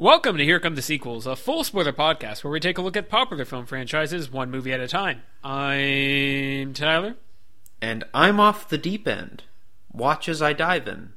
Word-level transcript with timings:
Welcome 0.00 0.38
to 0.38 0.44
Here 0.46 0.58
Come 0.58 0.76
the 0.76 0.80
Sequels, 0.80 1.26
a 1.26 1.36
full 1.36 1.62
spoiler 1.62 1.92
podcast 1.92 2.42
where 2.42 2.50
we 2.50 2.58
take 2.58 2.78
a 2.78 2.80
look 2.80 2.96
at 2.96 3.10
popular 3.10 3.44
film 3.44 3.66
franchises 3.66 4.32
one 4.32 4.50
movie 4.50 4.72
at 4.72 4.80
a 4.80 4.88
time. 4.88 5.20
I'm 5.44 6.72
Tyler. 6.72 7.16
And 7.82 8.04
I'm 8.14 8.40
off 8.40 8.66
the 8.66 8.78
deep 8.78 9.06
end. 9.06 9.42
Watch 9.92 10.26
as 10.26 10.40
I 10.40 10.54
dive 10.54 10.88
in. 10.88 11.12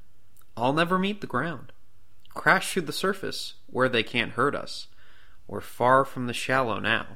I'll 0.58 0.74
never 0.74 1.00
meet 1.00 1.22
the 1.22 1.28
ground. 1.28 1.72
Crash 2.34 2.74
through 2.74 2.82
the 2.82 2.92
surface 2.92 3.54
where 3.68 3.88
they 3.88 4.04
can't 4.04 4.34
hurt 4.34 4.54
us. 4.54 4.88
We're 5.48 5.62
far 5.62 6.04
from 6.04 6.28
the 6.28 6.34
shallow 6.34 6.78
now. 6.80 7.16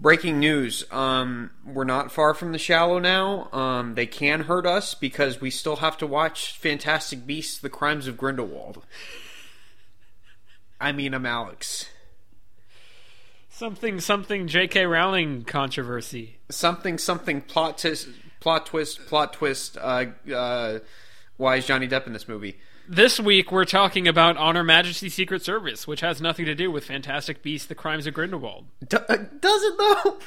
Breaking 0.00 0.38
news. 0.38 0.84
Um, 0.92 1.50
we're 1.66 1.82
not 1.82 2.12
far 2.12 2.32
from 2.32 2.52
the 2.52 2.58
shallow 2.58 3.00
now. 3.00 3.48
Um, 3.52 3.94
they 3.96 4.06
can 4.06 4.42
hurt 4.42 4.64
us 4.64 4.94
because 4.94 5.40
we 5.40 5.50
still 5.50 5.76
have 5.76 5.98
to 5.98 6.06
watch 6.06 6.56
Fantastic 6.56 7.26
Beasts: 7.26 7.58
The 7.58 7.68
Crimes 7.68 8.06
of 8.06 8.16
Grindelwald. 8.16 8.84
I 10.80 10.92
mean, 10.92 11.14
I'm 11.14 11.26
Alex. 11.26 11.86
Something, 13.50 13.98
something 13.98 14.46
J.K. 14.46 14.86
Rowling 14.86 15.42
controversy. 15.42 16.38
Something, 16.48 16.96
something 16.96 17.40
plot 17.40 17.78
twist, 17.78 18.06
plot 18.38 18.66
twist, 18.66 19.04
plot 19.06 19.32
twist. 19.32 19.76
Uh, 19.80 20.04
uh, 20.32 20.78
why 21.38 21.56
is 21.56 21.66
Johnny 21.66 21.88
Depp 21.88 22.06
in 22.06 22.12
this 22.12 22.28
movie? 22.28 22.56
This 22.90 23.20
week 23.20 23.52
we're 23.52 23.66
talking 23.66 24.08
about 24.08 24.38
On 24.38 24.56
Her 24.56 24.64
Majesty's 24.64 25.12
Secret 25.12 25.42
Service, 25.42 25.86
which 25.86 26.00
has 26.00 26.22
nothing 26.22 26.46
to 26.46 26.54
do 26.54 26.70
with 26.70 26.86
Fantastic 26.86 27.42
Beasts: 27.42 27.66
The 27.66 27.74
Crimes 27.74 28.06
of 28.06 28.14
Grindelwald. 28.14 28.64
Do- 28.88 28.96
uh, 28.96 29.16
does 29.40 29.62
it 29.62 29.74
though? 29.76 30.18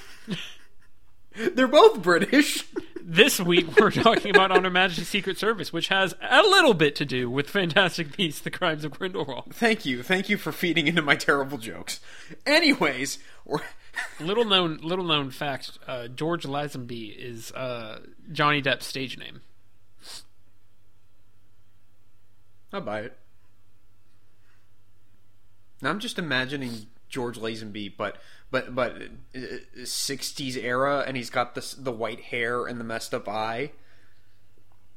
They're 1.55 1.67
both 1.67 2.01
British. 2.01 2.65
This 3.03 3.41
week 3.41 3.77
we're 3.77 3.89
talking 3.89 4.29
about 4.29 4.51
On 4.51 4.63
Her 4.63 4.69
Majesty's 4.69 5.07
Secret 5.07 5.37
Service, 5.39 5.73
which 5.73 5.87
has 5.87 6.13
a 6.21 6.43
little 6.43 6.75
bit 6.75 6.95
to 6.97 7.03
do 7.03 7.31
with 7.31 7.49
Fantastic 7.49 8.15
Beasts: 8.15 8.39
The 8.41 8.51
Crimes 8.51 8.85
of 8.85 8.91
Grindelwald. 8.91 9.55
Thank 9.55 9.87
you, 9.87 10.03
thank 10.03 10.29
you 10.29 10.37
for 10.37 10.51
feeding 10.51 10.85
into 10.87 11.01
my 11.01 11.15
terrible 11.15 11.57
jokes. 11.57 11.99
Anyways, 12.45 13.17
we're 13.43 13.61
little 14.19 14.45
known, 14.45 14.77
little 14.83 15.03
known 15.03 15.31
fact: 15.31 15.79
uh, 15.87 16.09
George 16.09 16.43
Lazenby 16.43 17.13
is 17.17 17.51
uh, 17.53 18.01
Johnny 18.31 18.61
Depp's 18.61 18.85
stage 18.85 19.17
name. 19.17 19.41
I'll 22.73 22.81
buy 22.81 23.01
it. 23.01 23.17
Now 25.81 25.89
I'm 25.89 25.99
just 25.99 26.19
imagining 26.19 26.87
George 27.09 27.37
Lazenby, 27.37 27.93
but 27.97 28.17
but 28.49 28.73
but 28.73 28.95
uh, 29.35 29.39
'60s 29.79 30.55
era, 30.57 31.03
and 31.05 31.17
he's 31.17 31.29
got 31.29 31.55
the 31.55 31.75
the 31.77 31.91
white 31.91 32.21
hair 32.21 32.65
and 32.65 32.79
the 32.79 32.83
messed 32.83 33.13
up 33.13 33.27
eye. 33.27 33.71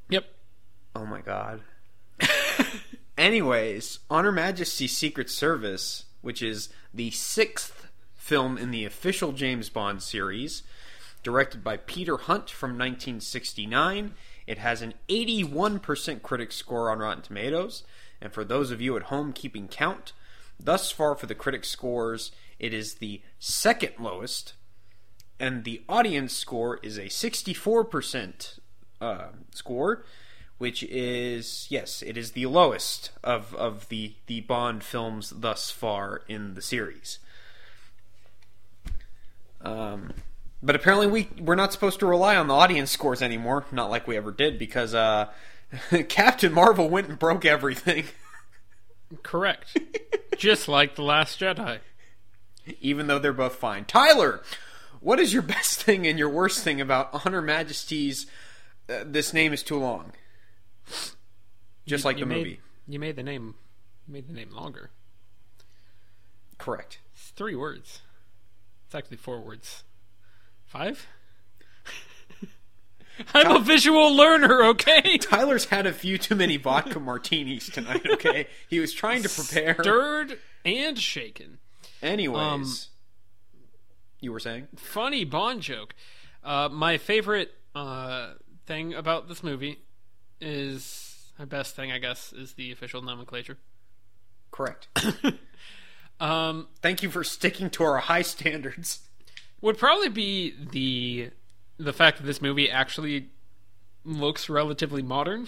Yep. 0.09 0.25
Oh 0.95 1.05
my 1.05 1.21
god. 1.21 1.61
Anyways, 3.17 3.99
On 4.09 4.25
Her 4.25 4.31
Majesty's 4.31 4.95
Secret 4.95 5.29
Service, 5.29 6.05
which 6.21 6.41
is 6.41 6.69
the 6.93 7.11
sixth 7.11 7.87
film 8.15 8.57
in 8.57 8.71
the 8.71 8.85
official 8.85 9.31
James 9.31 9.69
Bond 9.69 10.01
series, 10.01 10.63
directed 11.23 11.63
by 11.63 11.77
Peter 11.77 12.17
Hunt 12.17 12.49
from 12.49 12.71
1969. 12.71 14.13
It 14.47 14.57
has 14.59 14.81
an 14.81 14.93
81% 15.09 16.21
critic 16.21 16.51
score 16.51 16.91
on 16.91 16.99
Rotten 16.99 17.23
Tomatoes. 17.23 17.83
And 18.21 18.31
for 18.31 18.43
those 18.43 18.71
of 18.71 18.81
you 18.81 18.95
at 18.95 19.03
home 19.03 19.33
keeping 19.33 19.67
count, 19.67 20.13
thus 20.59 20.91
far 20.91 21.15
for 21.15 21.25
the 21.25 21.35
critic 21.35 21.65
scores, 21.65 22.31
it 22.59 22.73
is 22.73 22.95
the 22.95 23.21
second 23.39 23.93
lowest. 23.99 24.53
And 25.39 25.63
the 25.63 25.83
audience 25.89 26.33
score 26.33 26.79
is 26.81 26.97
a 26.97 27.05
64% 27.05 28.59
uh, 29.01 29.27
score, 29.51 30.05
which 30.57 30.83
is, 30.83 31.67
yes, 31.69 32.01
it 32.01 32.15
is 32.15 32.31
the 32.31 32.45
lowest 32.45 33.11
of, 33.23 33.53
of 33.55 33.89
the, 33.89 34.13
the 34.27 34.41
Bond 34.41 34.83
films 34.83 35.33
thus 35.35 35.71
far 35.71 36.21
in 36.27 36.53
the 36.53 36.61
series. 36.61 37.19
Um, 39.61 40.13
but 40.63 40.75
apparently 40.75 41.07
we 41.07 41.29
we're 41.39 41.55
not 41.55 41.71
supposed 41.73 41.99
to 41.99 42.05
rely 42.05 42.35
on 42.35 42.47
the 42.47 42.53
audience 42.53 42.91
scores 42.91 43.21
anymore. 43.21 43.65
Not 43.71 43.89
like 43.89 44.07
we 44.07 44.17
ever 44.17 44.31
did 44.31 44.57
because 44.59 44.93
uh, 44.93 45.29
Captain 46.09 46.53
Marvel 46.53 46.89
went 46.89 47.07
and 47.09 47.19
broke 47.19 47.45
everything. 47.45 48.05
Correct. 49.23 49.77
Just 50.37 50.67
like 50.67 50.95
the 50.95 51.03
Last 51.03 51.39
Jedi. 51.39 51.79
Even 52.81 53.07
though 53.07 53.19
they're 53.19 53.31
both 53.33 53.55
fine. 53.55 53.85
Tyler, 53.85 54.41
what 54.99 55.19
is 55.19 55.31
your 55.33 55.43
best 55.43 55.83
thing 55.83 56.07
and 56.07 56.17
your 56.17 56.29
worst 56.29 56.63
thing 56.63 56.81
about 56.81 57.25
On 57.25 57.31
Her 57.33 57.41
Majesty's? 57.41 58.25
Uh, 58.89 59.03
this 59.05 59.33
name 59.33 59.53
is 59.53 59.61
too 59.63 59.77
long. 59.77 60.11
Just 61.85 62.03
You- 62.03 62.07
like 62.07 62.17
you 62.17 62.25
the 62.25 62.29
made- 62.29 62.37
movie. 62.37 62.59
You 62.87 62.99
made 62.99 63.15
the 63.15 63.23
name, 63.23 63.55
made 64.07 64.27
the 64.27 64.33
name 64.33 64.51
longer. 64.51 64.89
Correct. 66.57 66.99
It's 67.13 67.29
three 67.31 67.55
words. 67.55 68.01
It's 68.85 68.95
actually 68.95 69.17
four 69.17 69.39
words. 69.41 69.83
Five. 70.75 71.07
I'm 73.33 73.49
a 73.55 73.59
visual 73.61 74.13
learner, 74.13 74.61
okay? 74.65 75.17
Tyler's 75.21 75.63
had 75.65 75.85
a 75.85 75.93
few 75.93 76.17
too 76.17 76.35
many 76.35 76.57
vodka 76.57 76.99
martinis 76.99 77.69
tonight. 77.69 78.05
Okay, 78.05 78.47
he 78.67 78.81
was 78.81 78.91
trying 78.91 79.23
to 79.23 79.29
prepare. 79.29 79.77
Stirred 79.79 80.37
and 80.65 80.99
shaken. 80.99 81.59
Anyways, 82.01 82.37
Um, 82.41 82.65
you 84.19 84.33
were 84.33 84.39
saying? 84.41 84.67
funny 84.75 85.23
Bond 85.23 85.61
joke. 85.61 85.95
Uh, 86.43 86.67
my 86.69 86.97
favorite 86.97 87.53
uh, 87.73 88.33
thing 88.65 88.93
about 88.93 89.29
this 89.29 89.41
movie 89.43 89.79
is 90.41 91.31
my 91.39 91.45
best 91.45 91.73
thing, 91.77 91.89
I 91.89 91.99
guess, 91.99 92.33
is 92.33 92.55
the 92.55 92.73
official 92.73 93.01
nomenclature. 93.01 93.57
Correct. 94.51 94.89
Um, 96.17 96.67
Thank 96.81 97.03
you 97.03 97.09
for 97.09 97.25
sticking 97.25 97.69
to 97.71 97.83
our 97.83 97.97
high 97.97 98.21
standards. 98.21 99.01
Would 99.61 99.77
probably 99.77 100.09
be 100.09 100.53
the 100.71 101.31
the 101.77 101.93
fact 101.93 102.17
that 102.17 102.23
this 102.25 102.41
movie 102.41 102.69
actually 102.69 103.29
looks 104.03 104.49
relatively 104.49 105.01
modern. 105.01 105.47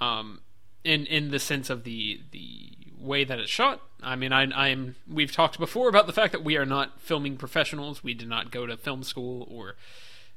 Um, 0.00 0.40
in 0.84 1.06
in 1.06 1.30
the 1.30 1.38
sense 1.38 1.70
of 1.70 1.84
the 1.84 2.20
the 2.30 2.70
way 2.98 3.24
that 3.24 3.38
it's 3.38 3.50
shot. 3.50 3.80
I 4.02 4.16
mean, 4.16 4.32
I, 4.32 4.42
I'm 4.42 4.96
we've 5.10 5.32
talked 5.32 5.58
before 5.58 5.88
about 5.88 6.06
the 6.06 6.12
fact 6.12 6.32
that 6.32 6.44
we 6.44 6.56
are 6.56 6.66
not 6.66 7.00
filming 7.00 7.36
professionals. 7.36 8.04
We 8.04 8.14
did 8.14 8.28
not 8.28 8.50
go 8.50 8.66
to 8.66 8.76
film 8.76 9.02
school 9.02 9.46
or 9.50 9.76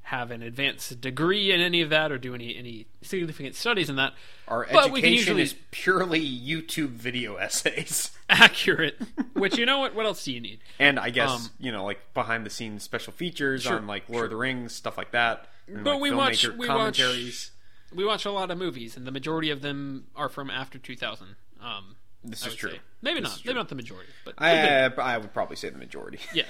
have 0.08 0.32
an 0.32 0.42
advanced 0.42 1.02
degree 1.02 1.52
in 1.52 1.60
any 1.60 1.82
of 1.82 1.90
that 1.90 2.12
or 2.14 2.18
do 2.18 2.34
any 2.34 2.56
any 2.56 2.88
significant 3.02 3.56
studies 3.56 3.90
in 3.90 3.98
that. 3.98 4.14
Our 4.48 4.66
But 4.72 4.90
we 4.92 5.02
can 5.02 5.10
education 5.10 5.38
usually- 5.38 5.42
is 5.42 5.56
purely 5.72 6.22
YouTube 6.26 6.90
video 6.92 7.36
essays. 7.36 8.12
accurate. 8.30 9.02
Which 9.34 9.58
you 9.58 9.66
know 9.66 9.80
what? 9.80 9.96
What 9.96 10.06
else 10.06 10.24
do 10.24 10.32
you 10.34 10.40
need? 10.40 10.60
And 10.80 10.98
I 10.98 11.10
guess, 11.10 11.30
Um, 11.30 11.50
you 11.60 11.72
know, 11.74 11.84
like 11.84 12.14
behind 12.14 12.46
the 12.46 12.50
scenes 12.50 12.84
special 12.84 13.12
features 13.12 13.64
Sure, 13.64 13.76
on 13.78 13.88
like 13.88 14.08
Lord 14.08 14.26
of 14.26 14.30
the 14.32 14.38
Rings, 14.38 14.74
stuff 14.74 14.98
like 14.98 15.12
that. 15.12 15.48
And, 15.68 15.84
But 15.84 15.96
like, 15.96 16.02
we 16.02 16.12
watch 16.12 16.48
we 16.48 16.68
commentaries. 16.68 17.52
watch 17.52 17.98
we 17.98 18.06
watch 18.06 18.26
a 18.26 18.32
lot 18.32 18.50
of 18.52 18.58
movies, 18.58 18.96
and 18.98 19.06
the 19.08 19.12
majority 19.12 19.50
of 19.50 19.62
them 19.62 20.08
are 20.16 20.30
from 20.30 20.50
after 20.50 20.78
2000. 20.80 21.36
Um, 21.62 21.96
This 22.24 22.46
is 22.48 22.56
true. 22.56 22.72
say. 22.72 22.80
Maybe 23.02 23.20
This 23.20 23.30
not. 23.30 23.40
is 23.40 23.46
Maybe 23.46 23.56
not 23.58 23.68
the 23.70 23.76
majority, 23.76 24.10
but 24.26 24.36
I, 24.38 24.86
I 24.88 25.18
would 25.18 25.34
probably 25.34 25.56
say 25.58 25.70
the 25.70 25.78
majority. 25.78 26.20
yeah. 26.34 26.44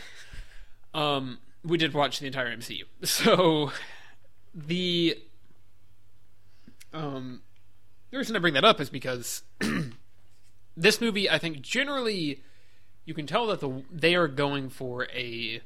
Um, 0.93 1.39
we 1.67 1.77
did 1.77 1.93
watch 1.93 2.19
the 2.19 2.27
entire 2.27 2.55
MCU, 2.55 2.83
so 3.03 3.71
the 4.53 5.17
um 6.93 7.41
the 8.09 8.17
reason 8.17 8.35
I 8.35 8.39
bring 8.39 8.53
that 8.53 8.65
up 8.65 8.79
is 8.79 8.89
because 8.89 9.43
this 10.77 11.01
movie, 11.01 11.29
I 11.29 11.37
think, 11.37 11.61
generally 11.61 12.41
you 13.05 13.13
can 13.13 13.27
tell 13.27 13.47
that 13.47 13.59
the 13.59 13.83
they 13.91 14.15
are 14.15 14.27
going 14.27 14.69
for 14.69 15.05
a 15.13 15.61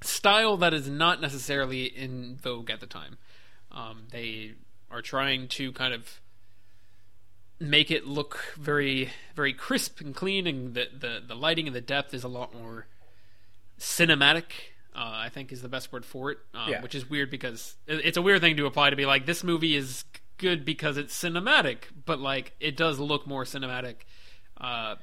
style 0.00 0.56
that 0.58 0.74
is 0.74 0.88
not 0.88 1.20
necessarily 1.20 1.84
in 1.84 2.36
vogue 2.36 2.70
at 2.70 2.80
the 2.80 2.86
time. 2.86 3.18
Um, 3.72 4.04
they 4.10 4.54
are 4.90 5.02
trying 5.02 5.48
to 5.48 5.72
kind 5.72 5.94
of 5.94 6.20
make 7.60 7.90
it 7.90 8.06
look 8.06 8.54
very 8.56 9.10
very 9.34 9.52
crisp 9.52 10.00
and 10.00 10.14
clean 10.14 10.46
and 10.46 10.74
the 10.74 10.88
the, 10.96 11.22
the 11.26 11.34
lighting 11.34 11.66
and 11.66 11.74
the 11.74 11.80
depth 11.80 12.12
is 12.12 12.24
a 12.24 12.28
lot 12.28 12.52
more 12.52 12.86
cinematic 13.78 14.44
uh, 14.94 15.10
i 15.14 15.28
think 15.28 15.52
is 15.52 15.62
the 15.62 15.68
best 15.68 15.92
word 15.92 16.04
for 16.04 16.30
it 16.30 16.38
um, 16.54 16.68
Yeah. 16.70 16.82
which 16.82 16.94
is 16.94 17.08
weird 17.08 17.30
because 17.30 17.76
it's 17.86 18.16
a 18.16 18.22
weird 18.22 18.40
thing 18.40 18.56
to 18.56 18.66
apply 18.66 18.90
to 18.90 18.96
be 18.96 19.06
like 19.06 19.26
this 19.26 19.42
movie 19.44 19.74
is 19.76 20.04
good 20.38 20.64
because 20.64 20.96
it's 20.96 21.16
cinematic 21.16 21.84
but 22.04 22.18
like 22.20 22.52
it 22.60 22.76
does 22.76 22.98
look 22.98 23.26
more 23.26 23.44
cinematic 23.44 23.96
uh, 24.60 24.94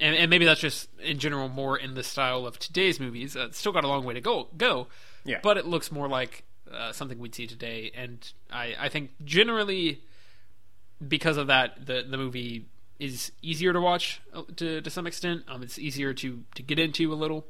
and, 0.00 0.14
and 0.14 0.30
maybe 0.30 0.44
that's 0.44 0.60
just 0.60 0.88
in 1.00 1.18
general 1.18 1.48
more 1.48 1.76
in 1.76 1.94
the 1.94 2.02
style 2.02 2.46
of 2.46 2.58
today's 2.58 3.00
movies 3.00 3.36
uh, 3.36 3.46
it's 3.46 3.58
still 3.58 3.72
got 3.72 3.84
a 3.84 3.88
long 3.88 4.04
way 4.04 4.14
to 4.14 4.20
go 4.20 4.48
go 4.56 4.86
Yeah. 5.24 5.40
but 5.42 5.56
it 5.56 5.66
looks 5.66 5.90
more 5.92 6.08
like 6.08 6.44
uh, 6.72 6.92
something 6.92 7.18
we'd 7.18 7.34
see 7.34 7.46
today 7.46 7.90
and 7.94 8.30
I, 8.50 8.74
I 8.78 8.88
think 8.90 9.10
generally 9.24 10.02
because 11.06 11.36
of 11.36 11.46
that, 11.46 11.86
the 11.86 12.04
the 12.08 12.16
movie 12.16 12.66
is 12.98 13.30
easier 13.40 13.72
to 13.72 13.80
watch 13.80 14.20
uh, 14.34 14.42
to 14.56 14.80
to 14.80 14.90
some 14.90 15.06
extent. 15.06 15.44
Um, 15.46 15.62
it's 15.62 15.78
easier 15.78 16.12
to 16.14 16.42
to 16.56 16.62
get 16.62 16.78
into 16.78 17.12
a 17.12 17.14
little. 17.14 17.46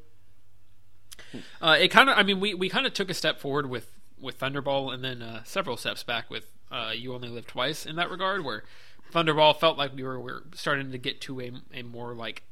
Uh, 1.61 1.76
it 1.79 1.88
kind 1.88 2.09
of, 2.09 2.17
I 2.17 2.23
mean, 2.23 2.41
we 2.41 2.55
we 2.55 2.69
kind 2.69 2.87
of 2.87 2.94
took 2.94 3.11
a 3.11 3.15
step 3.15 3.38
forward 3.41 3.69
with 3.69 3.91
with 4.20 4.38
Thunderball, 4.38 4.93
and 4.93 5.05
then 5.05 5.23
uh, 5.23 5.43
several 5.44 5.76
steps 5.76 6.03
back 6.03 6.31
with 6.31 6.50
uh, 6.70 6.93
You 6.94 7.15
Only 7.15 7.29
Live 7.29 7.47
Twice 7.47 7.87
in 7.87 7.97
that 7.97 8.11
regard, 8.11 8.44
where 8.44 8.65
Thunderball 9.12 9.59
felt 9.59 9.79
like 9.79 9.94
we 9.94 10.03
were, 10.03 10.19
we 10.19 10.32
were 10.32 10.43
starting 10.55 10.93
to 10.93 10.99
get 10.99 11.20
to 11.23 11.41
a, 11.41 11.53
a 11.73 11.82
more 11.82 12.15
like 12.15 12.43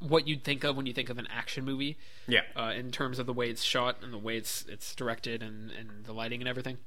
what 0.00 0.28
you'd 0.28 0.44
think 0.44 0.64
of 0.64 0.76
when 0.76 0.86
you 0.86 0.92
think 0.92 1.10
of 1.10 1.18
an 1.18 1.26
action 1.30 1.64
movie. 1.64 1.98
Yeah. 2.26 2.42
Uh, 2.56 2.72
in 2.76 2.90
terms 2.90 3.18
of 3.18 3.26
the 3.26 3.32
way 3.32 3.50
it's 3.50 3.62
shot 3.62 3.96
and 4.02 4.12
the 4.12 4.18
way 4.18 4.36
it's 4.36 4.64
it's 4.68 4.94
directed 4.94 5.42
and, 5.42 5.70
and 5.70 6.04
the 6.04 6.12
lighting 6.12 6.40
and 6.40 6.48
everything. 6.48 6.78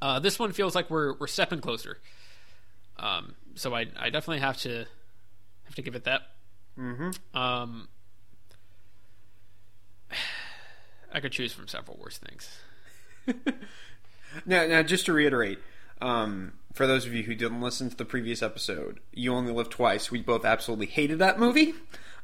Uh, 0.00 0.18
this 0.18 0.38
one 0.38 0.52
feels 0.52 0.74
like 0.74 0.90
we're 0.90 1.14
we're 1.18 1.26
stepping 1.26 1.60
closer. 1.60 1.98
Um, 2.98 3.34
so 3.54 3.74
I 3.74 3.86
I 3.96 4.10
definitely 4.10 4.40
have 4.40 4.56
to 4.58 4.86
have 5.64 5.74
to 5.74 5.82
give 5.82 5.94
it 5.94 6.04
that. 6.04 6.22
Mm-hmm. 6.78 7.36
Um, 7.36 7.88
I 11.12 11.20
could 11.20 11.32
choose 11.32 11.52
from 11.52 11.68
several 11.68 11.96
worse 11.98 12.18
things. 12.18 12.58
Now, 14.46 14.66
now, 14.66 14.82
just 14.82 15.06
to 15.06 15.12
reiterate, 15.12 15.58
um, 16.00 16.54
for 16.72 16.86
those 16.86 17.06
of 17.06 17.14
you 17.14 17.22
who 17.22 17.34
didn't 17.34 17.60
listen 17.60 17.88
to 17.90 17.96
the 17.96 18.04
previous 18.04 18.42
episode, 18.42 19.00
You 19.12 19.32
Only 19.32 19.52
Live 19.52 19.70
Twice, 19.70 20.10
we 20.10 20.20
both 20.22 20.44
absolutely 20.44 20.86
hated 20.86 21.18
that 21.20 21.38
movie. 21.38 21.74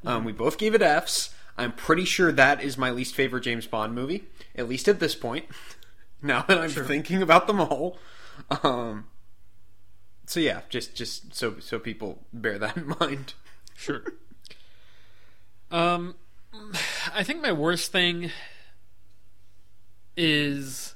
Um, 0.05 0.25
we 0.25 0.33
both 0.33 0.59
gave 0.59 0.75
it 0.75 0.83
Fs. 0.83 1.35
I'm 1.57 1.73
pretty 1.73 2.05
sure 2.05 2.33
that 2.33 2.63
is 2.63 2.79
my 2.79 2.91
least 2.91 3.15
favorite 3.15 3.43
James 3.43 3.67
Bond 3.67 3.95
movie, 3.95 4.25
at 4.57 4.69
least 4.69 4.89
at 4.89 5.01
this 5.01 5.15
point. 5.15 5.47
Now 6.23 6.43
that 6.43 6.59
I'm 6.59 6.69
thinking 6.69 7.23
about 7.23 7.47
them 7.47 7.61
all, 7.63 7.97
um, 8.63 9.07
so 10.27 10.39
yeah, 10.39 10.61
just 10.69 10.95
just 10.95 11.35
so 11.35 11.59
so 11.61 11.79
people 11.79 12.27
bear 12.31 12.59
that 12.59 12.77
in 12.77 12.95
mind. 13.01 13.33
Sure. 13.75 14.03
um, 15.71 16.17
I 17.15 17.23
think 17.23 17.43
my 17.43 17.53
worst 17.53 17.93
thing 17.93 18.31
is. 20.17 20.95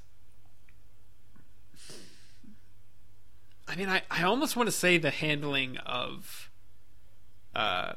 I 3.66 3.76
mean, 3.76 3.88
I, 3.88 4.02
I 4.10 4.24
almost 4.24 4.56
want 4.56 4.66
to 4.68 4.72
say 4.72 4.98
the 4.98 5.10
handling 5.10 5.78
of. 5.78 6.50
Uh, 7.54 7.94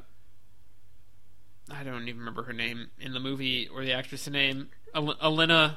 I 1.69 1.83
don't 1.83 2.07
even 2.07 2.19
remember 2.19 2.44
her 2.44 2.54
name 2.54 2.88
in 3.00 3.13
the 3.13 3.19
movie 3.19 3.68
or 3.68 3.83
the 3.83 3.94
actress' 3.94 4.27
name. 4.30 4.69
Al- 4.95 5.15
Olenna 5.15 5.75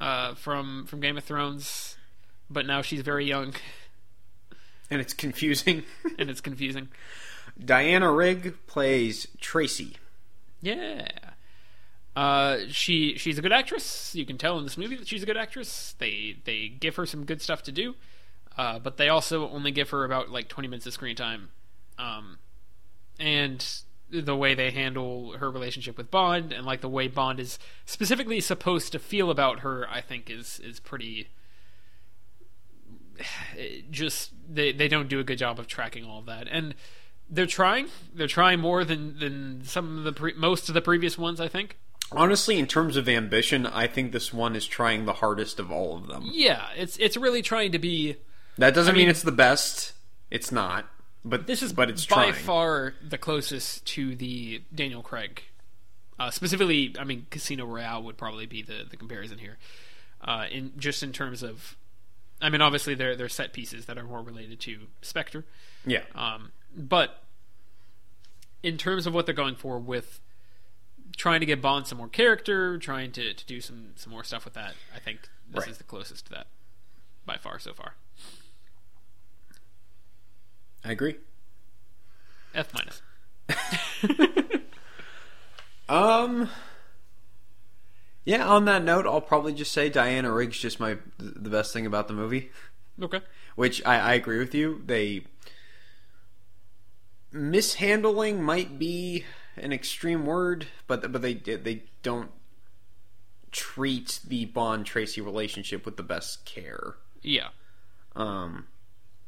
uh, 0.00 0.34
from 0.34 0.86
from 0.86 1.00
Game 1.00 1.16
of 1.16 1.24
Thrones, 1.24 1.96
but 2.50 2.66
now 2.66 2.82
she's 2.82 3.00
very 3.00 3.24
young 3.24 3.54
And 4.90 5.00
it's 5.00 5.14
confusing. 5.14 5.84
and 6.18 6.30
it's 6.30 6.40
confusing. 6.40 6.88
Diana 7.62 8.10
Rigg 8.10 8.54
plays 8.66 9.26
Tracy. 9.40 9.96
Yeah. 10.60 11.08
Uh, 12.16 12.58
she 12.68 13.16
she's 13.16 13.38
a 13.38 13.42
good 13.42 13.52
actress. 13.52 14.12
You 14.14 14.26
can 14.26 14.38
tell 14.38 14.58
in 14.58 14.64
this 14.64 14.76
movie 14.76 14.96
that 14.96 15.06
she's 15.06 15.22
a 15.22 15.26
good 15.26 15.36
actress. 15.36 15.94
They 15.98 16.36
they 16.44 16.68
give 16.68 16.96
her 16.96 17.06
some 17.06 17.24
good 17.24 17.40
stuff 17.40 17.62
to 17.64 17.72
do, 17.72 17.94
uh, 18.56 18.80
but 18.80 18.96
they 18.96 19.08
also 19.08 19.48
only 19.50 19.70
give 19.70 19.90
her 19.90 20.04
about 20.04 20.28
like 20.28 20.48
twenty 20.48 20.68
minutes 20.68 20.86
of 20.86 20.92
screen 20.92 21.14
time. 21.14 21.50
Um, 21.96 22.38
and 23.20 23.64
the 24.10 24.34
way 24.34 24.54
they 24.54 24.70
handle 24.70 25.36
her 25.36 25.50
relationship 25.50 25.96
with 25.96 26.10
Bond 26.10 26.52
and 26.52 26.66
like 26.66 26.80
the 26.80 26.88
way 26.88 27.08
Bond 27.08 27.38
is 27.38 27.58
specifically 27.84 28.40
supposed 28.40 28.90
to 28.92 28.98
feel 28.98 29.30
about 29.30 29.60
her, 29.60 29.86
I 29.88 30.00
think 30.00 30.28
is 30.28 30.58
is 30.60 30.80
pretty. 30.80 31.28
Just 33.92 34.32
they 34.52 34.72
they 34.72 34.88
don't 34.88 35.08
do 35.08 35.20
a 35.20 35.24
good 35.24 35.38
job 35.38 35.60
of 35.60 35.68
tracking 35.68 36.04
all 36.04 36.18
of 36.18 36.26
that, 36.26 36.48
and 36.50 36.74
they're 37.30 37.46
trying. 37.46 37.88
They're 38.14 38.26
trying 38.26 38.60
more 38.60 38.84
than 38.84 39.18
than 39.18 39.62
some 39.64 39.98
of 39.98 40.04
the 40.04 40.12
pre- 40.12 40.34
most 40.34 40.68
of 40.68 40.74
the 40.74 40.80
previous 40.82 41.16
ones. 41.18 41.40
I 41.40 41.48
think. 41.48 41.76
Honestly, 42.10 42.58
in 42.58 42.66
terms 42.66 42.96
of 42.96 43.06
ambition, 43.08 43.66
I 43.66 43.86
think 43.86 44.12
this 44.12 44.32
one 44.32 44.56
is 44.56 44.66
trying 44.66 45.04
the 45.04 45.12
hardest 45.14 45.60
of 45.60 45.70
all 45.70 45.96
of 45.96 46.06
them. 46.06 46.22
Yeah, 46.32 46.66
it's 46.76 46.96
it's 46.96 47.16
really 47.16 47.42
trying 47.42 47.72
to 47.72 47.78
be. 47.78 48.16
That 48.56 48.74
doesn't 48.74 48.92
I 48.92 48.94
mean, 48.94 49.02
mean- 49.02 49.10
it's 49.10 49.22
the 49.22 49.32
best. 49.32 49.92
It's 50.30 50.50
not. 50.52 50.86
But 51.24 51.46
This 51.46 51.62
is 51.62 51.72
but 51.72 51.90
it's 51.90 52.06
by 52.06 52.30
trying. 52.30 52.32
far 52.32 52.94
the 53.06 53.18
closest 53.18 53.84
to 53.88 54.14
the 54.16 54.62
Daniel 54.74 55.02
Craig. 55.02 55.42
Uh, 56.18 56.30
specifically, 56.30 56.94
I 56.98 57.04
mean, 57.04 57.26
Casino 57.30 57.66
Royale 57.66 58.02
would 58.04 58.16
probably 58.16 58.46
be 58.46 58.62
the, 58.62 58.84
the 58.88 58.96
comparison 58.96 59.38
here. 59.38 59.58
Uh, 60.20 60.46
in 60.50 60.72
just 60.78 61.02
in 61.02 61.12
terms 61.12 61.42
of, 61.42 61.76
I 62.40 62.48
mean, 62.48 62.60
obviously 62.62 62.94
there 62.94 63.14
there 63.16 63.26
are 63.26 63.28
set 63.28 63.52
pieces 63.52 63.86
that 63.86 63.98
are 63.98 64.04
more 64.04 64.22
related 64.22 64.60
to 64.60 64.86
Spectre, 65.02 65.44
Yeah. 65.84 66.02
um, 66.14 66.52
but 66.78 67.22
in 68.62 68.76
terms 68.78 69.06
of 69.06 69.12
what 69.14 69.26
they're 69.26 69.34
going 69.34 69.56
for 69.56 69.78
with 69.78 70.20
trying 71.16 71.40
to 71.40 71.46
give 71.46 71.60
Bond 71.60 71.86
some 71.86 71.98
more 71.98 72.08
character, 72.08 72.78
trying 72.78 73.10
to, 73.12 73.34
to 73.34 73.46
do 73.46 73.60
some 73.60 73.90
some 73.96 74.12
more 74.12 74.22
stuff 74.24 74.44
with 74.44 74.54
that, 74.54 74.74
I 74.94 74.98
think 74.98 75.28
this 75.50 75.62
Right. 75.64 75.70
is 75.72 75.78
the 75.78 75.84
closest 75.84 76.26
to 76.26 76.32
that 76.32 76.46
by 77.26 77.36
far 77.36 77.58
so 77.58 77.72
far. 77.74 77.94
I 80.84 80.92
agree. 80.92 81.16
F 82.54 82.72
minus. 82.74 83.02
Um. 85.88 86.50
Yeah. 88.26 88.46
On 88.46 88.66
that 88.66 88.84
note, 88.84 89.06
I'll 89.06 89.22
probably 89.22 89.54
just 89.54 89.72
say 89.72 89.88
Diana 89.88 90.30
Rigg's 90.30 90.58
just 90.58 90.78
my 90.78 90.98
the 91.18 91.48
best 91.48 91.72
thing 91.72 91.86
about 91.86 92.08
the 92.08 92.14
movie. 92.14 92.50
Okay. 93.00 93.20
Which 93.56 93.84
I, 93.86 93.98
I 93.98 94.14
agree 94.14 94.38
with 94.38 94.54
you. 94.54 94.82
They 94.84 95.22
mishandling 97.32 98.42
might 98.42 98.78
be 98.78 99.24
an 99.56 99.72
extreme 99.72 100.24
word, 100.26 100.66
but 100.86 101.12
but 101.12 101.22
they 101.22 101.34
they 101.34 101.82
don't 102.02 102.30
treat 103.50 104.20
the 104.26 104.44
Bond 104.46 104.86
Tracy 104.86 105.20
relationship 105.20 105.84
with 105.84 105.96
the 105.96 106.02
best 106.02 106.44
care. 106.44 106.94
Yeah. 107.22 107.48
Um, 108.14 108.66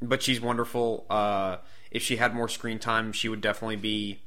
but 0.02 0.22
she's 0.22 0.40
wonderful. 0.40 1.06
Uh, 1.10 1.56
if 1.90 2.02
she 2.02 2.16
had 2.16 2.34
more 2.34 2.48
screen 2.48 2.78
time, 2.78 3.12
she 3.12 3.28
would 3.28 3.40
definitely 3.40 3.76
be 3.76 4.20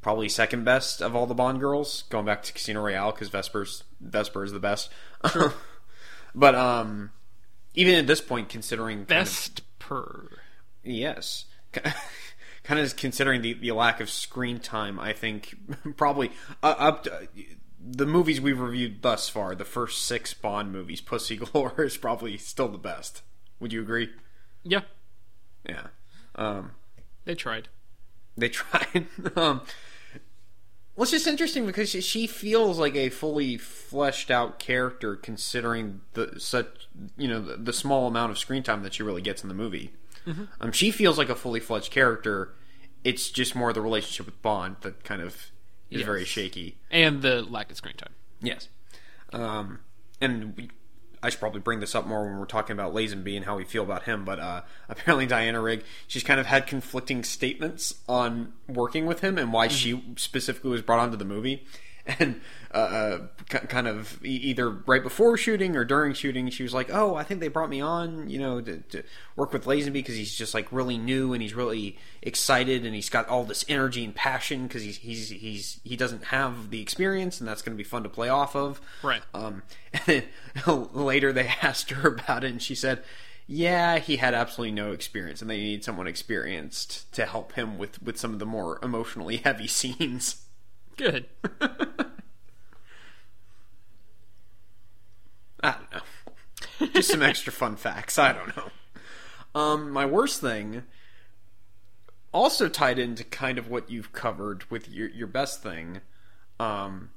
probably 0.00 0.28
second 0.28 0.64
best 0.64 1.00
of 1.00 1.16
all 1.16 1.26
the 1.26 1.34
Bond 1.34 1.60
girls. 1.60 2.04
Going 2.10 2.26
back 2.26 2.42
to 2.44 2.52
Casino 2.52 2.82
Royale 2.82 3.12
because 3.12 3.28
Vesper's 3.28 3.84
Vesper 4.00 4.44
is 4.44 4.52
the 4.52 4.60
best. 4.60 4.90
but 6.34 6.54
um, 6.54 7.10
even 7.74 7.94
at 7.94 8.06
this 8.06 8.20
point, 8.20 8.48
considering 8.48 8.98
kind 8.98 9.02
of- 9.02 9.08
Best 9.08 9.62
per. 9.78 10.28
Yes. 10.82 11.46
Kind 12.62 12.80
of 12.80 12.96
considering 12.96 13.42
the, 13.42 13.54
the 13.54 13.72
lack 13.72 14.00
of 14.00 14.10
screen 14.10 14.58
time, 14.58 14.98
I 14.98 15.12
think 15.12 15.54
probably 15.96 16.30
uh, 16.62 16.74
up 16.78 17.04
to, 17.04 17.28
the 17.86 18.06
movies 18.06 18.40
we've 18.40 18.60
reviewed 18.60 19.02
thus 19.02 19.28
far, 19.28 19.54
the 19.54 19.64
first 19.64 20.04
six 20.04 20.32
Bond 20.32 20.72
movies, 20.72 21.00
Pussy 21.00 21.36
Galore 21.52 21.84
is 21.84 21.96
probably 21.96 22.36
still 22.38 22.68
the 22.68 22.78
best. 22.78 23.22
Would 23.60 23.72
you 23.72 23.82
agree? 23.82 24.10
Yeah, 24.62 24.82
Yeah. 25.68 25.88
Um, 26.34 26.72
they 27.24 27.34
tried. 27.34 27.68
they 28.36 28.48
tried. 28.48 29.06
um, 29.36 29.62
well, 30.96 31.02
it's 31.02 31.10
just 31.10 31.26
interesting 31.26 31.66
because 31.66 31.90
she, 31.90 32.00
she 32.00 32.26
feels 32.26 32.78
like 32.78 32.94
a 32.94 33.08
fully 33.08 33.56
fleshed 33.56 34.30
out 34.30 34.58
character, 34.58 35.16
considering 35.16 36.00
the 36.12 36.38
such 36.38 36.88
you 37.16 37.28
know 37.28 37.40
the, 37.40 37.56
the 37.56 37.72
small 37.72 38.06
amount 38.06 38.30
of 38.30 38.38
screen 38.38 38.62
time 38.62 38.82
that 38.82 38.94
she 38.94 39.02
really 39.02 39.22
gets 39.22 39.42
in 39.42 39.48
the 39.48 39.54
movie. 39.54 39.92
Um, 40.60 40.72
she 40.72 40.90
feels 40.90 41.18
like 41.18 41.28
a 41.28 41.34
fully 41.34 41.60
fledged 41.60 41.90
character. 41.90 42.54
It's 43.02 43.30
just 43.30 43.54
more 43.54 43.72
the 43.72 43.80
relationship 43.82 44.26
with 44.26 44.40
Bond 44.42 44.76
that 44.82 45.04
kind 45.04 45.20
of 45.22 45.34
is 45.90 45.98
Yes. 46.00 46.06
very 46.06 46.24
shaky. 46.24 46.78
And 46.90 47.20
the 47.22 47.42
lack 47.42 47.70
of 47.70 47.76
screen 47.76 47.96
time. 47.96 48.14
Yes. 48.40 48.68
Um, 49.32 49.80
and 50.20 50.56
we, 50.56 50.70
I 51.22 51.28
should 51.30 51.40
probably 51.40 51.60
bring 51.60 51.80
this 51.80 51.94
up 51.94 52.06
more 52.06 52.24
when 52.24 52.38
we're 52.38 52.46
talking 52.46 52.72
about 52.72 52.94
Lazenby 52.94 53.36
and 53.36 53.44
how 53.44 53.56
we 53.56 53.64
feel 53.64 53.82
about 53.82 54.04
him. 54.04 54.24
But 54.24 54.38
uh, 54.40 54.62
apparently, 54.88 55.26
Diana 55.26 55.60
Rigg, 55.60 55.84
she's 56.06 56.22
kind 56.24 56.40
of 56.40 56.46
had 56.46 56.66
conflicting 56.66 57.22
statements 57.22 57.94
on 58.08 58.52
working 58.68 59.04
with 59.06 59.20
him 59.20 59.36
and 59.38 59.52
why 59.52 59.68
she 59.68 60.02
specifically 60.16 60.70
was 60.70 60.82
brought 60.82 61.00
onto 61.00 61.16
the 61.16 61.24
movie. 61.24 61.64
And 62.06 62.42
uh, 62.74 62.76
uh, 62.76 63.58
kind 63.68 63.86
of 63.86 64.18
either 64.24 64.68
right 64.68 65.02
before 65.02 65.36
shooting 65.36 65.76
or 65.76 65.84
during 65.84 66.12
shooting, 66.12 66.50
she 66.50 66.64
was 66.64 66.74
like, 66.74 66.90
"Oh, 66.92 67.14
I 67.14 67.22
think 67.22 67.38
they 67.38 67.46
brought 67.46 67.70
me 67.70 67.80
on, 67.80 68.28
you 68.28 68.40
know, 68.40 68.60
to, 68.60 68.78
to 68.78 69.04
work 69.36 69.52
with 69.52 69.64
Lazenby 69.64 69.92
because 69.92 70.16
he's 70.16 70.34
just 70.34 70.54
like 70.54 70.66
really 70.72 70.98
new 70.98 71.32
and 71.32 71.40
he's 71.40 71.54
really 71.54 71.96
excited 72.20 72.84
and 72.84 72.92
he's 72.92 73.08
got 73.08 73.28
all 73.28 73.44
this 73.44 73.64
energy 73.68 74.04
and 74.04 74.12
passion 74.12 74.66
because 74.66 74.82
he's 74.82 74.96
he's 74.96 75.30
he's 75.30 75.80
he 75.84 75.94
doesn't 75.94 76.24
have 76.24 76.70
the 76.70 76.82
experience 76.82 77.38
and 77.38 77.48
that's 77.48 77.62
going 77.62 77.76
to 77.76 77.78
be 77.78 77.88
fun 77.88 78.02
to 78.02 78.08
play 78.08 78.28
off 78.28 78.56
of." 78.56 78.80
Right. 79.04 79.22
Um, 79.32 79.62
and 80.06 80.24
then 80.66 80.88
later 80.92 81.32
they 81.32 81.46
asked 81.62 81.90
her 81.90 82.08
about 82.08 82.42
it, 82.42 82.50
and 82.50 82.60
she 82.60 82.74
said, 82.74 83.04
"Yeah, 83.46 84.00
he 84.00 84.16
had 84.16 84.34
absolutely 84.34 84.72
no 84.72 84.90
experience, 84.90 85.40
and 85.40 85.48
they 85.48 85.58
need 85.58 85.84
someone 85.84 86.08
experienced 86.08 87.12
to 87.12 87.24
help 87.24 87.52
him 87.52 87.78
with 87.78 88.02
with 88.02 88.18
some 88.18 88.32
of 88.32 88.40
the 88.40 88.46
more 88.46 88.80
emotionally 88.82 89.36
heavy 89.36 89.68
scenes." 89.68 90.40
Good. 90.96 91.26
I 95.64 95.74
don't 95.78 95.92
know, 95.92 96.86
just 96.94 97.10
some 97.10 97.22
extra 97.22 97.52
fun 97.52 97.76
facts. 97.76 98.18
I 98.18 98.32
don't 98.32 98.56
know. 98.56 98.70
Um, 99.54 99.90
my 99.90 100.04
worst 100.06 100.40
thing, 100.40 100.82
also 102.32 102.68
tied 102.68 102.98
into 102.98 103.22
kind 103.24 103.58
of 103.58 103.68
what 103.70 103.90
you've 103.90 104.12
covered 104.12 104.68
with 104.70 104.88
your 104.88 105.08
your 105.10 105.26
best 105.28 105.62
thing. 105.62 106.00
Um, 106.58 107.10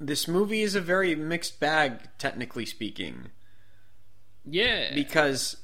this 0.00 0.26
movie 0.26 0.62
is 0.62 0.74
a 0.74 0.80
very 0.80 1.14
mixed 1.14 1.60
bag, 1.60 2.00
technically 2.18 2.66
speaking, 2.66 3.28
Yeah. 4.44 4.94
because 4.94 5.56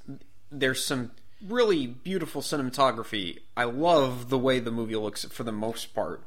there's 0.51 0.85
some 0.85 1.11
really 1.47 1.87
beautiful 1.87 2.43
cinematography. 2.43 3.39
I 3.57 3.65
love 3.65 4.29
the 4.29 4.39
way 4.39 4.59
the 4.61 4.71
movie 4.71 4.97
looks 4.97 5.25
for 5.25 5.43
the 5.45 5.53
most 5.53 5.95
part. 5.95 6.23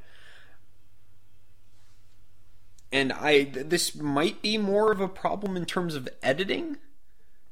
And 2.91 3.13
I 3.13 3.45
this 3.45 3.95
might 3.95 4.41
be 4.41 4.57
more 4.57 4.91
of 4.91 4.99
a 4.99 5.07
problem 5.07 5.55
in 5.55 5.65
terms 5.65 5.95
of 5.95 6.09
editing 6.21 6.77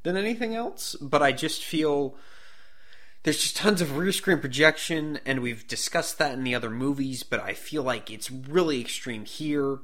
than 0.03 0.17
anything 0.17 0.55
else, 0.55 0.95
but 0.99 1.21
I 1.21 1.31
just 1.31 1.63
feel 1.63 2.15
there's 3.23 3.41
just 3.41 3.57
tons 3.57 3.81
of 3.81 3.97
rear 3.97 4.11
screen 4.11 4.39
projection, 4.39 5.19
and 5.25 5.41
we've 5.41 5.67
discussed 5.67 6.17
that 6.19 6.33
in 6.33 6.43
the 6.43 6.55
other 6.55 6.69
movies, 6.69 7.23
but 7.23 7.41
I 7.41 7.53
feel 7.53 7.83
like 7.83 8.09
it's 8.09 8.31
really 8.31 8.81
extreme 8.81 9.25
here. 9.25 9.79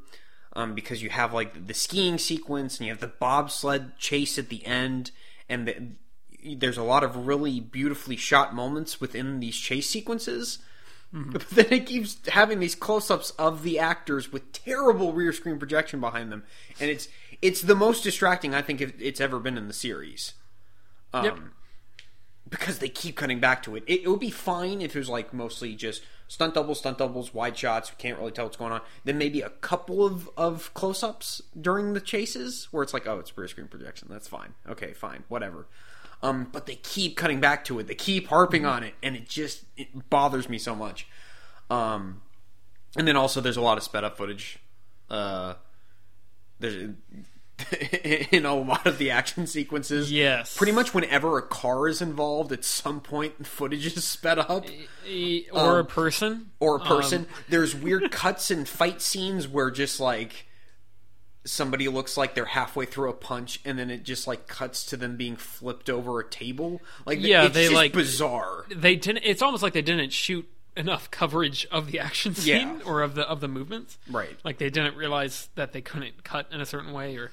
Um, 0.57 0.73
because 0.73 1.03
you 1.03 1.09
have 1.09 1.33
like 1.33 1.67
the 1.67 1.73
skiing 1.73 2.17
sequence 2.17 2.77
and 2.77 2.87
you 2.87 2.93
have 2.93 3.01
the 3.01 3.07
bobsled 3.07 3.97
chase 3.97 4.39
at 4.39 4.47
the 4.47 4.65
end, 4.65 5.11
and 5.49 5.67
the, 5.67 6.55
there's 6.55 6.77
a 6.77 6.83
lot 6.83 7.03
of 7.03 7.27
really 7.27 7.59
beautifully 7.59 8.15
shot 8.15 8.55
moments 8.55 9.01
within 9.01 9.41
these 9.41 9.57
chase 9.57 9.89
sequences. 9.89 10.59
But 11.31 11.49
then 11.49 11.67
it 11.71 11.85
keeps 11.85 12.17
having 12.27 12.59
these 12.59 12.75
close-ups 12.75 13.31
of 13.31 13.63
the 13.63 13.79
actors 13.79 14.31
with 14.31 14.51
terrible 14.51 15.13
rear 15.13 15.31
screen 15.31 15.57
projection 15.59 15.99
behind 16.01 16.31
them, 16.31 16.43
and 16.79 16.89
it's 16.89 17.07
it's 17.41 17.61
the 17.61 17.75
most 17.75 18.03
distracting 18.03 18.53
I 18.53 18.61
think 18.61 18.81
it- 18.81 18.95
it's 18.99 19.21
ever 19.21 19.39
been 19.39 19.57
in 19.57 19.67
the 19.67 19.73
series. 19.73 20.33
Um, 21.13 21.25
Yep. 21.25 21.39
Because 22.47 22.77
they 22.79 22.89
keep 22.89 23.15
cutting 23.17 23.39
back 23.39 23.63
to 23.63 23.75
it. 23.75 23.83
it. 23.87 24.03
It 24.03 24.07
would 24.07 24.19
be 24.19 24.29
fine 24.29 24.79
if 24.81 24.95
it 24.95 24.99
was 24.99 25.09
like 25.09 25.33
mostly 25.33 25.73
just 25.75 26.03
stunt 26.27 26.53
doubles, 26.53 26.77
stunt 26.79 26.99
doubles, 26.99 27.33
wide 27.33 27.57
shots. 27.57 27.89
We 27.91 27.95
can't 27.97 28.19
really 28.19 28.31
tell 28.31 28.45
what's 28.45 28.55
going 28.57 28.71
on. 28.71 28.81
Then 29.03 29.17
maybe 29.17 29.41
a 29.41 29.49
couple 29.49 30.05
of, 30.05 30.29
of 30.37 30.71
close-ups 30.75 31.41
during 31.59 31.93
the 31.93 31.99
chases 32.01 32.67
where 32.71 32.83
it's 32.83 32.93
like, 32.93 33.07
oh, 33.07 33.17
it's 33.17 33.35
rear 33.35 33.47
screen 33.47 33.67
projection. 33.67 34.07
That's 34.11 34.27
fine. 34.27 34.53
Okay, 34.69 34.93
fine, 34.93 35.23
whatever. 35.27 35.65
Um, 36.25 36.47
but 36.51 36.65
they 36.65 36.75
keep 36.75 37.15
cutting 37.17 37.39
back 37.39 37.65
to 37.65 37.79
it. 37.79 37.87
They 37.87 37.95
keep 37.95 38.27
harping 38.27 38.65
on 38.65 38.83
it, 38.83 38.93
and 39.03 39.15
it 39.15 39.27
just 39.29 39.63
it 39.77 40.09
bothers 40.09 40.49
me 40.49 40.57
so 40.57 40.75
much. 40.75 41.07
Um, 41.69 42.21
and 42.97 43.07
then 43.07 43.15
also 43.15 43.41
there's 43.41 43.57
a 43.57 43.61
lot 43.61 43.77
of 43.77 43.83
sped 43.83 44.03
up 44.03 44.17
footage. 44.17 44.59
Uh, 45.09 45.55
there's 46.59 46.93
in 48.31 48.45
a 48.45 48.55
lot 48.55 48.85
of 48.85 48.97
the 48.97 49.11
action 49.11 49.47
sequences. 49.47 50.11
Yes. 50.11 50.57
Pretty 50.57 50.71
much 50.73 50.93
whenever 50.93 51.37
a 51.37 51.41
car 51.41 51.87
is 51.87 52.01
involved, 52.01 52.51
at 52.51 52.65
some 52.65 52.99
point 52.99 53.45
footage 53.47 53.85
is 53.85 54.03
sped 54.03 54.39
up. 54.39 54.65
Or 55.53 55.77
a 55.77 55.79
Um, 55.81 55.87
person. 55.87 56.51
Or 56.59 56.77
a 56.77 56.79
person. 56.79 57.21
Um, 57.21 57.27
There's 57.49 57.75
weird 57.75 58.11
cuts 58.11 58.51
and 58.51 58.67
fight 58.67 59.01
scenes 59.01 59.47
where 59.47 59.71
just 59.71 59.99
like 59.99 60.44
somebody 61.45 61.87
looks 61.87 62.17
like 62.17 62.33
they're 62.35 62.45
halfway 62.45 62.85
through 62.85 63.09
a 63.09 63.13
punch 63.13 63.59
and 63.63 63.77
then 63.79 63.89
it 63.91 64.03
just 64.03 64.25
like 64.27 64.47
cuts 64.47 64.83
to 64.87 64.97
them 64.97 65.15
being 65.15 65.35
flipped 65.35 65.89
over 65.89 66.19
a 66.19 66.27
table. 66.27 66.81
Like 67.05 67.19
Yeah, 67.21 67.45
it's 67.45 67.53
they, 67.53 67.63
just 67.65 67.75
like- 67.75 67.93
bizarre. 67.93 68.65
they 68.69 68.95
didn't. 68.95 69.23
It's 69.23 69.41
almost 69.41 69.61
like 69.63 69.73
they 69.73 69.81
didn't 69.81 70.11
shoot 70.11 70.47
enough 70.77 71.09
coverage 71.09 71.65
of 71.71 71.89
the 71.91 71.99
action 71.99 72.35
scene 72.35 72.79
Yeah. 72.79 72.85
or 72.85 73.01
of 73.01 73.15
the 73.15 73.21
of 73.29 73.39
the 73.41 73.47
movements. 73.47 73.97
Right. 74.09 74.37
Like 74.43 74.57
they 74.57 74.69
didn't 74.69 74.97
realize 74.97 75.47
that 75.55 75.71
they 75.71 75.81
couldn't 75.81 76.23
cut 76.23 76.47
in 76.51 76.59
a 76.59 76.65
certain 76.65 76.91
way, 76.93 77.15
or 77.15 77.31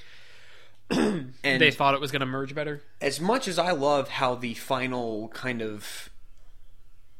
And 0.90 1.32
they 1.42 1.70
thought 1.70 1.94
it 1.94 2.00
was 2.00 2.12
going 2.12 2.20
to 2.20 2.26
merge 2.26 2.54
better. 2.54 2.82
as 3.00 3.18
much 3.20 3.48
as 3.48 3.58
I 3.58 3.70
love 3.72 4.08
how 4.10 4.34
the 4.34 4.54
final 4.54 5.28
kind 5.28 5.62
of 5.62 6.10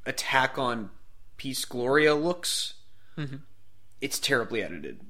attack 0.04 0.58
on 0.58 0.90
Piz 1.38 1.64
Gloria 1.64 2.14
looks, 2.14 2.75
mm-hmm. 3.16 3.37
it's 4.00 4.18
terribly 4.18 4.62
edited. 4.62 5.00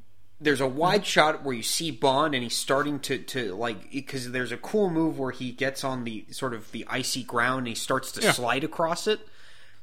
There's 0.43 0.61
a 0.61 0.67
wide 0.67 1.07
shot 1.07 1.45
where 1.45 1.55
you 1.55 1.63
see 1.63 1.91
Bond 1.91 2.35
and 2.35 2.43
he's 2.43 2.57
starting 2.57 2.99
to, 3.01 3.19
to 3.19 3.55
like 3.55 3.91
because 3.93 4.33
there's 4.33 4.53
a 4.53 4.57
cool 4.57 4.91
move 4.91 5.19
where 5.19 5.31
he 5.31 5.53
gets 5.53 5.85
on 5.85 6.05
the 6.05 6.27
sort 6.31 6.53
of 6.53 6.73
the 6.73 6.85
icy 6.89 7.23
ground 7.23 7.61
and 7.61 7.69
he 7.69 7.75
starts 7.75 8.11
to 8.13 8.21
Yeah. 8.21 8.33
slide 8.33 8.65
across 8.65 9.07
it. 9.07 9.27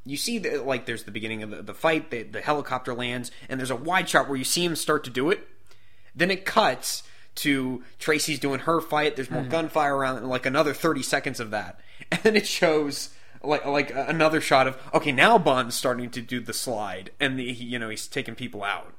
You 0.05 0.17
see 0.17 0.37
that 0.39 0.65
like 0.65 0.85
there's 0.85 1.03
the 1.03 1.11
beginning 1.11 1.43
of 1.43 1.51
the, 1.51 1.61
the 1.61 1.73
fight, 1.73 2.11
the, 2.11 2.23
the 2.23 2.41
helicopter 2.41 2.93
lands, 2.93 3.31
and 3.47 3.59
there's 3.59 3.71
a 3.71 3.75
wide 3.75 4.09
shot 4.09 4.27
where 4.27 4.37
you 4.37 4.43
see 4.43 4.65
him 4.65 4.75
start 4.75 5.03
to 5.05 5.09
do 5.09 5.29
it. 5.29 5.47
Then 6.15 6.31
it 6.31 6.45
cuts 6.45 7.03
to 7.35 7.83
Tracy's 7.99 8.39
doing 8.39 8.61
her 8.61 8.81
fight. 8.81 9.15
There's 9.15 9.31
more 9.31 9.41
mm-hmm. 9.41 9.51
gunfire 9.51 9.95
around, 9.95 10.17
and 10.17 10.29
like 10.29 10.45
another 10.45 10.73
30 10.73 11.03
seconds 11.03 11.39
of 11.39 11.51
that, 11.51 11.79
and 12.11 12.21
then 12.23 12.35
it 12.35 12.47
shows 12.47 13.09
like 13.41 13.65
like 13.65 13.91
another 13.95 14.41
shot 14.41 14.67
of 14.67 14.77
okay 14.93 15.11
now 15.11 15.37
Bond's 15.37 15.75
starting 15.75 16.09
to 16.11 16.21
do 16.21 16.39
the 16.39 16.53
slide, 16.53 17.11
and 17.19 17.39
the, 17.39 17.53
he, 17.53 17.65
you 17.65 17.79
know 17.79 17.89
he's 17.89 18.07
taking 18.07 18.35
people 18.35 18.63
out. 18.63 18.93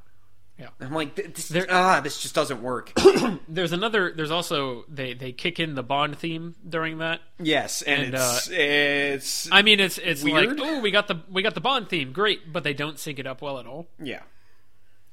Yeah. 0.60 0.68
I'm 0.80 0.92
like 0.92 1.14
this, 1.16 1.48
There- 1.48 1.66
ah 1.70 2.00
this 2.00 2.20
just 2.20 2.34
doesn't 2.34 2.62
work. 2.62 2.92
There's 3.48 3.72
another. 3.72 4.12
There's 4.14 4.30
also 4.30 4.84
they 4.88 5.14
they 5.14 5.32
kick 5.32 5.58
in 5.58 5.74
the 5.74 5.82
Bond 5.82 6.18
theme 6.18 6.54
during 6.68 6.98
that. 6.98 7.20
yes, 7.38 7.80
and, 7.82 8.02
And, 8.02 8.14
it's 8.14 8.48
it's 8.50 9.48
I 9.50 9.62
mean, 9.62 9.80
it's 9.80 9.96
it's 9.98 10.22
Weird. 10.22 10.58
like 10.58 10.68
oh 10.68 10.80
we 10.80 10.90
got 10.90 11.08
the 11.08 11.20
we 11.30 11.42
got 11.42 11.54
the 11.54 11.60
Bond 11.62 11.88
theme, 11.88 12.12
great, 12.12 12.52
but 12.52 12.62
they 12.62 12.74
don't 12.74 12.98
sync 12.98 13.18
it 13.18 13.26
up 13.26 13.40
well 13.42 13.58
at 13.58 13.66
all. 13.66 13.88
yeah 13.98 14.20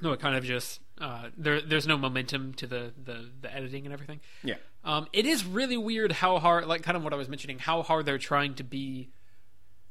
No, 0.01 0.12
it 0.12 0.20
kind 0.20 0.36
of 0.36 0.44
just 0.44 0.82
uh, 1.00 1.30
there. 1.38 1.62
There's 1.62 1.88
no 1.88 1.98
momentum 1.98 2.54
to 2.56 2.68
the 2.68 2.92
the, 3.01 3.30
the 3.42 3.56
editing 3.56 3.86
and 3.86 3.94
everything. 3.94 4.20
yeah 4.44 4.56
Um, 4.84 5.08
it 5.13 5.25
is 5.25 5.46
really 5.46 5.77
weird 5.77 6.12
how 6.12 6.39
hard, 6.39 6.66
like 6.66 6.84
kind 6.84 6.98
of 6.98 7.04
what 7.04 7.13
I 7.13 7.16
was 7.16 7.30
mentioning, 7.30 7.60
how 7.60 7.84
hard 7.84 8.06
they're 8.06 8.18
trying 8.18 8.56
to 8.56 8.63
be 8.63 9.10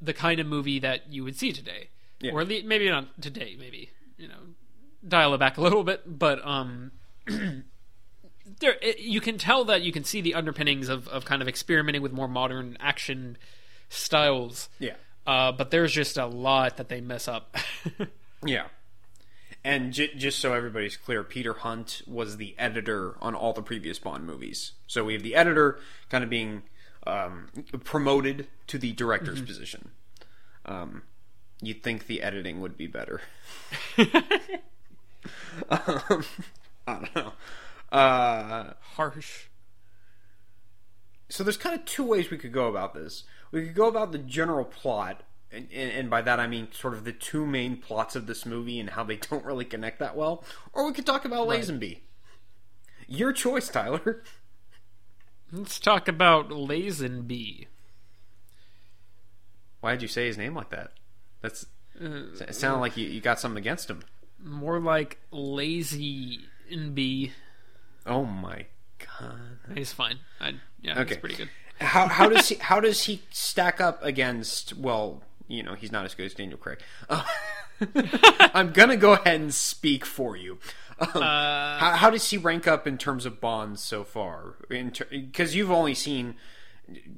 the 0.02 0.12
kind 0.12 0.38
of 0.40 0.46
movie 0.46 0.78
that 0.80 1.10
you 1.10 1.24
would 1.24 1.36
see 1.36 1.52
today, 1.52 1.88
Yeah. 2.20 2.32
or 2.32 2.42
at 2.42 2.48
least, 2.48 2.66
maybe 2.66 2.90
not 2.90 3.22
today, 3.22 3.56
maybe 3.58 3.88
you 4.18 4.28
know, 4.28 4.34
dial 5.06 5.34
it 5.34 5.38
back 5.38 5.56
a 5.56 5.60
little 5.60 5.84
bit, 5.84 6.02
but 6.06 6.46
um, 6.46 6.92
there 7.26 8.76
it, 8.82 9.00
you 9.00 9.20
can 9.20 9.38
tell 9.38 9.64
that 9.66 9.82
you 9.82 9.92
can 9.92 10.04
see 10.04 10.20
the 10.20 10.34
underpinnings 10.34 10.88
of 10.88 11.08
of 11.08 11.24
kind 11.24 11.42
of 11.42 11.48
experimenting 11.48 12.02
with 12.02 12.12
more 12.12 12.28
modern 12.28 12.76
action 12.80 13.36
styles. 13.88 14.68
yeah 14.78 14.94
Uh, 15.26 15.52
but 15.52 15.70
there's 15.70 15.92
just 15.92 16.16
a 16.16 16.26
lot 16.26 16.76
that 16.76 16.88
they 16.88 17.00
mess 17.00 17.28
up. 17.28 17.56
yeah. 18.44 18.66
And 19.64 19.92
j- 19.92 20.14
just 20.14 20.38
so 20.38 20.52
everybody's 20.52 20.96
clear, 20.96 21.24
Peter 21.24 21.52
Hunt 21.52 22.02
was 22.06 22.36
the 22.36 22.54
editor 22.56 23.16
on 23.20 23.34
all 23.34 23.52
the 23.52 23.62
previous 23.62 23.98
Bond 23.98 24.24
movies. 24.24 24.72
So 24.86 25.02
we 25.04 25.14
have 25.14 25.24
the 25.24 25.34
editor 25.34 25.80
kind 26.08 26.22
of 26.22 26.30
being 26.30 26.62
um, 27.04 27.48
promoted 27.82 28.46
to 28.68 28.78
the 28.78 28.92
director's 28.92 29.42
position. 29.42 29.90
Um, 30.64 31.02
you'd 31.60 31.82
think 31.82 32.06
the 32.06 32.22
editing 32.22 32.60
would 32.60 32.76
be 32.76 32.86
better. 32.86 33.20
um, 35.70 36.24
I 36.86 36.94
don't 36.94 37.16
know. 37.16 37.32
Uh, 37.92 38.72
Harsh. 38.94 39.44
so 41.28 41.44
there's 41.44 41.56
kind 41.56 41.78
of 41.78 41.84
two 41.84 42.04
ways 42.04 42.30
we 42.30 42.38
could 42.38 42.52
go 42.52 42.68
about 42.68 42.94
this. 42.94 43.24
We 43.52 43.64
could 43.64 43.74
go 43.74 43.86
about 43.86 44.12
the 44.12 44.18
general 44.18 44.64
plot, 44.64 45.22
and, 45.52 45.68
and, 45.72 45.90
and 45.92 46.10
by 46.10 46.22
that 46.22 46.40
I 46.40 46.46
mean 46.46 46.68
sort 46.72 46.94
of 46.94 47.04
the 47.04 47.12
two 47.12 47.46
main 47.46 47.76
plots 47.76 48.16
of 48.16 48.26
this 48.26 48.44
movie 48.44 48.80
and 48.80 48.90
how 48.90 49.04
they 49.04 49.16
don't 49.30 49.44
really 49.44 49.64
connect 49.64 49.98
that 50.00 50.16
well, 50.16 50.44
or 50.72 50.86
we 50.86 50.92
could 50.92 51.06
talk 51.06 51.24
about 51.24 51.48
Lazenby. 51.48 52.00
Your 53.08 53.32
choice, 53.32 53.68
Tyler. 53.68 54.22
Let's 55.52 55.78
talk 55.78 56.08
about 56.08 56.48
Lazenby. 56.48 57.66
Why 59.80 59.92
did 59.92 60.02
you 60.02 60.08
say 60.08 60.26
his 60.26 60.36
name 60.36 60.54
like 60.54 60.70
that? 60.70 60.90
That's 61.40 61.66
it 62.00 62.54
sounded 62.54 62.80
like 62.80 62.96
you, 62.96 63.08
you 63.08 63.20
got 63.20 63.40
something 63.40 63.58
against 63.58 63.88
him. 63.88 64.02
More 64.42 64.78
like 64.80 65.18
lazy 65.30 66.40
and 66.70 66.94
B. 66.94 67.32
Oh 68.04 68.24
my 68.24 68.66
god. 68.98 69.58
He's 69.74 69.92
fine. 69.92 70.18
I, 70.40 70.54
yeah, 70.80 71.00
Okay. 71.00 71.10
he's 71.14 71.18
pretty 71.18 71.34
good. 71.36 71.50
How 71.80 72.06
how 72.08 72.28
does 72.28 72.48
he 72.48 72.54
how 72.60 72.80
does 72.80 73.04
he 73.04 73.22
stack 73.30 73.80
up 73.80 74.02
against? 74.04 74.76
Well, 74.76 75.22
you 75.48 75.62
know, 75.62 75.74
he's 75.74 75.92
not 75.92 76.04
as 76.04 76.14
good 76.14 76.26
as 76.26 76.34
Daniel 76.34 76.58
Craig. 76.58 76.78
Uh, 77.08 77.24
I'm 78.54 78.72
gonna 78.72 78.96
go 78.96 79.12
ahead 79.12 79.40
and 79.40 79.52
speak 79.54 80.04
for 80.04 80.36
you. 80.36 80.58
Um, 80.98 81.08
Uh, 81.22 81.78
how, 81.78 81.90
how 81.96 82.10
does 82.10 82.30
he 82.30 82.38
rank 82.38 82.66
up 82.66 82.86
in 82.86 82.96
terms 82.98 83.26
of 83.26 83.40
bonds 83.40 83.82
so 83.82 84.02
far? 84.04 84.54
Because 84.68 85.54
you've 85.54 85.70
only 85.70 85.94
seen 85.94 86.36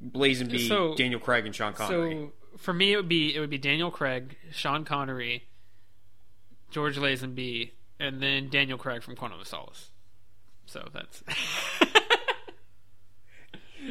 Blazenby, 0.05 0.67
So- 0.67 0.95
Daniel 0.95 1.19
Craig, 1.19 1.45
and 1.45 1.55
Sean 1.55 1.73
Connery. 1.73 2.29
So 2.53 2.57
for 2.57 2.73
me, 2.73 2.93
it 2.93 2.97
would 2.97 3.07
be 3.09 3.35
it 3.35 3.39
would 3.39 3.49
be 3.49 3.57
Daniel 3.57 3.91
Craig, 3.91 4.35
Sean 4.51 4.83
Connery, 4.83 5.45
George 6.71 6.97
Lazenby, 6.97 7.71
and 7.99 8.21
then 8.21 8.49
Daniel 8.49 8.77
Craig 8.77 9.03
from 9.03 9.15
Quantum 9.15 9.39
of 9.39 9.47
Solace. 9.47 9.91
So 10.65 10.87
that's 10.93 11.23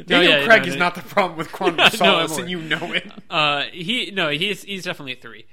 Daniel 0.06 0.38
yeah, 0.40 0.44
Craig 0.44 0.62
no, 0.62 0.68
is 0.68 0.74
no. 0.74 0.78
not 0.80 0.94
the 0.94 1.00
problem 1.02 1.36
with 1.38 1.50
Quantum 1.50 1.80
of 1.86 1.92
Solace, 1.92 2.36
and 2.38 2.48
you 2.50 2.60
know 2.60 2.92
it. 2.92 3.10
uh, 3.30 3.64
he 3.72 4.10
no 4.12 4.28
he's 4.28 4.62
he's 4.62 4.84
definitely 4.84 5.14
three. 5.14 5.46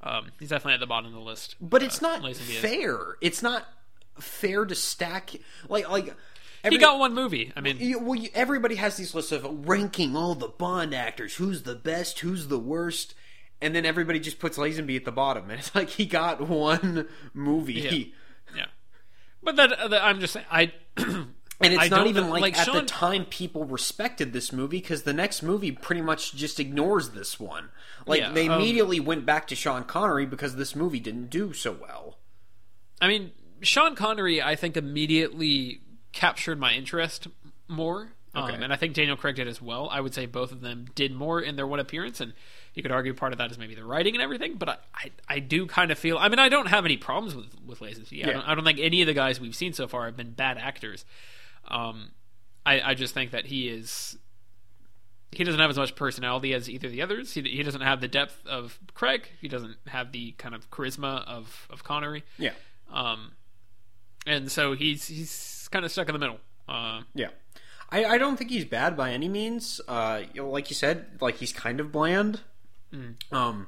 Um, 0.00 0.32
he's 0.40 0.48
definitely 0.48 0.74
at 0.74 0.80
the 0.80 0.86
bottom 0.86 1.06
of 1.06 1.12
the 1.12 1.20
list. 1.20 1.54
But 1.60 1.82
it's 1.82 2.02
not 2.02 2.22
Lazenby 2.22 2.50
is. 2.50 2.58
fair. 2.58 2.98
It's 3.20 3.42
not 3.42 3.66
fair 4.18 4.64
to 4.64 4.74
stack 4.74 5.30
like 5.68 5.88
like. 5.88 6.14
He 6.68 6.78
got 6.78 6.98
one 7.00 7.12
movie. 7.12 7.52
I 7.56 7.60
mean, 7.60 7.78
You, 7.80 7.98
well, 7.98 8.14
you, 8.14 8.28
everybody 8.34 8.76
has 8.76 8.96
these 8.96 9.14
lists 9.16 9.32
of 9.32 9.68
ranking 9.68 10.14
all 10.16 10.36
the 10.36 10.46
Bond 10.46 10.94
actors. 10.94 11.34
Who's 11.34 11.64
the 11.64 11.74
best? 11.74 12.20
Who's 12.20 12.46
the 12.46 12.58
worst? 12.58 13.14
And 13.62 13.74
then 13.74 13.86
everybody 13.86 14.20
just 14.20 14.38
puts 14.38 14.58
Lazenby 14.58 14.96
at 14.96 15.04
the 15.04 15.12
bottom, 15.12 15.48
and 15.48 15.58
it's 15.58 15.74
like 15.74 15.88
he 15.88 16.04
got 16.04 16.40
one 16.46 17.08
movie. 17.32 17.74
Yeah. 17.74 17.90
yeah. 18.56 18.66
But 19.42 19.56
that, 19.56 19.70
that 19.90 20.04
I'm 20.04 20.20
just 20.20 20.34
saying, 20.34 20.46
I. 20.50 20.72
And 21.64 21.74
it's 21.74 21.84
I 21.84 21.88
not 21.88 22.06
even 22.08 22.28
like, 22.28 22.42
like 22.42 22.58
at 22.58 22.72
the 22.72 22.82
time 22.82 23.24
people 23.24 23.64
respected 23.64 24.32
this 24.32 24.52
movie 24.52 24.80
because 24.80 25.04
the 25.04 25.12
next 25.12 25.42
movie 25.42 25.70
pretty 25.70 26.02
much 26.02 26.34
just 26.34 26.58
ignores 26.58 27.10
this 27.10 27.38
one. 27.38 27.68
Like 28.04 28.20
Yeah, 28.20 28.32
they 28.32 28.48
um, 28.48 28.60
immediately 28.60 28.98
went 28.98 29.24
back 29.24 29.46
to 29.48 29.54
Sean 29.54 29.84
Connery 29.84 30.26
because 30.26 30.56
this 30.56 30.74
movie 30.74 30.98
didn't 30.98 31.30
do 31.30 31.52
so 31.52 31.70
well. 31.70 32.18
I 33.00 33.06
mean, 33.06 33.30
Sean 33.60 33.94
Connery, 33.94 34.42
I 34.42 34.56
think, 34.56 34.76
immediately 34.76 35.82
captured 36.12 36.58
my 36.58 36.72
interest 36.72 37.28
more. 37.68 38.12
Okay. 38.34 38.54
Um, 38.54 38.62
and 38.62 38.72
I 38.72 38.76
think 38.76 38.94
Daniel 38.94 39.16
Craig 39.16 39.36
did 39.36 39.48
as 39.48 39.60
well. 39.60 39.88
I 39.90 40.00
would 40.00 40.14
say 40.14 40.26
both 40.26 40.52
of 40.52 40.62
them 40.62 40.86
did 40.94 41.12
more 41.12 41.40
in 41.40 41.56
their 41.56 41.66
one 41.66 41.80
appearance, 41.80 42.20
and 42.20 42.32
you 42.74 42.82
could 42.82 42.92
argue 42.92 43.12
part 43.14 43.32
of 43.32 43.38
that 43.38 43.50
is 43.50 43.58
maybe 43.58 43.74
the 43.74 43.84
writing 43.84 44.14
and 44.14 44.22
everything. 44.22 44.54
But 44.54 44.68
I, 44.68 44.76
I, 44.94 45.10
I 45.28 45.38
do 45.40 45.66
kind 45.66 45.90
of 45.90 45.98
feel. 45.98 46.16
I 46.18 46.28
mean, 46.28 46.38
I 46.38 46.48
don't 46.48 46.66
have 46.68 46.84
any 46.84 46.96
problems 46.96 47.34
with 47.34 47.46
with 47.66 47.80
Lazenby. 47.80 48.24
I, 48.24 48.28
Yeah. 48.28 48.32
don't, 48.32 48.48
I 48.48 48.54
don't 48.54 48.64
think 48.64 48.78
any 48.80 49.00
of 49.02 49.06
the 49.06 49.14
guys 49.14 49.40
we've 49.40 49.54
seen 49.54 49.72
so 49.72 49.86
far 49.88 50.06
have 50.06 50.16
been 50.16 50.30
bad 50.32 50.58
actors. 50.58 51.04
Um, 51.68 52.10
I, 52.64 52.80
I 52.80 52.94
just 52.94 53.14
think 53.14 53.30
that 53.32 53.46
he 53.46 53.68
is. 53.68 54.16
He 55.34 55.44
doesn't 55.44 55.60
have 55.60 55.70
as 55.70 55.78
much 55.78 55.94
personality 55.96 56.52
as 56.52 56.68
either 56.68 56.88
of 56.88 56.92
the 56.92 57.00
others. 57.00 57.32
He, 57.32 57.40
he 57.40 57.62
doesn't 57.62 57.80
have 57.80 58.02
the 58.02 58.08
depth 58.08 58.46
of 58.46 58.78
Craig. 58.92 59.30
He 59.40 59.48
doesn't 59.48 59.76
have 59.86 60.12
the 60.12 60.32
kind 60.32 60.54
of 60.54 60.70
charisma 60.70 61.26
of, 61.26 61.66
of 61.70 61.82
Connery. 61.84 62.22
Yeah, 62.36 62.50
Um, 62.92 63.32
and 64.26 64.52
so 64.52 64.74
he's 64.74 65.08
he's 65.08 65.68
kind 65.72 65.84
of 65.86 65.90
stuck 65.90 66.08
in 66.08 66.12
the 66.12 66.18
middle. 66.18 66.38
Uh, 66.68 67.02
yeah. 67.14 67.28
I, 67.90 68.04
I 68.04 68.18
don't 68.18 68.36
think 68.36 68.50
he's 68.50 68.66
bad 68.66 68.94
by 68.96 69.12
any 69.12 69.28
means. 69.28 69.80
Uh, 69.88 70.22
like 70.36 70.68
you 70.70 70.76
said, 70.76 71.06
like 71.22 71.36
he's 71.36 71.52
kind 71.52 71.80
of 71.80 71.90
bland. 71.90 72.40
Mm. 72.92 73.14
Um, 73.32 73.66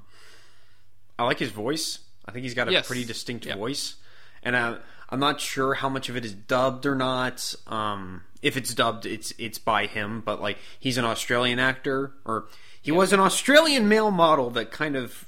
I 1.18 1.24
like 1.24 1.38
his 1.38 1.50
voice. 1.50 2.00
I 2.26 2.32
think 2.32 2.42
he's 2.44 2.54
got 2.54 2.68
a 2.68 2.72
Yes. 2.72 2.86
pretty 2.86 3.04
distinct 3.04 3.46
Yeah. 3.46 3.56
voice, 3.56 3.94
and 4.42 4.56
I, 4.56 4.78
I'm 5.10 5.20
not 5.20 5.40
sure 5.40 5.74
how 5.74 5.88
much 5.88 6.08
of 6.08 6.16
it 6.16 6.24
is 6.24 6.34
dubbed 6.34 6.86
or 6.86 6.94
not. 6.94 7.54
Um, 7.66 8.24
if 8.42 8.56
it's 8.56 8.74
dubbed, 8.74 9.06
it's 9.06 9.32
it's 9.38 9.58
by 9.58 9.86
him, 9.86 10.20
but 10.20 10.40
like 10.40 10.58
he's 10.78 10.98
an 10.98 11.04
Australian 11.04 11.58
actor, 11.58 12.12
or 12.24 12.46
he 12.80 12.90
was 12.92 13.12
an 13.12 13.20
Australian 13.20 13.88
male 13.88 14.10
model 14.10 14.50
that 14.50 14.70
kind 14.70 14.96
of 14.96 15.26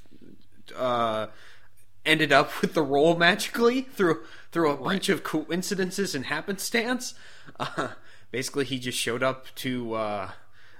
uh, 0.74 1.26
ended 2.04 2.32
up 2.32 2.60
with 2.60 2.74
the 2.74 2.82
role 2.82 3.16
magically 3.16 3.82
through 3.82 4.24
through 4.52 4.70
a 4.70 4.76
bunch 4.76 5.08
of 5.08 5.22
coincidences 5.22 6.14
and 6.14 6.26
happenstance. 6.26 7.14
Uh, 7.60 7.90
basically, 8.32 8.64
he 8.64 8.78
just 8.78 8.98
showed 8.98 9.22
up 9.22 9.46
to 9.54 9.94
uh, 9.94 10.30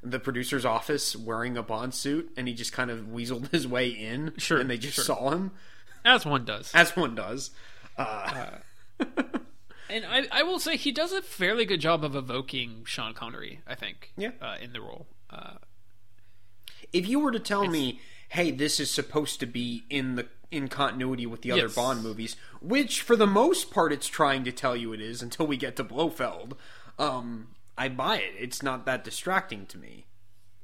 the 0.03 0.19
producer's 0.19 0.65
office 0.65 1.15
wearing 1.17 1.57
a 1.57 1.63
Bond 1.63 1.95
suit, 1.95 2.33
and 2.37 2.47
he 2.49 2.55
just 2.55 2.73
kind 2.73 2.91
of 2.91 3.01
weaseled 3.07 3.51
his 3.53 3.67
way 3.67 3.89
in. 3.89 4.33
Sure, 4.39 4.59
and 4.59 4.69
they 4.71 4.79
just 4.79 4.95
sure. 4.97 5.05
saw 5.05 5.31
him, 5.31 5.53
as 6.05 6.25
one 6.27 6.45
does. 6.45 6.71
as 6.75 6.95
one 6.97 7.15
does. 7.15 7.51
Uh, 7.99 8.49
And 9.89 10.05
I, 10.05 10.27
I 10.33 10.43
will 10.43 10.59
say 10.59 10.77
he 10.77 10.91
does 10.91 11.13
a 11.13 11.23
fairly 11.23 11.65
good 11.65 11.81
job 11.81 12.03
of 12.03 12.17
evoking 12.17 12.83
Sean 12.87 13.15
Connery. 13.15 13.61
I 13.69 13.77
think. 13.77 14.13
Yeah. 14.17 14.33
Uh, 14.43 14.57
in 14.61 14.73
the 14.73 14.81
role. 14.81 15.07
Uh, 15.31 15.55
if 16.93 17.09
you 17.09 17.21
were 17.21 17.31
to 17.31 17.39
tell 17.39 17.67
me, 17.69 18.01
"Hey, 18.31 18.51
this 18.51 18.81
is 18.81 18.91
supposed 18.91 19.39
to 19.41 19.47
be 19.47 19.85
in 19.89 20.17
the 20.17 20.27
in 20.51 20.67
continuity 20.69 21.25
with 21.25 21.43
the 21.43 21.53
other 21.53 21.63
Yes. 21.63 21.75
Bond 21.77 22.03
movies," 22.03 22.35
which 22.61 23.01
for 23.01 23.15
the 23.15 23.29
most 23.29 23.71
part 23.71 23.93
it's 23.93 24.09
trying 24.09 24.43
to 24.43 24.51
tell 24.53 24.75
you 24.77 24.93
it 24.93 25.01
is 25.01 25.23
until 25.23 25.47
we 25.47 25.57
get 25.57 25.77
to 25.77 25.85
Blofeld, 25.85 26.57
um, 26.99 27.49
I 27.79 27.89
buy 27.89 28.19
it. 28.19 28.35
It's 28.39 28.63
not 28.63 28.87
that 28.87 29.05
distracting 29.05 29.67
to 29.67 29.79
me. 29.79 30.07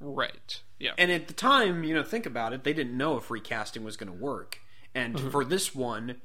right. 0.00 0.60
Yeah. 0.78 0.92
And 0.98 1.12
at 1.12 1.28
the 1.28 1.34
time, 1.34 1.84
you 1.84 1.94
know, 1.94 2.02
think 2.02 2.26
about 2.26 2.52
it, 2.52 2.64
they 2.64 2.72
didn't 2.72 2.96
know 2.96 3.16
if 3.16 3.30
recasting 3.30 3.84
was 3.84 3.96
going 3.96 4.10
to 4.10 4.18
work. 4.18 4.58
And 4.94 5.14
Mm-hmm. 5.14 5.30
for 5.30 5.44
this 5.44 5.74
one, 5.74 6.16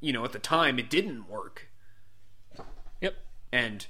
you 0.00 0.12
know, 0.12 0.24
at 0.24 0.32
the 0.32 0.38
time 0.38 0.78
it 0.78 0.88
didn't 0.88 1.28
work. 1.28 1.68
yep. 3.00 3.14
And 3.52 3.86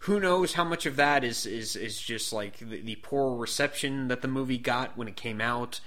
who 0.00 0.18
knows 0.20 0.54
how 0.54 0.64
much 0.64 0.86
of 0.86 0.96
that 0.96 1.24
is 1.24 1.46
is 1.46 1.76
is 1.76 2.00
just 2.00 2.32
like 2.32 2.58
the, 2.58 2.80
the 2.80 2.96
poor 2.96 3.36
reception 3.36 4.08
that 4.08 4.22
the 4.22 4.28
movie 4.28 4.58
got 4.58 4.96
when 4.96 5.08
it 5.08 5.16
came 5.16 5.40
out 5.40 5.80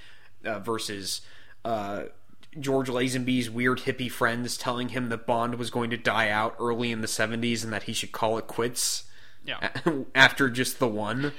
uh, 0.45 0.59
versus 0.59 1.21
uh, 1.65 2.03
George 2.59 2.89
Lazenby's 2.89 3.49
weird 3.49 3.79
hippie 3.81 4.11
friends 4.11 4.57
telling 4.57 4.89
him 4.89 5.09
that 5.09 5.25
Bond 5.25 5.55
was 5.55 5.69
going 5.69 5.89
to 5.91 5.97
die 5.97 6.29
out 6.29 6.55
early 6.59 6.91
in 6.91 7.01
the 7.01 7.07
70s 7.07 7.63
and 7.63 7.71
that 7.73 7.83
he 7.83 7.93
should 7.93 8.11
call 8.11 8.37
it 8.37 8.47
quits 8.47 9.03
Yeah. 9.43 9.69
after 10.15 10.49
just 10.49 10.79
the 10.79 10.87
one. 10.87 11.31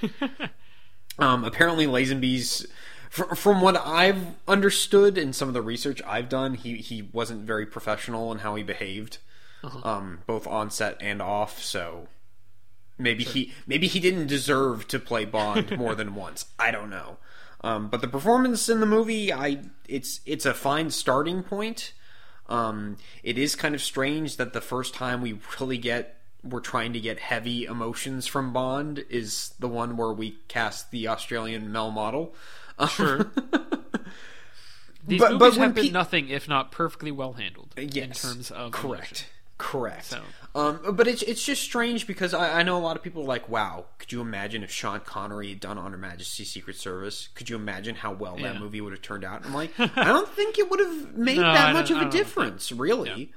um, 1.18 1.44
apparently, 1.44 1.86
Lazenby's, 1.86 2.66
fr- 3.08 3.34
from 3.34 3.60
what 3.60 3.76
I've 3.76 4.34
understood 4.48 5.18
in 5.18 5.32
some 5.32 5.48
of 5.48 5.54
the 5.54 5.62
research 5.62 6.02
I've 6.06 6.28
done, 6.28 6.54
he 6.54 6.76
he 6.76 7.02
wasn't 7.12 7.42
very 7.42 7.66
professional 7.66 8.32
in 8.32 8.38
how 8.38 8.54
he 8.54 8.62
behaved, 8.62 9.18
um, 9.82 10.20
both 10.26 10.46
on 10.46 10.70
set 10.70 10.96
and 11.00 11.20
off. 11.20 11.62
So 11.62 12.08
maybe 12.98 13.24
he 13.24 13.52
maybe 13.66 13.86
he 13.86 14.00
didn't 14.00 14.26
deserve 14.26 14.88
to 14.88 14.98
play 14.98 15.24
Bond 15.24 15.76
more 15.78 15.94
than 15.94 16.14
once. 16.14 16.46
I 16.58 16.70
don't 16.70 16.90
know. 16.90 17.18
Um, 17.62 17.88
but 17.88 18.00
the 18.00 18.08
performance 18.08 18.68
in 18.68 18.80
the 18.80 18.86
movie, 18.86 19.32
I 19.32 19.62
it's 19.88 20.20
it's 20.24 20.46
a 20.46 20.54
fine 20.54 20.90
starting 20.90 21.42
point. 21.42 21.92
Um, 22.48 22.96
it 23.22 23.38
is 23.38 23.54
kind 23.54 23.74
of 23.74 23.82
strange 23.82 24.36
that 24.36 24.52
the 24.52 24.60
first 24.60 24.92
time 24.92 25.20
we 25.20 25.38
really 25.60 25.78
get 25.78 26.19
we're 26.42 26.60
trying 26.60 26.92
to 26.94 27.00
get 27.00 27.18
heavy 27.18 27.64
emotions 27.64 28.26
from 28.26 28.52
Bond 28.52 29.04
is 29.10 29.52
the 29.58 29.68
one 29.68 29.96
where 29.96 30.12
we 30.12 30.38
cast 30.48 30.90
the 30.90 31.08
Australian 31.08 31.70
Mel 31.72 31.90
model. 31.90 32.34
Sure. 32.88 33.30
These 35.06 35.18
But- 35.20 35.38
but 35.38 35.44
movies 35.46 35.58
when 35.58 35.68
have 35.68 35.74
been 35.74 35.84
pe- 35.86 35.90
nothing 35.90 36.28
if 36.28 36.46
not 36.48 36.70
perfectly 36.72 37.10
well 37.10 37.32
handled 37.32 37.74
Yes, 37.76 38.22
in 38.24 38.30
terms 38.30 38.50
of 38.50 38.72
correct, 38.72 39.10
emotion. 39.12 39.26
correct. 39.58 40.04
So- 40.06 40.22
Um, 40.54 40.94
but 40.94 41.06
it's 41.08 41.22
it's 41.22 41.44
just 41.44 41.62
strange 41.62 42.06
because 42.06 42.34
I, 42.34 42.60
I 42.60 42.62
know 42.64 42.76
a 42.76 42.82
lot 42.82 42.96
of 42.96 43.02
people 43.02 43.22
are 43.22 43.26
like, 43.26 43.48
wow, 43.48 43.86
could 43.98 44.12
you 44.12 44.20
imagine 44.20 44.62
if 44.62 44.70
Sean 44.70 45.00
Connery 45.00 45.48
had 45.50 45.60
done 45.60 45.78
On 45.78 45.92
Her 45.92 45.98
Majesty's 45.98 46.50
Secret 46.50 46.76
Service? 46.76 47.28
Could 47.34 47.48
you 47.48 47.56
imagine 47.56 47.94
how 47.94 48.12
well 48.12 48.36
that 48.36 48.58
movie 48.60 48.80
would 48.80 48.92
have 48.92 49.00
turned 49.02 49.24
out? 49.24 49.44
I'm 49.46 49.54
like, 49.54 49.72
I 49.78 50.04
don't 50.04 50.28
think 50.28 50.58
it 50.58 50.70
would 50.70 50.80
have 50.80 51.16
made 51.16 51.36
No, 51.38 51.52
that 51.52 51.68
I 51.68 51.72
much 51.72 51.90
of 51.90 51.96
I 51.98 52.08
a 52.08 52.10
difference, 52.10 52.70
really. 52.72 53.32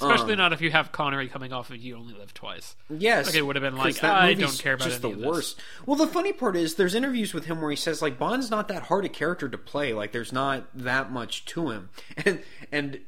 Especially 0.00 0.32
Um, 0.34 0.38
not 0.38 0.52
if 0.52 0.60
you 0.60 0.70
have 0.70 0.92
Connery 0.92 1.28
coming 1.28 1.52
off 1.52 1.70
of 1.70 1.76
You 1.76 1.96
Only 1.96 2.14
Live 2.14 2.32
Twice. 2.32 2.76
Yes, 2.88 3.26
Like, 3.26 3.34
it 3.34 3.42
would 3.42 3.56
have 3.56 3.62
been 3.62 3.76
like, 3.76 3.96
that 3.96 4.14
I 4.14 4.34
don't 4.34 4.56
care 4.58 4.74
about 4.74 4.88
just 4.88 5.04
any 5.04 5.12
the 5.14 5.18
of 5.18 5.22
this. 5.22 5.26
worst. 5.26 5.60
Well, 5.86 5.96
the 5.96 6.06
funny 6.06 6.32
part 6.32 6.56
is, 6.56 6.76
there's 6.76 6.94
interviews 6.94 7.34
with 7.34 7.46
him 7.46 7.60
where 7.60 7.70
he 7.70 7.76
says 7.76 8.00
like 8.00 8.18
Bond's 8.18 8.50
not 8.50 8.68
that 8.68 8.84
hard 8.84 9.04
a 9.04 9.08
character 9.08 9.48
to 9.48 9.58
play. 9.58 9.92
Like, 9.92 10.12
there's 10.12 10.32
not 10.32 10.66
that 10.74 11.10
much 11.10 11.44
to 11.46 11.70
him, 11.70 11.90
and 12.24 12.42
and 12.70 13.00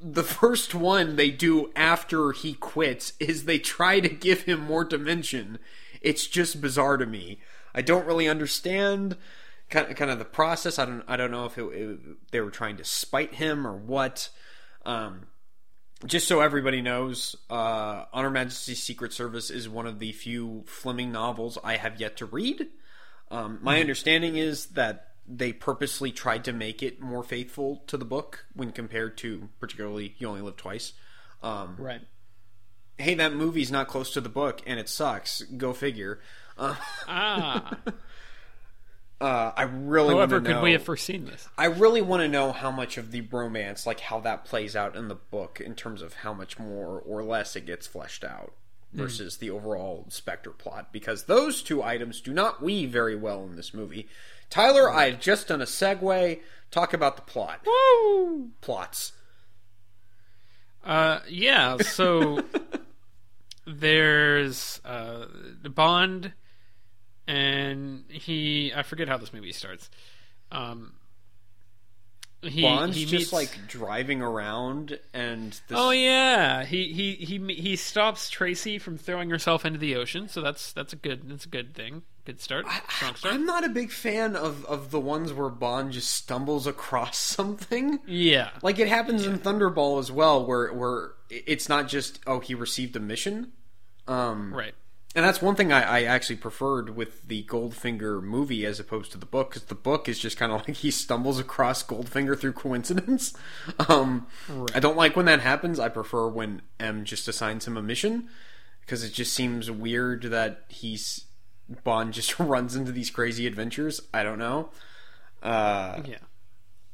the 0.00 0.22
first 0.22 0.74
one 0.74 1.16
they 1.16 1.30
do 1.30 1.70
after 1.76 2.32
he 2.32 2.54
quits 2.54 3.12
is 3.20 3.44
they 3.44 3.58
try 3.58 4.00
to 4.00 4.08
give 4.08 4.42
him 4.42 4.60
more 4.60 4.84
dimension. 4.84 5.58
It's 6.00 6.26
just 6.26 6.60
bizarre 6.60 6.96
to 6.96 7.04
me. 7.06 7.40
I 7.74 7.82
don't 7.82 8.06
really 8.06 8.28
understand 8.28 9.16
kind 9.68 9.90
of, 9.90 9.96
kind 9.96 10.10
of 10.10 10.18
the 10.18 10.24
process. 10.24 10.78
I 10.78 10.86
don't 10.86 11.02
I 11.06 11.16
don't 11.16 11.30
know 11.30 11.44
if 11.44 11.58
it, 11.58 11.64
it- 11.64 12.30
they 12.32 12.40
were 12.40 12.50
trying 12.50 12.76
to 12.78 12.84
spite 12.84 13.34
him 13.34 13.66
or 13.66 13.76
what. 13.76 14.30
Um, 14.86 15.26
just 16.04 16.28
so 16.28 16.40
everybody 16.40 16.82
knows, 16.82 17.36
uh, 17.48 18.04
On 18.12 18.24
Her 18.24 18.30
Majesty's 18.30 18.82
Secret 18.82 19.12
Service 19.12 19.50
is 19.50 19.68
one 19.68 19.86
of 19.86 19.98
the 19.98 20.12
few 20.12 20.64
Fleming 20.66 21.10
novels 21.12 21.58
I 21.64 21.76
have 21.76 22.00
yet 22.00 22.16
to 22.18 22.26
read. 22.26 22.68
Um, 23.30 23.58
my 23.62 23.80
understanding 23.80 24.36
is 24.36 24.66
that 24.66 25.12
they 25.26 25.52
purposely 25.52 26.12
tried 26.12 26.44
to 26.44 26.52
make 26.52 26.82
it 26.82 27.00
more 27.00 27.24
faithful 27.24 27.82
to 27.88 27.96
the 27.96 28.04
book 28.04 28.44
when 28.54 28.70
compared 28.72 29.16
to, 29.18 29.48
particularly, 29.58 30.14
You 30.18 30.28
Only 30.28 30.42
Live 30.42 30.56
Twice. 30.56 30.92
Um, 31.42 31.76
Right. 31.78 32.02
hey, 32.98 33.14
that 33.14 33.34
movie's 33.34 33.70
not 33.72 33.88
close 33.88 34.12
to 34.12 34.20
the 34.20 34.28
book 34.28 34.62
and 34.66 34.78
it 34.78 34.88
sucks. 34.88 35.42
Go 35.42 35.72
figure. 35.72 36.20
Uh, 36.56 36.76
Ah. 37.08 37.78
uh, 39.20 39.52
I 39.56 39.62
really 39.62 40.14
However, 40.14 40.36
want 40.36 40.44
to 40.44 40.50
could 40.50 40.56
know. 40.58 40.62
we 40.62 40.72
have 40.72 40.82
foreseen 40.82 41.24
this? 41.24 41.48
I 41.56 41.66
really 41.66 42.02
want 42.02 42.22
to 42.22 42.28
know 42.28 42.52
how 42.52 42.70
much 42.70 42.98
of 42.98 43.10
the 43.12 43.22
romance, 43.22 43.86
like 43.86 44.00
how 44.00 44.20
that 44.20 44.44
plays 44.44 44.76
out 44.76 44.94
in 44.94 45.08
the 45.08 45.14
book, 45.14 45.60
in 45.60 45.74
terms 45.74 46.02
of 46.02 46.14
how 46.14 46.34
much 46.34 46.58
more 46.58 46.98
or 47.00 47.22
less 47.24 47.56
it 47.56 47.66
gets 47.66 47.86
fleshed 47.86 48.24
out 48.24 48.52
versus 48.92 49.36
the 49.36 49.50
overall 49.50 50.06
Spectre 50.08 50.50
plot, 50.50 50.90
because 50.90 51.24
those 51.24 51.62
two 51.62 51.82
items 51.82 52.20
do 52.22 52.32
not 52.32 52.62
weave 52.62 52.90
very 52.90 53.14
well 53.16 53.44
in 53.44 53.54
this 53.56 53.74
movie. 53.74 54.08
Tyler, 54.48 54.90
I've 54.90 55.20
just 55.20 55.48
done 55.48 55.60
a 55.60 55.66
segue. 55.66 56.40
Talk 56.70 56.94
about 56.94 57.16
the 57.16 57.22
plot. 57.22 57.60
Woo! 57.66 58.50
Plots. 58.60 59.12
Uh, 60.84 61.20
yeah. 61.28 61.76
So 61.78 62.42
there's 63.66 64.80
uh, 64.84 65.26
Bond, 65.68 66.32
and 67.26 68.04
he 68.08 68.72
I 68.74 68.82
forget 68.82 69.08
how 69.08 69.16
this 69.16 69.32
movie 69.32 69.52
starts. 69.52 69.90
Um, 70.52 70.94
he, 72.42 72.62
Bond's 72.62 72.96
he 72.96 73.04
just 73.06 73.32
like 73.32 73.66
driving 73.66 74.22
around, 74.22 74.98
and 75.12 75.50
this, 75.52 75.62
Oh 75.72 75.90
yeah, 75.90 76.64
he 76.64 76.92
he 76.92 77.14
he 77.14 77.54
he 77.54 77.76
stops 77.76 78.30
Tracy 78.30 78.78
from 78.78 78.98
throwing 78.98 79.30
herself 79.30 79.64
into 79.64 79.78
the 79.78 79.96
ocean, 79.96 80.28
so 80.28 80.40
that's 80.42 80.72
that's 80.72 80.92
a 80.92 80.96
good 80.96 81.28
that's 81.28 81.46
a 81.46 81.48
good 81.48 81.74
thing. 81.74 82.02
Good 82.24 82.40
start, 82.40 82.66
strong 82.90 83.14
start. 83.14 83.34
I'm 83.34 83.46
not 83.46 83.64
a 83.64 83.68
big 83.68 83.90
fan 83.90 84.36
of 84.36 84.64
of 84.66 84.90
the 84.90 85.00
ones 85.00 85.32
where 85.32 85.48
Bond 85.48 85.92
just 85.92 86.10
stumbles 86.10 86.66
across 86.66 87.16
something. 87.36 88.00
yeah, 88.06 88.50
Like 88.62 88.78
it 88.78 88.88
happens 88.88 89.26
in 89.26 89.38
Thunderball 89.38 89.98
as 89.98 90.12
well, 90.12 90.44
where 90.44 90.72
where 90.72 91.12
it's 91.30 91.68
not 91.68 91.88
just 91.88 92.20
oh 92.26 92.40
he 92.40 92.54
received 92.54 92.94
a 92.96 93.00
mission. 93.00 93.52
Um, 94.06 94.54
right. 94.54 94.74
And 95.16 95.24
that's 95.24 95.40
one 95.40 95.56
thing 95.56 95.72
I, 95.72 95.80
I 95.82 96.02
actually 96.02 96.36
preferred 96.36 96.94
with 96.94 97.26
the 97.26 97.42
Goldfinger 97.44 98.22
movie 98.22 98.66
as 98.66 98.78
opposed 98.78 99.12
to 99.12 99.18
the 99.18 99.24
book, 99.24 99.48
because 99.48 99.64
the 99.64 99.74
book 99.74 100.10
is 100.10 100.18
just 100.18 100.36
kind 100.36 100.52
of 100.52 100.58
like 100.68 100.76
he 100.76 100.90
stumbles 100.90 101.40
across 101.40 101.82
Goldfinger 101.82 102.38
through 102.38 102.52
coincidence. 102.52 103.34
Um, 103.88 104.26
I 104.74 104.80
don't 104.80 104.96
like 104.96 105.16
when 105.16 105.26
that 105.26 105.40
happens. 105.40 105.78
I 105.78 105.88
prefer 105.88 106.28
when 106.28 106.62
M 106.78 107.04
just 107.04 107.28
assigns 107.28 107.66
him 107.66 107.76
a 107.76 107.82
mission, 107.82 108.28
because 108.80 109.02
it 109.04 109.12
just 109.12 109.32
seems 109.32 109.70
weird 109.70 110.22
that 110.24 110.64
he's 110.68 111.24
Bond 111.84 112.12
just 112.12 112.38
runs 112.38 112.76
into 112.76 112.92
these 112.92 113.10
crazy 113.10 113.46
adventures. 113.46 114.00
I 114.12 114.22
don't 114.22 114.38
know. 114.38 114.70
Uh, 115.42 116.02
Yeah. 116.06 116.18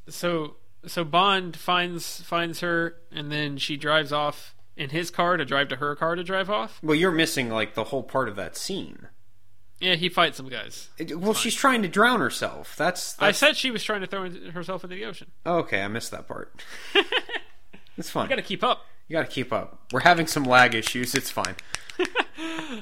So 0.09 0.57
so 0.87 1.05
Bond 1.05 1.57
finds 1.57 2.23
finds 2.23 2.61
her, 2.61 2.97
and 3.11 3.33
then 3.33 3.57
she 3.59 3.77
drives 3.77 4.13
off 4.13 4.55
in 4.77 4.91
his 4.91 5.11
car 5.11 5.37
to 5.37 5.45
drive 5.45 5.69
to 5.69 5.77
her 5.77 5.95
car 5.97 6.15
to 6.15 6.25
drive 6.25 6.49
off. 6.51 6.81
well, 6.83 6.95
you're 6.95 7.11
missing 7.13 7.51
like 7.51 7.75
the 7.75 7.85
whole 7.85 8.03
part 8.03 8.29
of 8.29 8.37
that 8.37 8.57
scene. 8.57 9.09
Yeah, 9.81 9.97
he 9.97 10.09
fights 10.09 10.37
some 10.37 10.49
guys. 10.49 10.91
It- 10.99 11.19
well, 11.19 11.35
she's 11.35 11.55
trying 11.57 11.83
to 11.83 11.89
drown 11.89 12.21
herself. 12.21 12.77
That's, 12.77 13.17
I 13.21 13.33
said 13.33 13.57
she 13.57 13.71
was 13.73 13.83
trying 13.83 14.01
to 14.03 14.07
throw 14.07 14.31
herself 14.53 14.85
into 14.85 14.95
the 14.97 15.05
ocean. 15.05 15.33
oh, 15.45 15.57
okay. 15.59 15.83
I 15.83 15.89
missed 15.89 16.13
that 16.13 16.29
part. 16.29 16.63
it's 17.97 18.09
fine. 18.11 18.25
You 18.25 18.29
got 18.31 18.37
to 18.37 18.43
keep 18.43 18.63
up. 18.63 18.87
You 19.09 19.15
gotta 19.19 19.29
keep 19.29 19.53
up. 19.53 19.93
We're 19.93 20.01
having 20.01 20.27
some 20.27 20.45
lag 20.45 20.75
issues. 20.75 21.15
It's 21.15 21.31
fine. 21.31 21.57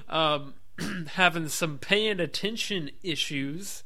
Um, 0.09 0.55
having 1.14 1.48
some 1.48 1.79
paying 1.79 2.20
attention 2.20 2.90
issues. 3.03 3.83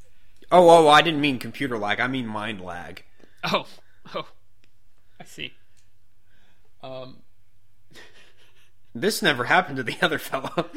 Oh, 0.53 0.69
oh, 0.69 0.89
I 0.89 1.01
didn't 1.03 1.21
mean 1.21 1.39
computer 1.39 1.79
lag. 1.79 2.01
I 2.01 2.07
mean 2.07 2.27
mind 2.27 2.61
lag. 2.61 3.03
Oh, 3.45 3.67
oh, 4.15 4.29
I 5.21 5.25
see. 5.25 5.55
Um, 6.83 7.19
This 8.95 9.23
never 9.23 9.45
happened 9.45 9.77
to 9.79 9.83
the 9.83 9.97
other 10.01 10.19
fella. 10.19 10.71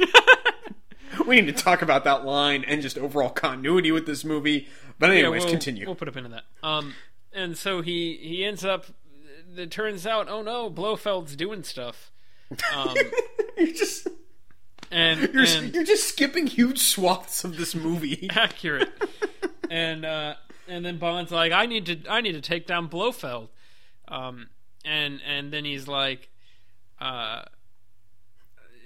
we 1.28 1.36
need 1.40 1.56
to 1.56 1.64
talk 1.64 1.82
about 1.82 2.04
that 2.06 2.26
line 2.26 2.64
and 2.66 2.82
just 2.82 2.98
overall 2.98 3.30
continuity 3.30 3.92
with 3.92 4.06
this 4.06 4.24
movie. 4.26 4.68
But 4.98 5.10
yeah, 5.10 5.20
anyways, 5.20 5.44
we'll, 5.44 5.52
continue. 5.52 5.86
We'll 5.86 5.96
put 5.96 6.08
a 6.08 6.12
pin 6.12 6.26
in 6.26 6.32
that. 6.32 6.46
Um, 6.64 6.96
and 7.34 7.58
so 7.58 7.82
he 7.82 8.18
he 8.22 8.44
ends 8.44 8.66
up. 8.66 8.86
It 9.56 9.72
turns 9.72 10.06
out, 10.06 10.28
oh 10.30 10.42
no, 10.42 10.70
Blofeld's 10.70 11.36
doing 11.36 11.64
stuff. 11.64 12.12
Um, 12.74 12.96
you're 13.58 13.68
just 13.68 14.08
and 14.92 15.34
you're, 15.34 15.46
and 15.46 15.74
you're 15.74 15.84
just 15.84 16.08
skipping 16.08 16.48
huge 16.48 16.80
swaths 16.80 17.44
of 17.44 17.58
this 17.58 17.76
movie. 17.76 18.28
accurate. 18.36 18.90
and 19.70 20.06
uh, 20.06 20.36
and 20.68 20.86
then 20.86 20.98
Bond's 20.98 21.32
like, 21.32 21.52
I 21.52 21.66
need 21.66 21.86
to 21.88 21.98
I 22.10 22.22
need 22.22 22.34
to 22.34 22.42
take 22.42 22.68
down 22.68 22.88
Blofeld. 22.88 23.50
Um, 24.08 24.50
and 24.86 25.20
and 25.26 25.52
then 25.52 25.66
he's 25.66 25.88
like, 25.88 26.30
uh, 27.00 27.44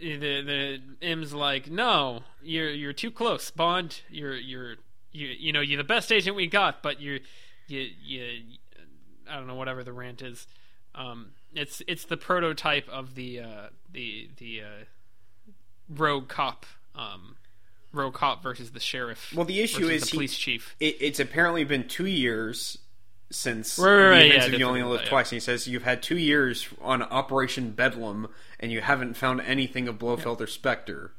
the 0.02 0.42
the 0.42 0.82
M's 1.02 1.34
like, 1.34 1.70
no, 1.70 2.24
you're 2.42 2.70
you're 2.70 2.94
too 2.94 3.12
close, 3.12 3.52
Bond. 3.52 4.02
You're 4.10 4.36
you're 4.36 4.76
you 5.12 5.28
you 5.28 5.54
know 5.54 5.62
you're 5.62 5.78
the 5.78 5.84
best 5.84 6.12
agent 6.12 6.36
we 6.36 6.48
got, 6.48 6.82
but 6.82 7.02
you're 7.02 7.20
you 7.68 7.88
you 8.04 8.24
I 9.30 9.36
don't 9.36 9.48
know 9.48 9.56
whatever 9.56 9.84
the 9.84 9.94
rant 9.94 10.22
is. 10.22 10.48
Um, 10.96 11.32
it's 11.54 11.82
it's 11.88 12.06
the 12.06 12.18
prototype 12.18 12.90
of 12.90 13.16
the 13.16 13.40
uh, 13.40 13.68
the 13.92 14.30
the 14.38 14.62
uh, 14.62 14.84
rogue 15.90 16.28
cop. 16.28 16.66
Um, 16.96 17.38
rogue 17.94 18.14
cop 18.14 18.44
versus 18.44 18.72
the 18.72 18.80
sheriff. 18.80 19.34
Well, 19.36 19.46
the 19.46 19.62
issue 19.62 19.88
is 19.88 20.04
the 20.04 20.08
he- 20.12 20.18
police 20.18 20.38
chief. 20.38 20.76
It, 20.80 20.98
it's 21.00 21.20
apparently 21.20 21.64
been 21.64 21.88
two 21.88 22.06
years 22.06 22.78
since 23.32 23.78
Right, 23.80 23.90
right, 23.90 23.98
the 23.98 24.10
right, 24.10 24.26
events 24.26 24.48
yeah, 24.48 24.54
of 24.54 24.60
You 24.60 24.66
Only 24.66 24.80
different, 24.80 24.92
Live 24.92 25.02
yeah. 25.04 25.10
Twice. 25.10 25.32
And 25.32 25.36
he 25.38 25.40
says 25.40 25.68
you've 25.68 25.84
had 25.84 26.04
two 26.04 26.18
years 26.18 26.68
on 26.82 27.02
Operation 27.04 27.72
Bedlam, 27.72 28.28
and 28.60 28.72
you 28.72 28.82
haven't 28.82 29.16
found 29.16 29.42
anything 29.42 29.88
of 29.88 29.98
Blofeld 29.98 30.42
or 30.42 30.48
Spectre. 30.48 31.14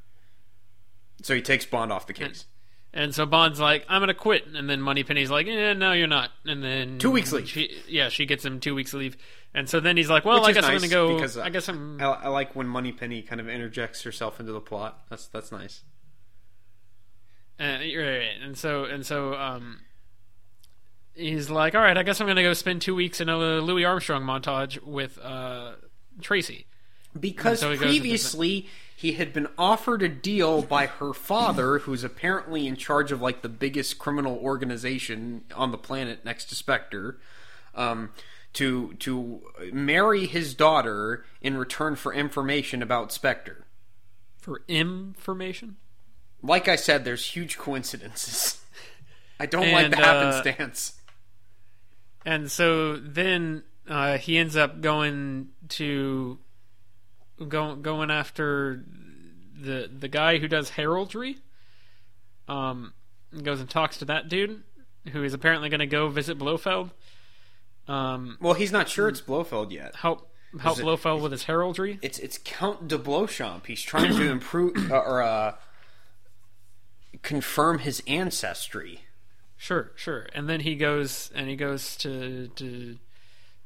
So 1.23 1.35
he 1.35 1.43
takes 1.43 1.65
Bond 1.65 1.93
off 1.93 2.07
the 2.07 2.13
case. 2.13 2.47
And 2.95 3.15
so 3.15 3.25
Bond's 3.25 3.59
like, 3.59 3.87
"I'm 3.89 4.03
gonna 4.03 4.13
quit," 4.13 4.47
and 4.49 4.69
then 4.69 4.83
Moneypenny's 4.83 5.31
like, 5.31 5.47
"Eh, 5.47 5.73
no, 5.73 5.93
you're 5.93 6.07
not." 6.07 6.31
And 6.45 6.63
then 6.63 6.99
Two 6.99 7.11
weeks 7.11 7.33
leave. 7.33 7.49
She, 7.49 7.83
yeah, 7.89 8.11
she 8.11 8.27
gets 8.27 8.45
him 8.45 8.61
two 8.61 8.75
weeks 8.75 8.93
leave, 8.93 9.17
and 9.55 9.67
so 9.67 9.81
then 9.81 9.97
he's 9.97 10.11
like, 10.11 10.27
"Well, 10.27 10.41
Which 10.41 10.51
I 10.51 10.53
guess 10.53 10.65
I'm 10.65 10.75
gonna 10.77 10.89
go. 10.89 11.15
because, 11.15 11.39
I 11.39 11.49
guess 11.49 11.71
I'm." 11.71 11.99
I, 12.03 12.05
I 12.05 12.29
like 12.29 12.55
when 12.55 12.67
Moneypenny 12.67 13.23
kind 13.23 13.41
of 13.41 13.49
interjects 13.49 14.03
herself 14.03 14.41
into 14.41 14.53
the 14.53 14.61
plot. 14.61 15.05
That's 15.09 15.27
that's 15.27 15.51
nice. 15.51 15.85
Uh, 17.59 17.79
you're 17.81 18.05
right. 18.05 18.29
And 18.43 18.59
so 18.59 18.85
and 18.85 19.07
so 19.07 19.35
um, 19.37 19.81
he's 21.15 21.51
like, 21.51 21.75
"All 21.75 21.83
right, 21.83 21.97
I 21.97 22.03
guess 22.03 22.21
I'm 22.21 22.27
gonna 22.27 22.43
go 22.43 22.53
spend 22.53 22.83
two 22.83 22.95
weeks 22.95 23.21
in 23.21 23.29
a 23.29 23.37
Louis 23.37 23.85
Armstrong 23.85 24.23
montage 24.23 24.83
with 24.83 25.19
uh, 25.19 25.73
Tracy." 26.21 26.67
Because 27.19 27.61
so 27.61 27.73
he 27.73 27.77
previously 27.77 28.69
he 28.97 29.13
had 29.13 29.33
been 29.33 29.49
offered 29.59 30.03
a 30.03 30.09
deal 30.09 30.63
by 30.63 30.87
her 30.87 31.13
father, 31.13 31.81
who's 31.81 32.05
apparently 32.05 32.67
in 32.67 32.77
charge 32.77 33.13
of 33.13 33.21
like 33.21 33.43
the 33.43 33.49
biggest 33.49 33.99
criminal 33.99 34.37
organization 34.39 35.43
on 35.55 35.73
the 35.73 35.79
planet 35.79 36.25
next 36.25 36.47
to 36.47 36.55
Spectre, 36.55 37.19
um, 37.75 38.11
to 38.55 38.95
to 38.95 39.43
marry 39.73 40.27
his 40.27 40.55
daughter 40.55 41.25
in 41.41 41.57
return 41.57 41.97
for 41.97 42.15
information 42.15 42.81
about 42.83 43.13
Spectre. 43.13 43.67
For 44.39 44.63
information, 44.67 45.77
Like 46.43 46.67
I 46.67 46.77
said, 46.77 47.05
there's 47.05 47.27
huge 47.27 47.59
coincidences. 47.59 48.61
I 49.41 49.47
don't 49.47 49.71
like 49.73 49.85
And, 49.87 49.93
the 49.95 49.99
uh, 49.99 50.05
happenstance. 50.05 50.95
And 52.25 52.51
so 52.51 52.97
then 52.97 53.63
uh, 53.89 54.19
he 54.19 54.39
ends 54.39 54.57
up 54.57 54.81
going 54.81 55.49
to 55.71 56.39
go, 57.49 57.75
going 57.77 58.11
after 58.11 58.85
the 59.61 59.91
the 59.93 60.09
guy 60.09 60.39
who 60.39 60.49
does 60.49 60.71
heraldry. 60.71 61.39
Um, 62.49 62.93
goes 63.43 63.61
and 63.61 63.71
talks 63.71 63.99
to 63.99 64.05
that 64.07 64.29
dude 64.29 64.63
who 65.13 65.25
is 65.25 65.33
apparently 65.35 65.69
going 65.69 65.81
to 65.81 65.87
go 65.87 66.09
visit 66.09 66.39
Blofeld. 66.39 66.91
Um, 67.89 68.37
Well, 68.41 68.55
he's 68.55 68.73
not 68.73 68.89
sure 68.89 69.09
it's 69.09 69.21
Blofeld 69.21 69.73
yet. 69.73 69.97
help 69.97 70.29
help 70.61 70.79
it- 70.79 70.83
Blofeld 70.83 71.23
with 71.23 71.33
his 71.33 71.45
heraldry. 71.45 71.99
It's 72.03 72.19
it's 72.19 72.39
Count 72.45 72.87
de 72.89 72.99
Bleuchamp. 72.99 73.67
He's 73.67 73.83
trying 73.83 74.15
to 74.17 74.31
improve 74.31 74.77
uh, 74.93 74.97
or 74.99 75.23
uh, 75.23 75.55
confirm 77.23 77.81
his 77.81 78.03
ancestry. 78.07 79.03
Sure, 79.63 79.93
sure. 79.95 80.27
And 80.35 80.49
then 80.49 80.59
he 80.59 80.75
goes 80.75 81.31
and 81.37 81.49
he 81.49 81.55
goes 81.55 81.97
to 81.99 82.49
to 82.49 82.99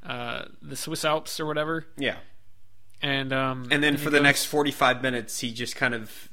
uh, 0.03 0.45
the 0.61 0.77
Swiss 0.77 1.07
Alps 1.07 1.41
or 1.41 1.47
whatever. 1.47 1.87
Yeah. 1.97 2.17
And 3.01 3.33
um, 3.33 3.69
And 3.71 3.83
then 3.83 3.95
he 3.97 3.99
for 4.05 4.11
the 4.11 4.19
goes- 4.19 4.25
next 4.25 4.45
45 4.45 5.01
minutes, 5.01 5.41
he 5.41 5.53
just 5.55 5.75
kind 5.75 5.95
of 5.95 6.29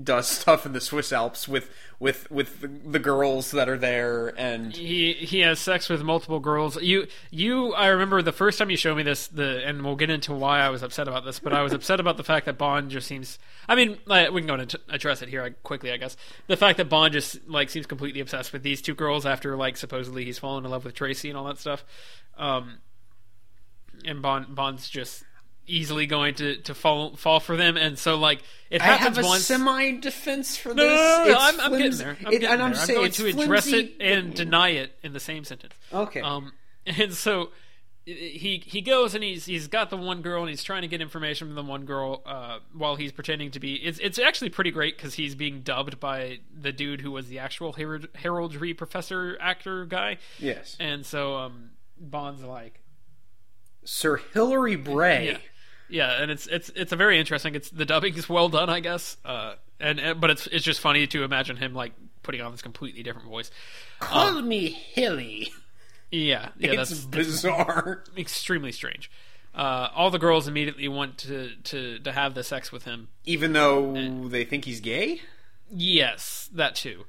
does 0.00 0.26
stuff 0.26 0.64
in 0.64 0.72
the 0.72 0.80
Swiss 0.80 1.12
Alps 1.12 1.46
with 1.46 1.70
with 1.98 2.30
with 2.30 2.90
the, 2.90 2.98
girls 2.98 3.50
that 3.50 3.68
are 3.68 3.76
there 3.76 4.28
and 4.38 4.74
he 4.74 5.12
he 5.12 5.40
has 5.40 5.58
sex 5.60 5.88
with 5.88 6.02
multiple 6.02 6.40
girls. 6.40 6.80
You 6.80 7.06
you 7.30 7.74
I 7.74 7.88
remember 7.88 8.22
the 8.22 8.32
first 8.32 8.58
time 8.58 8.70
you 8.70 8.76
showed 8.76 8.96
me 8.96 9.02
this 9.02 9.28
the 9.28 9.62
and 9.66 9.84
we'll 9.84 9.96
get 9.96 10.08
into 10.08 10.32
why 10.32 10.60
I 10.60 10.70
was 10.70 10.82
upset 10.82 11.08
about 11.08 11.24
this, 11.24 11.38
but 11.38 11.52
I 11.52 11.62
was 11.62 11.74
upset 11.74 12.00
about 12.00 12.16
the 12.16 12.24
fact 12.24 12.46
that 12.46 12.56
Bond 12.56 12.90
just 12.90 13.06
seems 13.06 13.38
I 13.68 13.74
mean, 13.74 13.98
like, 14.06 14.30
we 14.30 14.40
can 14.40 14.48
go 14.48 14.54
into 14.54 14.80
address 14.88 15.20
it 15.20 15.28
here 15.28 15.54
quickly, 15.62 15.92
I 15.92 15.98
guess. 15.98 16.16
The 16.46 16.56
fact 16.56 16.78
that 16.78 16.88
Bond 16.88 17.12
just 17.12 17.46
like 17.46 17.68
seems 17.68 17.86
completely 17.86 18.20
obsessed 18.20 18.52
with 18.52 18.62
these 18.62 18.80
two 18.80 18.94
girls 18.94 19.26
after 19.26 19.56
like 19.56 19.76
supposedly 19.76 20.24
he's 20.24 20.38
fallen 20.38 20.64
in 20.64 20.70
love 20.70 20.84
with 20.86 20.94
Tracy 20.94 21.28
and 21.28 21.36
all 21.36 21.44
that 21.44 21.58
stuff. 21.58 21.84
Um 22.38 22.78
and 24.06 24.22
Bond 24.22 24.54
Bond's 24.54 24.88
just 24.88 25.22
easily 25.66 26.06
going 26.06 26.34
to 26.34 26.56
to 26.56 26.74
fall 26.74 27.16
fall 27.16 27.38
for 27.40 27.56
them 27.56 27.76
and 27.76 27.98
so 27.98 28.16
like 28.16 28.42
it 28.68 28.82
happens 28.82 29.18
I 29.18 29.20
have 29.20 29.24
a 29.24 29.28
once 29.28 29.44
semi 29.44 29.92
defense 29.92 30.56
for 30.56 30.74
no, 30.74 30.82
this. 30.82 30.98
no, 30.98 31.24
no, 31.24 31.32
no, 31.32 31.38
I'm, 31.38 31.60
I'm 31.60 31.78
getting 31.78 31.98
there. 31.98 32.16
I'm 32.24 32.30
getting 32.30 32.48
and 32.48 32.60
there. 32.60 32.66
I'm 32.66 32.72
I'm 32.72 32.74
saying 32.74 32.98
going 32.98 33.12
to 33.12 33.26
address 33.26 33.68
flimsy, 33.68 33.94
it 33.98 34.02
and 34.02 34.34
deny 34.34 34.70
it 34.70 34.98
in 35.02 35.12
the 35.12 35.20
same 35.20 35.44
sentence. 35.44 35.74
Okay. 35.92 36.20
Um, 36.20 36.52
and 36.86 37.12
so 37.12 37.50
he 38.04 38.62
he 38.66 38.80
goes 38.80 39.14
and 39.14 39.22
he's 39.22 39.44
he's 39.44 39.68
got 39.68 39.90
the 39.90 39.96
one 39.96 40.22
girl 40.22 40.40
and 40.40 40.50
he's 40.50 40.64
trying 40.64 40.82
to 40.82 40.88
get 40.88 41.00
information 41.00 41.46
from 41.48 41.54
the 41.54 41.62
one 41.62 41.84
girl 41.84 42.22
uh, 42.26 42.58
while 42.72 42.96
he's 42.96 43.12
pretending 43.12 43.50
to 43.52 43.60
be. 43.60 43.74
It's 43.74 43.98
it's 44.00 44.18
actually 44.18 44.50
pretty 44.50 44.72
great 44.72 44.96
because 44.96 45.14
he's 45.14 45.34
being 45.34 45.60
dubbed 45.60 46.00
by 46.00 46.40
the 46.52 46.72
dude 46.72 47.00
who 47.00 47.12
was 47.12 47.28
the 47.28 47.38
actual 47.38 47.72
herald, 47.72 48.08
heraldry 48.16 48.74
professor 48.74 49.38
actor 49.40 49.84
guy. 49.84 50.18
yes. 50.38 50.76
And 50.80 51.06
so 51.06 51.36
um, 51.36 51.70
Bond's 51.96 52.42
like, 52.42 52.80
Sir 53.84 54.16
Hilary 54.32 54.76
Bray. 54.76 55.26
yeah, 55.26 55.38
yeah, 55.92 56.22
and 56.22 56.30
it's 56.30 56.46
it's 56.46 56.70
it's 56.70 56.92
a 56.92 56.96
very 56.96 57.18
interesting. 57.18 57.54
It's 57.54 57.70
the 57.70 57.84
dubbing 57.84 58.14
is 58.14 58.28
well 58.28 58.48
done, 58.48 58.70
I 58.70 58.80
guess. 58.80 59.16
Uh, 59.24 59.54
and, 59.78 60.00
and 60.00 60.20
but 60.20 60.30
it's 60.30 60.46
it's 60.48 60.64
just 60.64 60.80
funny 60.80 61.06
to 61.06 61.22
imagine 61.22 61.56
him 61.56 61.74
like 61.74 61.92
putting 62.22 62.40
on 62.40 62.52
this 62.52 62.62
completely 62.62 63.02
different 63.02 63.28
voice. 63.28 63.50
Call 64.00 64.40
me 64.42 64.68
Hilly. 64.68 65.52
Yeah, 66.10 66.50
yeah, 66.58 66.72
it's 66.72 66.90
that's 66.90 67.04
bizarre. 67.04 68.04
extremely 68.16 68.72
strange. 68.72 69.10
Uh, 69.54 69.88
all 69.94 70.10
the 70.10 70.18
girls 70.18 70.48
immediately 70.48 70.88
want 70.88 71.18
to, 71.18 71.50
to, 71.64 71.98
to 71.98 72.12
have 72.12 72.34
the 72.34 72.42
sex 72.42 72.72
with 72.72 72.84
him. 72.84 73.08
Even 73.26 73.52
though 73.52 74.28
they 74.28 74.44
think 74.44 74.64
he's 74.64 74.80
gay? 74.80 75.20
Yes, 75.70 76.48
that 76.54 76.74
too. 76.74 77.04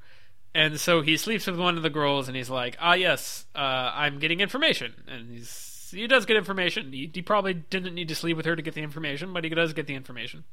And 0.54 0.78
so 0.78 1.00
he 1.00 1.16
sleeps 1.16 1.46
with 1.46 1.58
one 1.58 1.76
of 1.76 1.82
the 1.82 1.90
girls, 1.90 2.28
and 2.28 2.36
he's 2.36 2.50
like, 2.50 2.76
"Ah, 2.80 2.94
yes, 2.94 3.44
uh, 3.56 3.92
I'm 3.94 4.20
getting 4.20 4.40
information." 4.40 4.94
And 5.08 5.30
he's 5.30 5.48
he 5.94 6.06
does 6.06 6.26
get 6.26 6.36
information. 6.36 6.92
He, 6.92 7.10
he 7.12 7.22
probably 7.22 7.54
didn't 7.54 7.94
need 7.94 8.08
to 8.08 8.14
sleep 8.14 8.36
with 8.36 8.46
her 8.46 8.54
to 8.56 8.62
get 8.62 8.74
the 8.74 8.82
information, 8.82 9.32
but 9.32 9.44
he 9.44 9.50
does 9.50 9.72
get 9.72 9.86
the 9.86 9.94
information. 9.94 10.44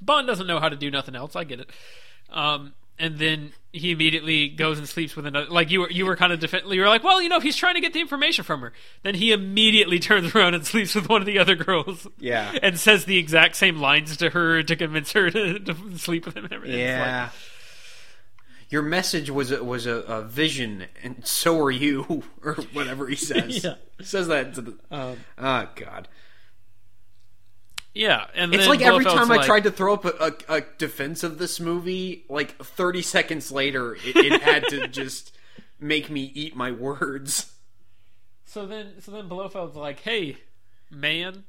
Bond 0.00 0.26
doesn't 0.26 0.46
know 0.46 0.60
how 0.60 0.68
to 0.68 0.76
do 0.76 0.90
nothing 0.90 1.16
else. 1.16 1.34
I 1.34 1.44
get 1.44 1.60
it. 1.60 1.70
Um, 2.30 2.74
and 3.00 3.18
then 3.18 3.52
he 3.72 3.90
immediately 3.92 4.48
goes 4.48 4.78
and 4.78 4.88
sleeps 4.88 5.14
with 5.14 5.24
another. 5.26 5.46
Like 5.48 5.70
you 5.70 5.80
were, 5.80 5.90
you 5.90 6.04
were 6.04 6.16
kind 6.16 6.32
of 6.32 6.40
defend. 6.40 6.68
You 6.68 6.80
were 6.80 6.88
like, 6.88 7.04
well, 7.04 7.22
you 7.22 7.28
know, 7.28 7.38
he's 7.40 7.56
trying 7.56 7.74
to 7.76 7.80
get 7.80 7.92
the 7.92 8.00
information 8.00 8.44
from 8.44 8.60
her. 8.60 8.72
Then 9.02 9.14
he 9.14 9.32
immediately 9.32 9.98
turns 10.00 10.34
around 10.34 10.54
and 10.54 10.66
sleeps 10.66 10.94
with 10.94 11.08
one 11.08 11.20
of 11.22 11.26
the 11.26 11.38
other 11.38 11.54
girls. 11.54 12.06
Yeah. 12.18 12.56
and 12.62 12.78
says 12.78 13.04
the 13.04 13.18
exact 13.18 13.56
same 13.56 13.78
lines 13.78 14.16
to 14.18 14.30
her 14.30 14.62
to 14.62 14.76
convince 14.76 15.12
her 15.12 15.30
to, 15.32 15.58
to 15.60 15.98
sleep 15.98 16.26
with 16.26 16.36
him 16.36 16.44
and 16.44 16.52
everything. 16.52 16.78
It's 16.80 16.98
like- 16.98 17.06
Yeah. 17.06 17.28
Your 18.70 18.82
message 18.82 19.30
was 19.30 19.50
a, 19.50 19.64
was 19.64 19.86
a, 19.86 19.96
a 20.00 20.22
vision, 20.22 20.86
and 21.02 21.26
so 21.26 21.58
are 21.60 21.70
you, 21.70 22.22
or 22.42 22.54
whatever 22.72 23.06
he 23.08 23.16
says. 23.16 23.64
Yeah. 23.64 23.74
He 23.98 24.04
says 24.04 24.28
that 24.28 24.54
to 24.54 24.60
the. 24.60 24.78
Um, 24.90 25.16
oh 25.38 25.68
God! 25.74 26.08
yeah, 27.94 28.26
and 28.34 28.54
It's 28.54 28.62
then 28.62 28.70
like 28.70 28.82
every 28.82 29.04
Blofeld's 29.04 29.28
time 29.28 29.32
I 29.32 29.44
tried 29.44 29.64
to 29.64 29.70
throw 29.70 29.94
up 29.94 30.04
a, 30.04 30.34
a, 30.48 30.56
a 30.58 30.62
defense 30.78 31.22
of 31.22 31.38
this 31.38 31.58
movie, 31.58 32.24
like 32.28 32.56
thirty 32.62 33.02
seconds 33.02 33.50
later, 33.50 33.94
it, 33.94 34.16
it 34.16 34.42
had 34.42 34.68
to 34.68 34.86
just 34.88 35.34
make 35.80 36.10
me 36.10 36.30
eat 36.34 36.54
my 36.54 36.70
words. 36.70 37.52
So 38.44 38.66
then, 38.66 39.00
so 39.00 39.12
then 39.12 39.28
Blofeld's 39.28 39.76
like, 39.76 40.00
"Hey, 40.00 40.36
man, 40.90 41.44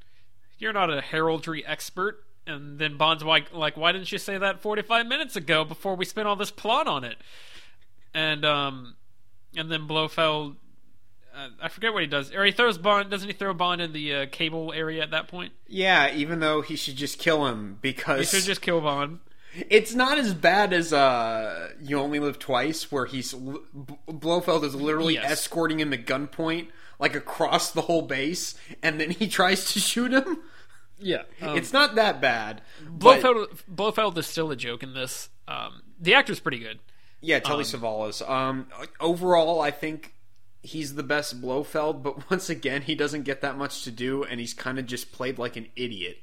you're 0.57 0.73
not 0.73 0.89
a 0.89 1.01
heraldry 1.01 1.65
expert." 1.65 2.23
And 2.49 2.79
then 2.79 2.97
Bond's 2.97 3.23
like, 3.23 3.53
"Like, 3.53 3.77
why 3.77 3.91
didn't 3.91 4.11
you 4.11 4.17
say 4.17 4.37
that 4.37 4.61
45 4.61 5.05
minutes 5.07 5.35
ago 5.35 5.63
before 5.63 5.95
we 5.95 6.03
spent 6.05 6.27
all 6.27 6.35
this 6.35 6.51
plot 6.51 6.87
on 6.87 7.03
it?" 7.03 7.17
And 8.13 8.43
um, 8.43 8.95
and 9.55 9.71
then 9.71 9.87
Blofeld, 9.87 10.55
uh, 11.35 11.49
I 11.61 11.67
forget 11.69 11.93
what 11.93 12.01
he 12.01 12.07
does, 12.07 12.33
or 12.33 12.43
he 12.43 12.51
throws 12.51 12.77
Bond. 12.77 13.09
Doesn't 13.11 13.27
he 13.27 13.33
throw 13.33 13.53
Bond 13.53 13.81
in 13.81 13.93
the 13.93 14.15
uh, 14.15 14.25
cable 14.31 14.73
area 14.73 15.03
at 15.03 15.11
that 15.11 15.27
point? 15.27 15.53
Yeah, 15.67 16.13
even 16.13 16.39
though 16.39 16.61
he 16.61 16.75
should 16.75 16.95
just 16.95 17.19
kill 17.19 17.45
him 17.45 17.77
because 17.81 18.31
He 18.31 18.39
should 18.39 18.45
just 18.47 18.61
kill 18.61 18.81
Bond. 18.81 19.19
it's 19.69 19.93
not 19.93 20.17
as 20.17 20.33
bad 20.33 20.73
as 20.73 20.91
uh, 20.91 21.69
"You 21.81 21.99
Only 21.99 22.19
Live 22.19 22.39
Twice," 22.39 22.91
where 22.91 23.05
he's 23.05 23.33
Blofeld 23.33 24.63
is 24.63 24.73
literally 24.75 25.15
Yes. 25.15 25.31
escorting 25.31 25.79
him 25.79 25.91
to 25.91 25.97
gunpoint, 25.97 26.67
like 26.99 27.15
across 27.15 27.71
the 27.71 27.81
whole 27.81 28.01
base, 28.01 28.55
and 28.81 28.99
then 28.99 29.11
he 29.11 29.27
tries 29.29 29.71
to 29.73 29.79
shoot 29.79 30.11
him. 30.11 30.39
Yeah, 30.99 31.23
um, 31.41 31.57
It's 31.57 31.71
not 31.73 31.95
that 31.95 32.19
bad. 32.21 32.61
but- 32.85 33.21
Blofeld. 33.21 33.63
Blofeld 33.69 34.17
is 34.17 34.27
still 34.27 34.51
a 34.51 34.55
joke 34.55 34.83
in 34.83 34.93
this. 34.93 35.29
Um, 35.47 35.81
the 35.99 36.13
actor's 36.15 36.39
pretty 36.39 36.59
good. 36.59 36.79
Yeah, 37.21 37.39
Telly 37.39 37.63
Savalas. 37.63 38.27
Um, 38.29 38.67
overall, 38.99 39.61
I 39.61 39.71
think 39.71 40.13
he's 40.61 40.95
the 40.95 41.03
best 41.03 41.41
Blofeld, 41.41 42.03
but 42.03 42.29
once 42.29 42.49
again, 42.49 42.81
he 42.81 42.95
doesn't 42.95 43.23
get 43.23 43.41
that 43.41 43.57
much 43.57 43.83
to 43.83 43.91
do, 43.91 44.23
and 44.23 44.39
he's 44.39 44.53
kind 44.53 44.77
of 44.79 44.85
just 44.85 45.11
played 45.11 45.37
like 45.39 45.55
an 45.55 45.67
idiot. 45.75 46.17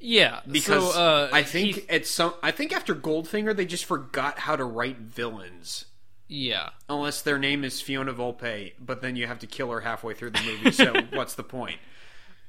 Yeah, 0.00 0.40
Because 0.46 0.92
so, 0.94 1.00
uh, 1.00 1.28
I 1.32 1.42
think 1.44 1.76
he- 1.76 1.88
at 1.90 2.06
some, 2.06 2.34
I 2.42 2.50
think 2.50 2.74
after 2.74 2.94
Goldfinger, 2.94 3.56
they 3.56 3.64
just 3.64 3.86
forgot 3.86 4.38
how 4.40 4.54
to 4.56 4.64
write 4.64 4.98
villains. 4.98 5.86
yeah. 6.28 6.70
Unless 6.90 7.22
their 7.22 7.38
name 7.38 7.64
is 7.64 7.80
Fiona 7.80 8.12
Volpe, 8.12 8.72
but 8.78 9.00
then 9.02 9.16
you 9.16 9.26
have 9.26 9.38
to 9.40 9.46
kill 9.46 9.70
her 9.70 9.80
halfway 9.80 10.12
through 10.14 10.30
the 10.30 10.42
movie. 10.42 10.70
So 10.72 10.92
what's 11.12 11.34
the 11.34 11.42
point? 11.44 11.78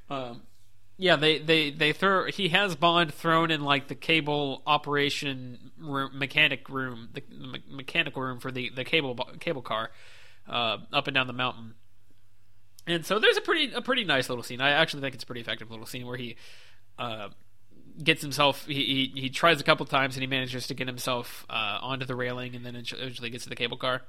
Um, 0.09 0.41
yeah, 0.97 1.17
they, 1.17 1.39
they, 1.39 1.71
they 1.71 1.91
throw. 1.91 2.25
He 2.25 2.49
has 2.49 2.75
Bond 2.75 3.13
thrown 3.13 3.51
in 3.51 3.61
like 3.61 3.87
the 3.87 3.95
cable 3.95 4.61
operation 4.65 5.71
room, 5.77 6.11
mechanic 6.17 6.69
room, 6.69 7.09
the, 7.13 7.21
the 7.29 7.47
me- 7.47 7.63
mechanical 7.69 8.21
room 8.21 8.39
for 8.39 8.51
the 8.51 8.71
the 8.73 8.85
cable 8.85 9.15
cable 9.39 9.61
car, 9.61 9.91
uh, 10.47 10.77
up 10.93 11.07
and 11.07 11.13
down 11.13 11.27
the 11.27 11.33
mountain. 11.33 11.73
And 12.87 13.05
so 13.05 13.19
there's 13.19 13.37
a 13.37 13.41
pretty 13.41 13.73
a 13.73 13.81
pretty 13.81 14.05
nice 14.05 14.29
little 14.29 14.43
scene. 14.43 14.61
I 14.61 14.69
actually 14.71 15.01
think 15.01 15.15
it's 15.15 15.23
a 15.23 15.27
pretty 15.27 15.41
effective 15.41 15.69
little 15.69 15.85
scene 15.85 16.05
where 16.05 16.17
he 16.17 16.37
uh, 16.97 17.29
gets 18.01 18.21
himself. 18.21 18.65
He, 18.65 19.11
he 19.13 19.21
he 19.21 19.29
tries 19.29 19.59
a 19.59 19.63
couple 19.63 19.85
times 19.85 20.15
and 20.15 20.21
he 20.21 20.27
manages 20.27 20.67
to 20.67 20.73
get 20.73 20.87
himself 20.87 21.45
uh, 21.49 21.79
onto 21.81 22.05
the 22.05 22.15
railing 22.15 22.55
and 22.55 22.65
then 22.65 22.75
eventually 22.75 23.29
gets 23.29 23.43
to 23.43 23.49
the 23.49 23.55
cable 23.55 23.77
car. 23.77 24.03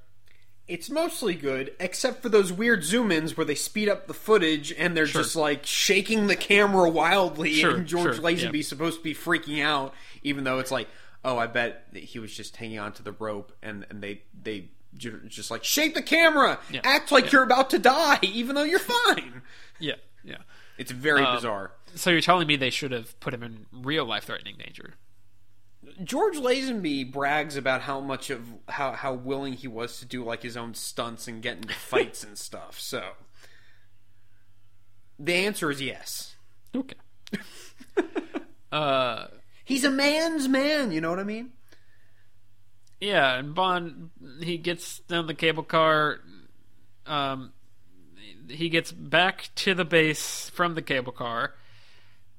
It's 0.68 0.90
mostly 0.90 1.34
good, 1.34 1.72
except 1.78 2.22
for 2.22 2.28
those 2.28 2.52
weird 2.52 2.82
zoom 2.82 3.12
ins 3.12 3.36
where 3.36 3.44
they 3.44 3.54
speed 3.54 3.88
up 3.88 4.08
the 4.08 4.14
footage 4.14 4.72
and 4.72 4.96
they're 4.96 5.06
Sure. 5.06 5.22
just 5.22 5.36
like 5.36 5.64
shaking 5.64 6.26
the 6.26 6.34
camera 6.36 6.88
wildly, 6.90 7.52
Sure, 7.54 7.76
and 7.76 7.86
George 7.86 8.16
sure, 8.16 8.24
Lazenby's 8.24 8.54
yeah. 8.54 8.62
supposed 8.62 8.98
to 8.98 9.04
be 9.04 9.14
freaking 9.14 9.62
out, 9.62 9.94
even 10.24 10.42
though 10.44 10.58
it's 10.58 10.72
like, 10.72 10.88
oh, 11.24 11.38
I 11.38 11.46
bet 11.46 11.84
that 11.92 12.02
he 12.02 12.18
was 12.18 12.34
just 12.36 12.56
hanging 12.56 12.78
onto 12.80 13.02
the 13.04 13.12
rope, 13.12 13.52
and, 13.62 13.86
and 13.90 14.02
they 14.02 14.22
they 14.42 14.68
ju- 14.96 15.20
just 15.28 15.50
like 15.52 15.62
shake 15.62 15.94
the 15.94 16.02
camera, 16.02 16.58
Yeah, 16.70 16.80
act 16.82 17.12
like 17.12 17.26
yeah. 17.26 17.30
you're 17.34 17.42
about 17.44 17.70
to 17.70 17.78
die, 17.78 18.18
even 18.22 18.54
though 18.56 18.64
you're 18.64 18.78
fine. 18.80 19.42
Yeah, 19.78 19.94
yeah. 20.24 20.38
It's 20.78 20.90
very 20.90 21.22
Um, 21.22 21.36
bizarre. 21.36 21.72
So 21.94 22.10
you're 22.10 22.20
telling 22.20 22.46
me 22.48 22.56
they 22.56 22.70
should 22.70 22.90
have 22.92 23.18
put 23.20 23.32
him 23.34 23.42
in 23.42 23.66
real 23.72 24.04
life 24.04 24.24
threatening 24.24 24.56
danger? 24.58 24.94
George 26.02 26.36
Lazenby 26.36 27.10
brags 27.12 27.56
about 27.56 27.82
how 27.82 28.00
much 28.00 28.30
of 28.30 28.48
how 28.68 28.92
how 28.92 29.12
willing 29.14 29.52
he 29.54 29.68
was 29.68 29.98
to 30.00 30.04
do 30.06 30.24
like 30.24 30.42
his 30.42 30.56
own 30.56 30.74
stunts 30.74 31.28
and 31.28 31.42
get 31.42 31.56
into 31.56 31.74
fights 31.74 32.24
and 32.24 32.36
stuff. 32.36 32.78
So 32.80 33.12
the 35.18 35.34
answer 35.34 35.70
is 35.70 35.80
yes. 35.80 36.36
Okay. 36.74 36.96
uh, 38.72 39.26
He's 39.64 39.84
a 39.84 39.90
man's 39.90 40.46
man, 40.48 40.92
you 40.92 41.00
know 41.00 41.10
what 41.10 41.18
I 41.18 41.24
mean? 41.24 41.52
yeah, 43.00 43.34
and 43.36 43.54
Bond 43.54 44.10
he 44.40 44.58
gets 44.58 45.00
down 45.00 45.26
the 45.26 45.34
cable 45.34 45.62
car. 45.62 46.20
Um, 47.06 47.52
he 48.48 48.68
gets 48.68 48.92
back 48.92 49.50
to 49.56 49.74
the 49.74 49.84
base 49.84 50.50
from 50.50 50.74
the 50.74 50.82
cable 50.82 51.12
car. 51.12 51.54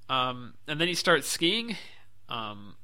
Um, 0.09 0.53
and 0.67 0.79
then 0.79 0.87
he 0.87 0.93
starts 0.93 1.27
skiing. 1.27 1.75
Um, 2.29 2.75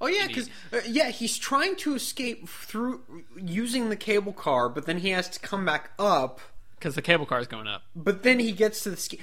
Oh 0.00 0.06
yeah, 0.06 0.26
because 0.28 0.48
uh, 0.72 0.78
yeah, 0.86 1.10
he's 1.10 1.36
trying 1.38 1.74
to 1.76 1.94
escape 1.94 2.48
through 2.48 3.02
using 3.36 3.88
the 3.90 3.96
cable 3.96 4.32
car, 4.32 4.68
but 4.68 4.86
then 4.86 4.98
he 4.98 5.10
has 5.10 5.28
to 5.30 5.40
come 5.40 5.64
back 5.64 5.90
up. 5.98 6.40
because 6.76 6.94
the 6.94 7.02
cable 7.02 7.26
car 7.26 7.40
is 7.40 7.46
going 7.48 7.66
up. 7.66 7.82
But 7.96 8.22
then 8.22 8.38
he 8.38 8.52
gets 8.52 8.82
to 8.84 8.90
the 8.90 8.96
ski. 8.96 9.18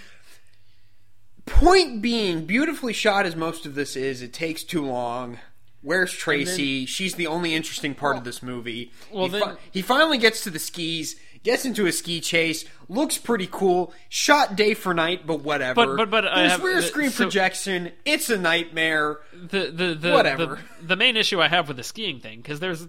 Point 1.45 2.01
being, 2.01 2.45
beautifully 2.45 2.91
shot 2.93 3.25
as 3.27 3.35
most 3.35 3.65
of 3.67 3.75
this 3.75 3.95
is, 3.95 4.21
it 4.23 4.33
takes 4.33 4.63
too 4.63 4.83
long. 4.85 5.37
Where's 5.81 6.11
Tracy? 6.11 6.87
She's 6.87 7.13
the 7.13 7.27
only 7.27 7.53
interesting 7.53 7.93
part 7.93 8.17
of 8.17 8.23
this 8.23 8.41
movie. 8.41 8.91
well, 9.11 9.25
he, 9.25 9.29
then- 9.39 9.57
he 9.71 9.81
finally 9.83 10.17
gets 10.17 10.41
to 10.45 10.49
the 10.49 10.57
skis, 10.57 11.15
gets 11.45 11.63
into 11.63 11.85
a 11.85 11.91
ski 11.93 12.19
chase, 12.19 12.65
looks 12.89 13.17
pretty 13.17 13.47
cool. 13.49 13.93
Shot 14.09 14.57
day 14.57 14.73
for 14.73 14.93
night, 14.93 15.25
but 15.25 15.39
whatever. 15.39 15.75
But- 15.95 15.95
but- 15.95 16.09
but 16.09 16.21
There's 16.35 16.51
have- 16.51 16.63
rear 16.63 16.81
screen 16.81 17.09
so- 17.11 17.23
projection. 17.23 17.93
It's 18.03 18.29
a 18.29 18.37
nightmare. 18.37 19.19
the 19.33 19.71
the 19.71 19.93
the 19.95 20.11
Whatever. 20.11 20.59
The, 20.81 20.87
the 20.87 20.95
main 20.97 21.15
issue 21.15 21.41
I 21.41 21.47
have 21.47 21.69
with 21.69 21.77
the 21.77 21.83
skiing 21.83 22.19
thing 22.19 22.41
because 22.41 22.59
there's 22.59 22.81
uh, 22.83 22.87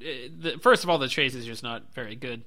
the, 0.00 0.58
first 0.60 0.82
of 0.82 0.90
all 0.90 0.98
the 0.98 1.06
chase 1.08 1.34
is 1.36 1.46
just 1.46 1.62
not 1.62 1.94
very 1.94 2.16
good. 2.16 2.42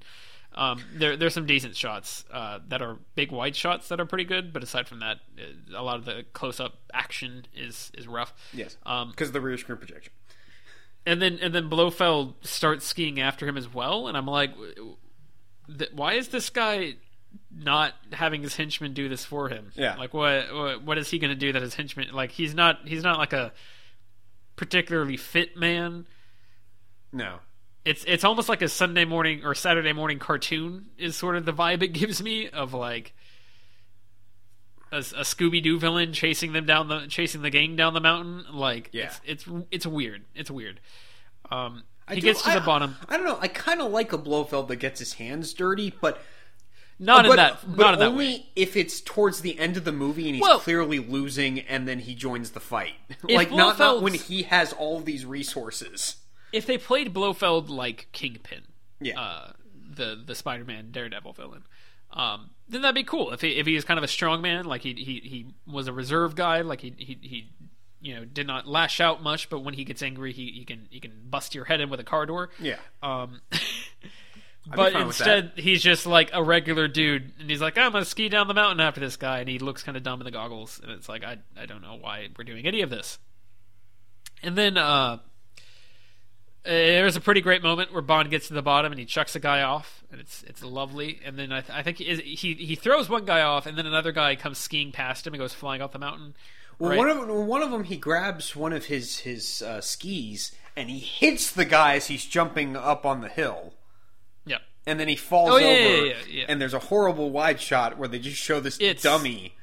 Um, 0.55 0.83
there 0.93 1.17
there's 1.17 1.33
some 1.33 1.47
decent 1.47 1.75
shots 1.75 2.25
uh, 2.31 2.59
that 2.67 2.81
are 2.83 2.97
big 3.15 3.31
wide 3.31 3.55
shots 3.55 3.87
that 3.89 3.99
are 3.99 4.05
pretty 4.05 4.23
good, 4.25 4.53
but 4.53 4.61
aside 4.61 4.87
from 4.87 4.99
that, 4.99 5.17
uh, 5.39 5.77
a 5.79 5.81
lot 5.81 5.95
of 5.97 6.05
the 6.05 6.25
close 6.33 6.59
up 6.59 6.73
action 6.93 7.45
is 7.55 7.91
is 7.97 8.07
rough. 8.07 8.33
Yes, 8.53 8.77
Um, 8.85 9.09
because 9.09 9.29
of 9.29 9.33
the 9.33 9.41
rear 9.41 9.57
screen 9.57 9.77
projection. 9.79 10.13
and 11.07 11.19
then 11.21 11.39
and 11.41 11.55
then 11.55 11.69
Blofeld 11.71 12.35
starts 12.45 12.85
skiing 12.85 13.19
after 13.19 13.47
him 13.47 13.57
as 13.57 13.73
well, 13.73 14.07
and 14.07 14.15
I'm 14.15 14.27
like, 14.27 14.51
th- 15.77 15.91
why 15.93 16.13
is 16.13 16.29
this 16.29 16.49
guy 16.49 16.95
not 17.55 17.93
having 18.11 18.41
his 18.41 18.55
henchmen 18.55 18.93
do 18.93 19.09
this 19.09 19.25
for 19.25 19.49
him? 19.49 19.71
Yeah. 19.75 19.95
like 19.95 20.13
what 20.13 20.53
what, 20.53 20.83
what 20.83 20.97
is 20.97 21.09
he 21.09 21.19
going 21.19 21.29
to 21.31 21.35
do 21.39 21.51
that 21.53 21.61
his 21.61 21.75
henchmen 21.75 22.07
like 22.13 22.31
he's 22.31 22.53
not 22.53 22.79
he's 22.85 23.03
not 23.03 23.17
like 23.17 23.33
a 23.33 23.51
particularly 24.55 25.17
fit 25.17 25.57
man. 25.57 26.05
No. 27.11 27.39
It's 27.85 28.03
it's 28.07 28.23
almost 28.23 28.47
like 28.49 28.61
a 28.61 28.69
Sunday 28.69 29.03
morning 29.05 29.43
or 29.43 29.53
Saturday 29.55 29.93
morning 29.93 30.19
cartoon 30.19 30.85
is 30.97 31.15
sort 31.15 31.35
of 31.35 31.45
the 31.45 31.53
vibe 31.53 31.81
it 31.83 31.89
gives 31.89 32.21
me 32.23 32.49
of 32.49 32.73
like 32.73 33.13
a, 34.91 34.97
a 34.97 35.23
Scooby 35.23 35.61
Doo 35.61 35.79
villain 35.79 36.13
chasing 36.13 36.53
them 36.53 36.65
down 36.65 36.87
the 36.87 37.07
chasing 37.07 37.41
the 37.41 37.49
gang 37.49 37.75
down 37.75 37.93
the 37.93 37.99
mountain. 37.99 38.45
Like 38.53 38.89
Yeah. 38.93 39.05
it's 39.05 39.19
it's 39.25 39.45
it's 39.71 39.85
weird. 39.87 40.23
It's 40.35 40.49
weird. 40.51 40.79
Um, 41.51 41.83
I 42.07 42.15
he 42.15 42.21
do- 42.21 42.27
gets 42.27 42.41
to 42.43 42.49
I- 42.51 42.55
the 42.55 42.61
bottom. 42.61 42.95
I 43.07 43.17
don't 43.17 43.25
know. 43.25 43.37
I 43.41 43.47
kind 43.47 43.81
of 43.81 43.91
like 43.91 44.11
a 44.13 44.17
Blofeld 44.17 44.67
that 44.69 44.77
gets 44.77 44.99
his 44.99 45.13
hands 45.13 45.53
dirty, 45.53 45.93
but 46.01 46.21
Not 46.99 47.23
but, 47.25 47.31
in 47.31 47.35
that. 47.37 47.59
but 47.65 47.83
not 47.83 47.93
in 47.95 47.99
that 47.99 48.07
only 48.09 48.25
way. 48.25 48.45
if 48.55 48.75
it's 48.77 49.01
towards 49.01 49.41
the 49.41 49.57
end 49.59 49.77
of 49.77 49.83
the 49.83 49.91
movie 49.91 50.25
and 50.27 50.35
he's 50.35 50.41
Well- 50.41 50.59
clearly 50.59 50.99
losing, 50.99 51.59
and 51.61 51.87
then 51.87 51.99
he 51.99 52.13
joins 52.15 52.51
the 52.51 52.59
fight. 52.59 52.95
Like 53.29 53.51
not, 53.51 53.79
not 53.79 54.01
when 54.01 54.13
he 54.13 54.43
has 54.43 54.73
all 54.73 54.99
these 54.99 55.25
resources. 55.25 56.17
If 56.51 56.65
they 56.65 56.77
played 56.77 57.13
Blofeld 57.13 57.69
like 57.69 58.07
Kingpin, 58.11 58.63
Yeah. 59.01 59.19
uh, 59.19 59.51
the 59.95 60.21
the 60.23 60.35
Spider-Man 60.35 60.91
Daredevil 60.91 61.33
villain, 61.33 61.63
um, 62.11 62.51
then 62.69 62.81
that'd 62.81 62.93
be 62.95 63.03
cool. 63.03 63.31
If 63.31 63.41
he 63.41 63.51
if 63.57 63.65
he 63.65 63.75
is 63.75 63.83
kind 63.85 63.97
of 63.97 64.03
a 64.03 64.07
strong 64.07 64.41
man, 64.41 64.65
like 64.65 64.81
he 64.81 64.93
he 64.93 65.19
he 65.27 65.47
was 65.65 65.87
a 65.87 65.93
reserve 65.93 66.35
guy, 66.35 66.61
like 66.61 66.81
he 66.81 66.93
he 66.97 67.17
he 67.21 67.49
you 68.03 68.13
know 68.13 68.25
did 68.25 68.45
not 68.45 68.67
lash 68.67 68.99
out 68.99 69.23
much, 69.23 69.49
but 69.49 69.61
when 69.61 69.73
he 69.73 69.85
gets 69.85 70.03
angry, 70.03 70.33
he 70.33 70.51
he 70.51 70.65
can 70.65 70.87
he 70.91 70.99
can 70.99 71.13
bust 71.29 71.55
your 71.55 71.65
head 71.65 71.81
in 71.81 71.89
with 71.89 71.99
a 71.99 72.03
car 72.03 72.25
door. 72.25 72.49
yeah. 72.59 72.77
Um, 73.01 73.41
but 74.75 74.93
instead 74.93 75.53
he's 75.55 75.81
just 75.81 76.05
like 76.05 76.29
a 76.33 76.43
regular 76.43 76.87
dude, 76.87 77.31
and 77.39 77.49
he's 77.49 77.61
like, 77.61 77.77
I'm 77.77 77.93
gonna 77.93 78.05
ski 78.05 78.29
down 78.29 78.47
the 78.47 78.53
mountain 78.53 78.81
after 78.81 78.99
this 78.99 79.15
guy, 79.15 79.39
and 79.39 79.49
he 79.49 79.57
looks 79.57 79.83
kind 79.83 79.97
of 79.97 80.03
dumb 80.03 80.19
in 80.19 80.25
the 80.25 80.31
goggles, 80.31 80.79
and 80.83 80.91
it's 80.91 81.07
like 81.07 81.23
I 81.23 81.37
I 81.57 81.65
don't 81.65 81.81
know 81.81 81.97
why 81.99 82.27
we're 82.37 82.43
doing 82.43 82.67
any 82.67 82.81
of 82.81 82.89
this. 82.89 83.17
And 84.43 84.57
then 84.57 84.77
uh, 84.77 85.19
there's 86.65 87.15
a 87.15 87.21
pretty 87.21 87.39
great 87.41 87.63
moment 87.63 87.93
where 87.93 88.01
Bond 88.01 88.29
gets 88.29 88.49
to 88.49 88.53
the 88.53 88.61
bottom 88.61 88.91
and 88.91 88.99
he 88.99 89.05
chucks 89.05 89.35
a 89.35 89.39
guy 89.39 89.61
off, 89.61 90.03
and 90.11 90.19
it's 90.19 90.43
it's 90.43 90.61
lovely. 90.61 91.21
And 91.25 91.37
then 91.37 91.51
I, 91.51 91.61
th- 91.61 91.77
I 91.77 91.83
think 91.83 91.97
he, 91.97 92.15
he 92.15 92.53
he 92.53 92.75
throws 92.75 93.09
one 93.09 93.23
guy 93.25 93.41
off, 93.41 93.65
and 93.65 93.77
then 93.77 93.85
another 93.85 94.11
guy 94.11 94.35
comes 94.35 94.57
skiing 94.57 94.91
past 94.91 95.25
him 95.25 95.33
and 95.33 95.39
goes 95.39 95.53
flying 95.53 95.81
off 95.81 95.91
the 95.93 95.99
mountain. 95.99 96.35
Well, 96.79 96.91
right? 96.91 96.97
one 96.97 97.09
of 97.09 97.27
one 97.47 97.61
of 97.61 97.71
them, 97.71 97.83
he 97.83 97.97
grabs 97.97 98.55
one 98.55 98.73
of 98.73 98.85
his 98.85 99.19
his 99.19 99.61
uh, 99.61 99.81
skis 99.81 100.51
and 100.75 100.89
he 100.89 100.99
hits 100.99 101.51
the 101.51 101.65
guy 101.65 101.95
as 101.95 102.07
he's 102.07 102.25
jumping 102.25 102.75
up 102.75 103.05
on 103.05 103.21
the 103.21 103.29
hill, 103.29 103.73
yeah. 104.45 104.57
and 104.87 104.99
then 104.99 105.07
he 105.07 105.15
falls 105.15 105.51
Oh, 105.51 105.55
over. 105.55 105.61
yeah, 105.63 105.77
yeah, 105.77 106.01
yeah, 106.03 106.13
yeah. 106.27 106.45
And 106.49 106.59
there's 106.59 106.73
a 106.73 106.79
horrible 106.79 107.29
wide 107.29 107.61
shot 107.61 107.97
where 107.97 108.07
they 108.07 108.19
just 108.19 108.37
show 108.41 108.59
this 108.59 108.77
It's 108.79 109.03
dummy. 109.03 109.53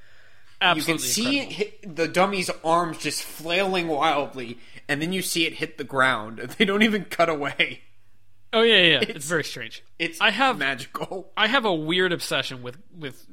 Absolutely 0.62 0.92
you 0.92 0.98
can 0.98 1.06
see 1.06 1.38
it 1.40 1.52
hit, 1.52 1.96
the 1.96 2.06
dummy's 2.06 2.50
arms 2.62 2.98
just 2.98 3.22
flailing 3.22 3.88
wildly, 3.88 4.58
and 4.88 5.00
then 5.02 5.12
you 5.12 5.22
see 5.22 5.46
it 5.46 5.54
hit 5.54 5.78
the 5.78 5.84
ground. 5.84 6.38
They 6.58 6.64
don't 6.64 6.82
even 6.82 7.06
cut 7.06 7.28
away. 7.28 7.80
Oh 8.52 8.62
yeah, 8.62 8.82
yeah. 8.82 9.00
It's, 9.00 9.26
very 9.26 9.44
strange. 9.44 9.82
It's 9.98 10.20
I 10.20 10.30
have 10.30 10.58
magical. 10.58 11.30
I 11.36 11.46
have 11.46 11.64
a 11.64 11.72
weird 11.74 12.12
obsession 12.12 12.62
with 12.62 12.78
with 12.96 13.26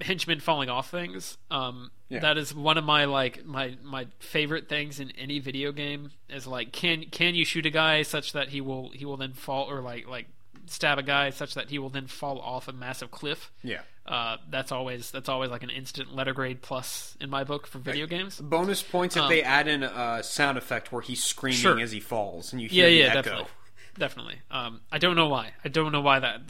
henchmen 0.00 0.40
falling 0.40 0.68
off 0.68 0.90
things. 0.90 1.38
Um, 1.50 1.90
Yeah. 2.08 2.20
That 2.20 2.38
is 2.38 2.54
one 2.54 2.78
of 2.78 2.84
my 2.84 3.04
like 3.04 3.44
my 3.44 3.76
my 3.82 4.06
favorite 4.18 4.68
things 4.68 4.98
in 5.00 5.10
any 5.18 5.38
video 5.40 5.72
game. 5.72 6.10
Is 6.28 6.46
like 6.46 6.72
can 6.72 7.04
can 7.10 7.34
you 7.34 7.44
shoot 7.44 7.66
a 7.66 7.70
guy 7.70 8.02
such 8.02 8.32
that 8.32 8.48
he 8.48 8.60
will 8.60 8.90
he 8.90 9.04
will 9.04 9.16
then 9.18 9.32
fall 9.34 9.70
or 9.70 9.80
like 9.82 10.06
like 10.08 10.26
stab 10.66 10.98
a 10.98 11.02
guy 11.02 11.30
such 11.30 11.54
that 11.54 11.68
he 11.70 11.78
will 11.78 11.88
then 11.90 12.06
fall 12.06 12.40
off 12.40 12.66
a 12.68 12.72
massive 12.72 13.10
cliff. 13.10 13.50
Yeah. 13.62 13.80
Uh, 14.06 14.38
that's 14.50 14.72
always 14.72 15.10
that's 15.10 15.28
always 15.28 15.50
like 15.50 15.62
an 15.62 15.68
instant 15.70 16.14
letter 16.14 16.32
grade 16.32 16.62
plus 16.62 17.14
in 17.20 17.28
my 17.28 17.44
book 17.44 17.66
for 17.66 17.78
video 17.78 18.06
games. 18.06 18.40
Bonus 18.40 18.82
points 18.82 19.14
if 19.16 19.28
they 19.28 19.42
add 19.42 19.68
in 19.68 19.82
a 19.82 20.22
sound 20.22 20.56
effect 20.56 20.90
where 20.92 21.02
he's 21.02 21.22
screaming 21.22 21.58
Um, 21.58 21.62
Sure. 21.76 21.80
as 21.80 21.92
he 21.92 22.00
falls, 22.00 22.52
and 22.54 22.62
you 22.62 22.68
Yeah, 22.70 22.84
hear 22.86 22.88
the 22.88 22.96
yeah, 22.96 23.04
echo. 23.08 23.14
definitely, 23.22 23.50
definitely. 23.98 24.34
Um, 24.50 24.80
I 24.90 24.96
don't 24.96 25.14
know 25.16 25.28
why. 25.28 25.52
I 25.62 25.68
don't 25.68 25.92
know 25.92 26.00
why 26.00 26.20
that. 26.20 26.40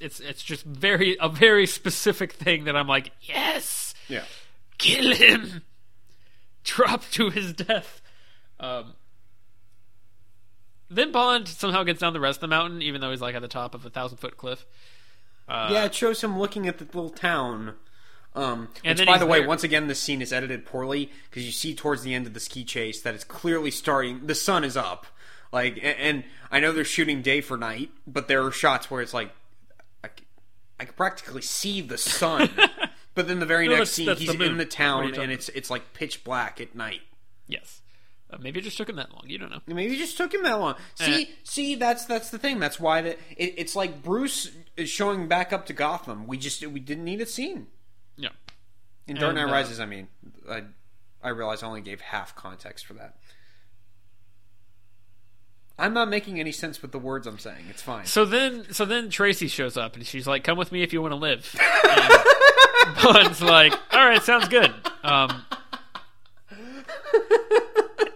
It's 0.00 0.20
it's 0.20 0.42
just 0.42 0.64
very 0.64 1.16
a 1.20 1.28
very 1.28 1.66
specific 1.66 2.32
thing 2.32 2.64
that 2.64 2.76
I'm 2.76 2.86
like, 2.86 3.10
yes, 3.22 3.94
Yeah. 4.08 4.24
kill 4.78 5.14
him, 5.14 5.62
drop 6.64 7.02
to 7.12 7.30
his 7.30 7.52
death. 7.52 8.00
Um, 8.60 8.94
then 10.90 11.12
Bond 11.12 11.48
somehow 11.48 11.82
gets 11.82 12.00
down 12.00 12.12
the 12.12 12.20
rest 12.20 12.38
of 12.38 12.40
the 12.42 12.48
mountain, 12.48 12.80
even 12.82 13.00
though 13.00 13.10
he's 13.10 13.20
like 13.20 13.34
at 13.34 13.42
the 13.42 13.48
top 13.48 13.74
of 13.74 13.84
a 13.84 13.90
thousand 13.90 14.18
foot 14.18 14.36
cliff. 14.36 14.64
Uh, 15.48 15.68
yeah, 15.72 15.84
it 15.84 15.94
shows 15.94 16.22
him 16.22 16.38
looking 16.38 16.66
at 16.66 16.78
the 16.78 16.84
little 16.84 17.10
town. 17.10 17.74
Um, 18.34 18.68
And 18.84 18.90
which, 18.92 18.98
then 18.98 19.06
by 19.06 19.18
the 19.18 19.26
way, 19.26 19.40
there- 19.40 19.48
once 19.48 19.64
again, 19.64 19.88
this 19.88 20.00
scene 20.00 20.22
is 20.22 20.32
edited 20.32 20.64
poorly 20.64 21.10
because 21.28 21.44
you 21.44 21.52
see 21.52 21.74
towards 21.74 22.02
the 22.02 22.14
end 22.14 22.26
of 22.26 22.34
the 22.34 22.40
ski 22.40 22.64
chase 22.64 23.00
that 23.02 23.14
it's 23.14 23.24
clearly 23.24 23.70
starting. 23.70 24.26
The 24.26 24.34
sun 24.34 24.64
is 24.64 24.76
up, 24.76 25.06
like, 25.52 25.74
and, 25.82 25.98
and 25.98 26.24
I 26.50 26.60
know 26.60 26.72
they're 26.72 26.84
shooting 26.84 27.22
day 27.22 27.40
for 27.40 27.56
night, 27.56 27.90
but 28.06 28.28
there 28.28 28.44
are 28.44 28.52
shots 28.52 28.90
where 28.90 29.02
it's 29.02 29.14
like 29.14 29.32
I 30.80 30.84
can 30.84 30.94
practically 30.94 31.42
see 31.42 31.80
the 31.80 31.98
sun. 31.98 32.50
but 33.14 33.26
then 33.28 33.40
the 33.40 33.46
very 33.46 33.66
No, 33.68 33.76
next 33.76 33.80
that's- 33.80 33.92
scene, 33.94 34.06
that's 34.06 34.20
he's 34.20 34.30
the 34.32 34.38
moon. 34.38 34.52
in 34.52 34.56
the 34.58 34.64
What 34.64 34.74
are 34.74 34.76
town, 34.76 35.02
talking 35.08 35.22
and 35.24 35.32
it's 35.32 35.48
it's 35.50 35.70
like 35.70 35.92
pitch 35.92 36.24
black 36.24 36.60
at 36.60 36.74
night. 36.74 37.00
Yes. 37.46 37.80
Uh, 38.30 38.36
maybe 38.40 38.60
it 38.60 38.62
just 38.62 38.76
took 38.76 38.88
him 38.90 38.96
that 38.96 39.10
long. 39.10 39.22
You 39.26 39.38
don't 39.38 39.50
know. 39.50 39.60
Maybe 39.66 39.94
it 39.94 39.98
just 39.98 40.18
took 40.18 40.34
him 40.34 40.42
that 40.42 40.60
long. 40.60 40.74
See, 40.96 41.30
see, 41.44 41.74
that's 41.76 42.04
that's 42.04 42.28
the 42.30 42.38
thing. 42.38 42.60
That's 42.60 42.78
why 42.78 43.00
the, 43.00 43.10
it, 43.36 43.54
it's 43.56 43.74
like 43.74 44.02
Bruce 44.02 44.50
is 44.76 44.90
showing 44.90 45.28
back 45.28 45.50
up 45.52 45.64
to 45.66 45.72
Gotham. 45.72 46.26
We 46.26 46.36
just 46.36 46.64
we 46.66 46.78
didn't 46.78 47.04
need 47.04 47.22
a 47.22 47.26
scene. 47.26 47.68
Yeah. 48.16 48.28
In 49.06 49.16
Dark 49.16 49.30
And, 49.30 49.36
Knight 49.38 49.48
uh, 49.48 49.52
Rises, 49.52 49.80
I 49.80 49.86
mean, 49.86 50.08
I 50.50 50.64
I 51.22 51.30
realize 51.30 51.62
I 51.62 51.68
only 51.68 51.80
gave 51.80 52.02
half 52.02 52.36
context 52.36 52.84
for 52.84 52.92
that. 52.94 53.16
I'm 55.78 55.94
not 55.94 56.08
making 56.08 56.40
any 56.40 56.50
sense 56.52 56.82
with 56.82 56.90
the 56.92 56.98
words 56.98 57.26
I'm 57.26 57.38
saying. 57.38 57.66
It's 57.70 57.82
fine. 57.82 58.04
So 58.06 58.24
then, 58.24 58.66
so 58.72 58.84
then 58.84 59.10
Tracy 59.10 59.46
shows 59.46 59.76
up 59.76 59.94
and 59.96 60.04
she's 60.04 60.26
like, 60.26 60.42
"Come 60.44 60.58
with 60.58 60.72
me 60.72 60.82
if 60.82 60.92
you 60.92 61.00
want 61.02 61.12
to 61.12 61.16
live." 61.16 61.54
And 62.86 62.96
Bond's 63.02 63.42
like, 63.42 63.72
"All 63.92 64.06
right, 64.08 64.22
sounds 64.22 64.48
good." 64.48 64.72
Um, 65.02 65.44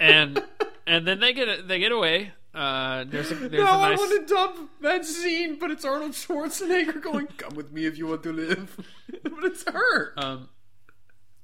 and 0.00 0.42
and 0.86 1.06
then 1.06 1.20
they 1.20 1.32
get 1.32 1.68
they 1.68 1.78
get 1.78 1.92
away. 1.92 2.32
Uh, 2.54 3.04
there's 3.08 3.30
a 3.30 3.34
there's 3.34 3.52
no, 3.52 3.64
a 3.64 3.78
I 3.78 3.90
nice 3.90 3.98
want 3.98 4.28
to 4.28 4.34
dump 4.34 4.70
that 4.80 5.04
scene, 5.04 5.58
but 5.58 5.70
it's 5.70 5.84
Arnold 5.84 6.12
Schwarzenegger 6.12 7.00
going, 7.00 7.26
"Come 7.38 7.54
with 7.54 7.72
me 7.72 7.86
if 7.86 7.96
you 7.96 8.06
want 8.06 8.22
to 8.24 8.32
live," 8.32 8.76
but 9.22 9.44
it's 9.44 9.64
her. 9.70 10.12
um, 10.16 10.48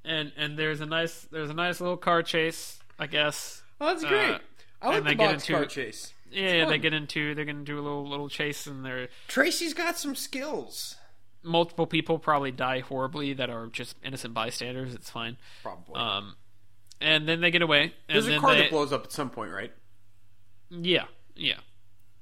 and 0.05 0.33
and 0.37 0.59
there's 0.59 0.81
a 0.81 0.87
nice 0.87 1.27
there's 1.31 1.51
a 1.51 1.55
nice 1.55 1.81
little 1.81 1.97
car 1.97 2.23
chase, 2.23 2.79
I 2.99 3.07
guess. 3.07 3.63
oh, 3.81 3.87
that's 3.87 4.05
great. 4.05 4.39
I 4.83 4.89
like 4.89 4.97
and 4.99 5.07
the 5.07 5.11
they 5.11 5.15
get 5.17 5.31
box 5.33 5.43
into- 5.49 5.53
car 5.55 5.67
chase. 5.67 6.13
Yeah, 6.31 6.53
yeah, 6.57 6.65
they 6.67 6.79
get 6.79 6.93
into 6.93 7.35
they're 7.35 7.47
gonna 7.47 7.65
do 7.65 7.79
a 7.79 7.81
little 7.81 8.07
little 8.07 8.29
chase, 8.29 8.67
and 8.67 8.85
they're 8.85 9.09
Tracy's 9.29 9.73
got 9.73 9.97
some 9.99 10.15
skills. 10.15 10.97
multiple 11.43 11.87
people 11.87 12.19
probably 12.19 12.51
die 12.53 12.81
horribly 12.81 13.33
that 13.33 13.49
are 13.49 13.69
just 13.69 13.97
innocent 14.05 14.35
bystanders. 14.35 14.95
It's 14.95 15.09
fine. 15.09 15.39
Probably. 15.63 15.95
Um, 15.95 16.37
and 17.01 17.27
then 17.27 17.41
they 17.41 17.51
get 17.51 17.63
away. 17.63 17.95
And 18.09 18.15
There's 18.17 18.29
a 18.29 18.39
car 18.39 18.55
they, 18.55 18.63
that 18.63 18.71
blows 18.71 18.93
up 18.93 19.05
at 19.05 19.13
some 19.13 19.31
point, 19.31 19.53
right? 19.53 19.73
Yeah, 20.71 21.05
yeah. 21.35 21.61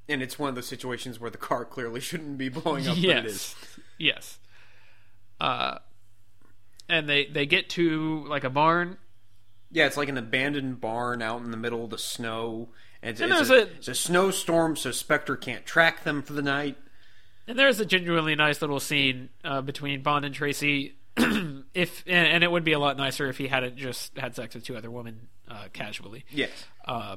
And 0.08 0.22
it's 0.22 0.38
one 0.38 0.50
of 0.50 0.54
those 0.54 0.68
situations 0.68 1.18
where 1.18 1.30
the 1.30 1.38
car 1.38 1.64
clearly 1.64 1.98
shouldn't 2.00 2.38
be 2.38 2.48
blowing 2.48 2.86
up, 2.86 2.94
but 2.94 3.04
it 3.04 3.26
is. 3.26 3.56
yes, 3.58 3.78
yes. 3.98 4.38
Uh, 5.40 5.78
and 6.88 7.08
they 7.08 7.26
they 7.26 7.44
get 7.46 7.68
to 7.70 8.24
like 8.28 8.44
a 8.44 8.50
barn. 8.50 8.98
Yeah, 9.76 9.84
it's 9.84 9.98
like 9.98 10.08
an 10.08 10.16
abandoned 10.16 10.80
barn 10.80 11.20
out 11.20 11.42
in 11.42 11.50
the 11.50 11.56
middle 11.58 11.84
of 11.84 11.90
the 11.90 11.98
snow. 11.98 12.70
And 13.02 13.10
it's, 13.10 13.20
And 13.20 13.30
it's, 13.30 13.50
a, 13.50 13.54
a- 13.54 13.62
it's 13.76 13.88
a 13.88 13.94
snowstorm, 13.94 14.74
so 14.74 14.90
Spectre 14.90 15.36
can't 15.36 15.66
track 15.66 16.02
them 16.02 16.22
for 16.22 16.32
the 16.32 16.40
night. 16.40 16.78
And 17.46 17.58
there's 17.58 17.78
a 17.78 17.84
genuinely 17.84 18.34
nice 18.34 18.62
little 18.62 18.80
scene 18.80 19.28
uh, 19.44 19.60
between 19.60 20.02
Bond 20.02 20.24
and 20.24 20.34
Tracy. 20.34 20.96
if 21.18 22.02
and, 22.06 22.26
and 22.26 22.42
it 22.42 22.50
would 22.50 22.64
be 22.64 22.72
a 22.72 22.78
lot 22.78 22.96
nicer 22.96 23.28
if 23.28 23.36
he 23.36 23.48
hadn't 23.48 23.76
just 23.76 24.16
had 24.16 24.34
sex 24.34 24.54
with 24.54 24.64
two 24.64 24.78
other 24.78 24.90
women 24.90 25.28
uh, 25.46 25.66
casually. 25.74 26.24
Yes. 26.30 26.50
Uh, 26.86 27.16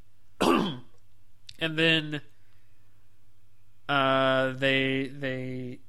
and 0.40 0.80
then 1.58 2.22
uh, 3.86 4.52
they 4.52 5.10
they 5.12 5.80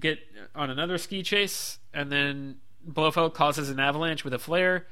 get 0.00 0.20
on 0.54 0.70
another 0.70 0.96
ski 0.96 1.22
chase, 1.22 1.80
and 1.92 2.10
then 2.10 2.56
Blofeld 2.86 3.34
causes 3.34 3.68
an 3.68 3.78
avalanche 3.78 4.24
with 4.24 4.32
a 4.32 4.38
flare, 4.38 4.86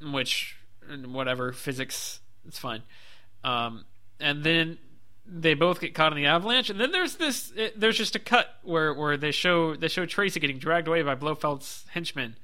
which 0.00 0.56
whatever 1.06 1.52
physics, 1.52 2.20
it's 2.46 2.58
fine. 2.58 2.82
Um, 3.44 3.84
and 4.18 4.42
then 4.44 4.78
they 5.26 5.54
both 5.54 5.80
get 5.80 5.94
caught 5.94 6.12
in 6.12 6.18
the 6.18 6.26
avalanche, 6.26 6.70
and 6.70 6.80
then 6.80 6.92
there's 6.92 7.16
this. 7.16 7.52
It, 7.56 7.78
there's 7.78 7.96
just 7.96 8.16
a 8.16 8.18
cut 8.18 8.48
where 8.62 8.92
where 8.92 9.16
they 9.16 9.30
show 9.30 9.76
they 9.76 9.88
show 9.88 10.04
Tracy 10.06 10.40
getting 10.40 10.58
dragged 10.58 10.88
away 10.88 11.02
by 11.02 11.14
Blofeld's 11.14 11.84
henchmen. 11.90 12.36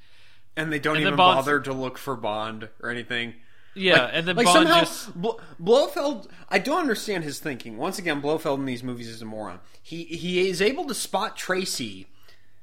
And 0.56 0.72
they 0.72 0.78
don't 0.78 0.96
And 0.96 1.02
even 1.02 1.16
Bond's- 1.16 1.44
bother 1.44 1.60
to 1.60 1.72
look 1.74 1.98
for 1.98 2.16
Bond 2.16 2.70
or 2.80 2.88
anything. 2.90 3.34
Yeah, 3.74 4.04
Like- 4.04 4.10
and 4.14 4.26
then 4.28 4.36
like 4.36 4.46
Bond 4.46 4.68
somehow 4.68 4.80
just 4.80 5.14
Blo- 5.20 5.38
Blofeld. 5.60 6.28
I 6.48 6.58
don't 6.58 6.80
understand 6.80 7.24
his 7.24 7.40
thinking. 7.40 7.76
Once 7.76 7.98
again, 7.98 8.22
Blofeld 8.22 8.58
in 8.60 8.64
these 8.64 8.82
movies 8.82 9.08
is 9.08 9.20
a 9.20 9.26
moron. 9.26 9.60
He 9.82 10.04
he 10.04 10.48
is 10.48 10.62
able 10.62 10.86
to 10.86 10.94
spot 10.94 11.36
Tracy 11.36 12.06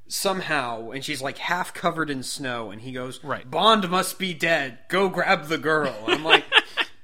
somehow, 0.07 0.91
and 0.91 1.03
she's 1.03 1.21
like 1.21 1.37
half 1.37 1.73
covered 1.73 2.09
in 2.09 2.23
snow, 2.23 2.71
and 2.71 2.81
he 2.81 2.91
goes, 2.91 3.23
Right. 3.23 3.49
Bond 3.49 3.89
must 3.89 4.19
be 4.19 4.33
dead. 4.33 4.79
Go 4.89 5.09
grab 5.09 5.45
the 5.47 5.57
girl." 5.57 5.95
And 6.05 6.13
I'm 6.15 6.23
like, 6.23 6.45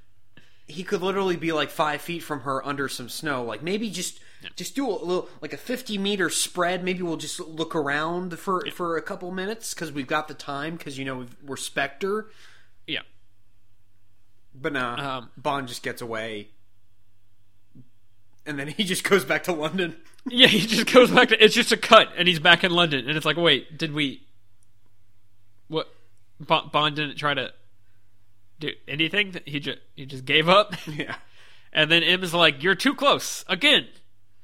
he 0.68 0.84
could 0.84 1.02
literally 1.02 1.36
be 1.38 1.52
like 1.52 1.70
five 1.70 2.02
feet 2.02 2.24
from 2.24 2.42
her 2.42 2.66
under 2.66 2.88
some 2.88 3.10
snow. 3.10 3.44
Like 3.44 3.62
maybe 3.64 3.90
just. 3.90 4.20
Just 4.56 4.74
do 4.74 4.88
a 4.88 4.92
little, 4.92 5.28
like 5.42 5.52
a 5.52 5.58
fifty 5.58 5.98
meter 5.98 6.30
spread. 6.30 6.82
Maybe 6.82 7.02
we'll 7.02 7.18
just 7.18 7.42
look 7.42 7.76
around 7.76 8.40
for 8.40 8.66
for 8.72 8.96
a 8.96 9.02
couple 9.02 9.30
minutes 9.32 9.74
because 9.74 9.92
we've 9.92 10.08
got 10.08 10.30
the 10.30 10.34
time. 10.34 10.78
Because 10.78 10.98
you 10.98 11.04
know 11.04 11.26
we're 11.46 11.58
Spectre. 11.58 12.30
yeah. 12.88 13.02
But 14.56 14.72
nah, 14.72 15.18
Um, 15.18 15.30
Bond 15.36 15.68
just 15.68 15.84
gets 15.84 16.02
away, 16.02 16.52
and 18.46 18.58
then 18.58 18.70
he 18.70 18.86
just 18.86 19.04
goes 19.04 19.26
back 19.26 19.44
to 19.44 19.52
London. 19.52 19.98
Yeah, 20.30 20.48
he 20.48 20.60
just 20.68 20.92
goes 20.92 21.10
back 21.12 21.30
to. 21.30 21.44
It's 21.44 21.56
just 21.56 21.72
a 21.72 21.78
cut, 21.78 22.10
and 22.18 22.28
he's 22.28 22.40
back 22.40 22.64
in 22.64 22.72
London, 22.72 23.08
and 23.08 23.16
it's 23.16 23.26
like, 23.26 23.38
wait, 23.38 23.78
did 23.78 23.94
we? 23.94 24.22
What? 25.70 25.88
Bond, 26.40 26.72
Bond 26.72 26.96
didn't 26.96 27.16
try 27.16 27.34
to 27.34 27.54
do 28.60 28.72
anything. 28.88 29.36
He 29.46 29.60
just 29.60 29.80
he 29.96 30.06
just 30.06 30.26
gave 30.26 30.50
up, 30.50 30.76
yeah, 30.88 31.16
and 31.74 31.92
then 31.92 32.04
M 32.04 32.24
is 32.24 32.34
like, 32.34 32.62
"You're 32.62 32.76
too 32.76 32.94
close 32.94 33.46
again," 33.48 33.88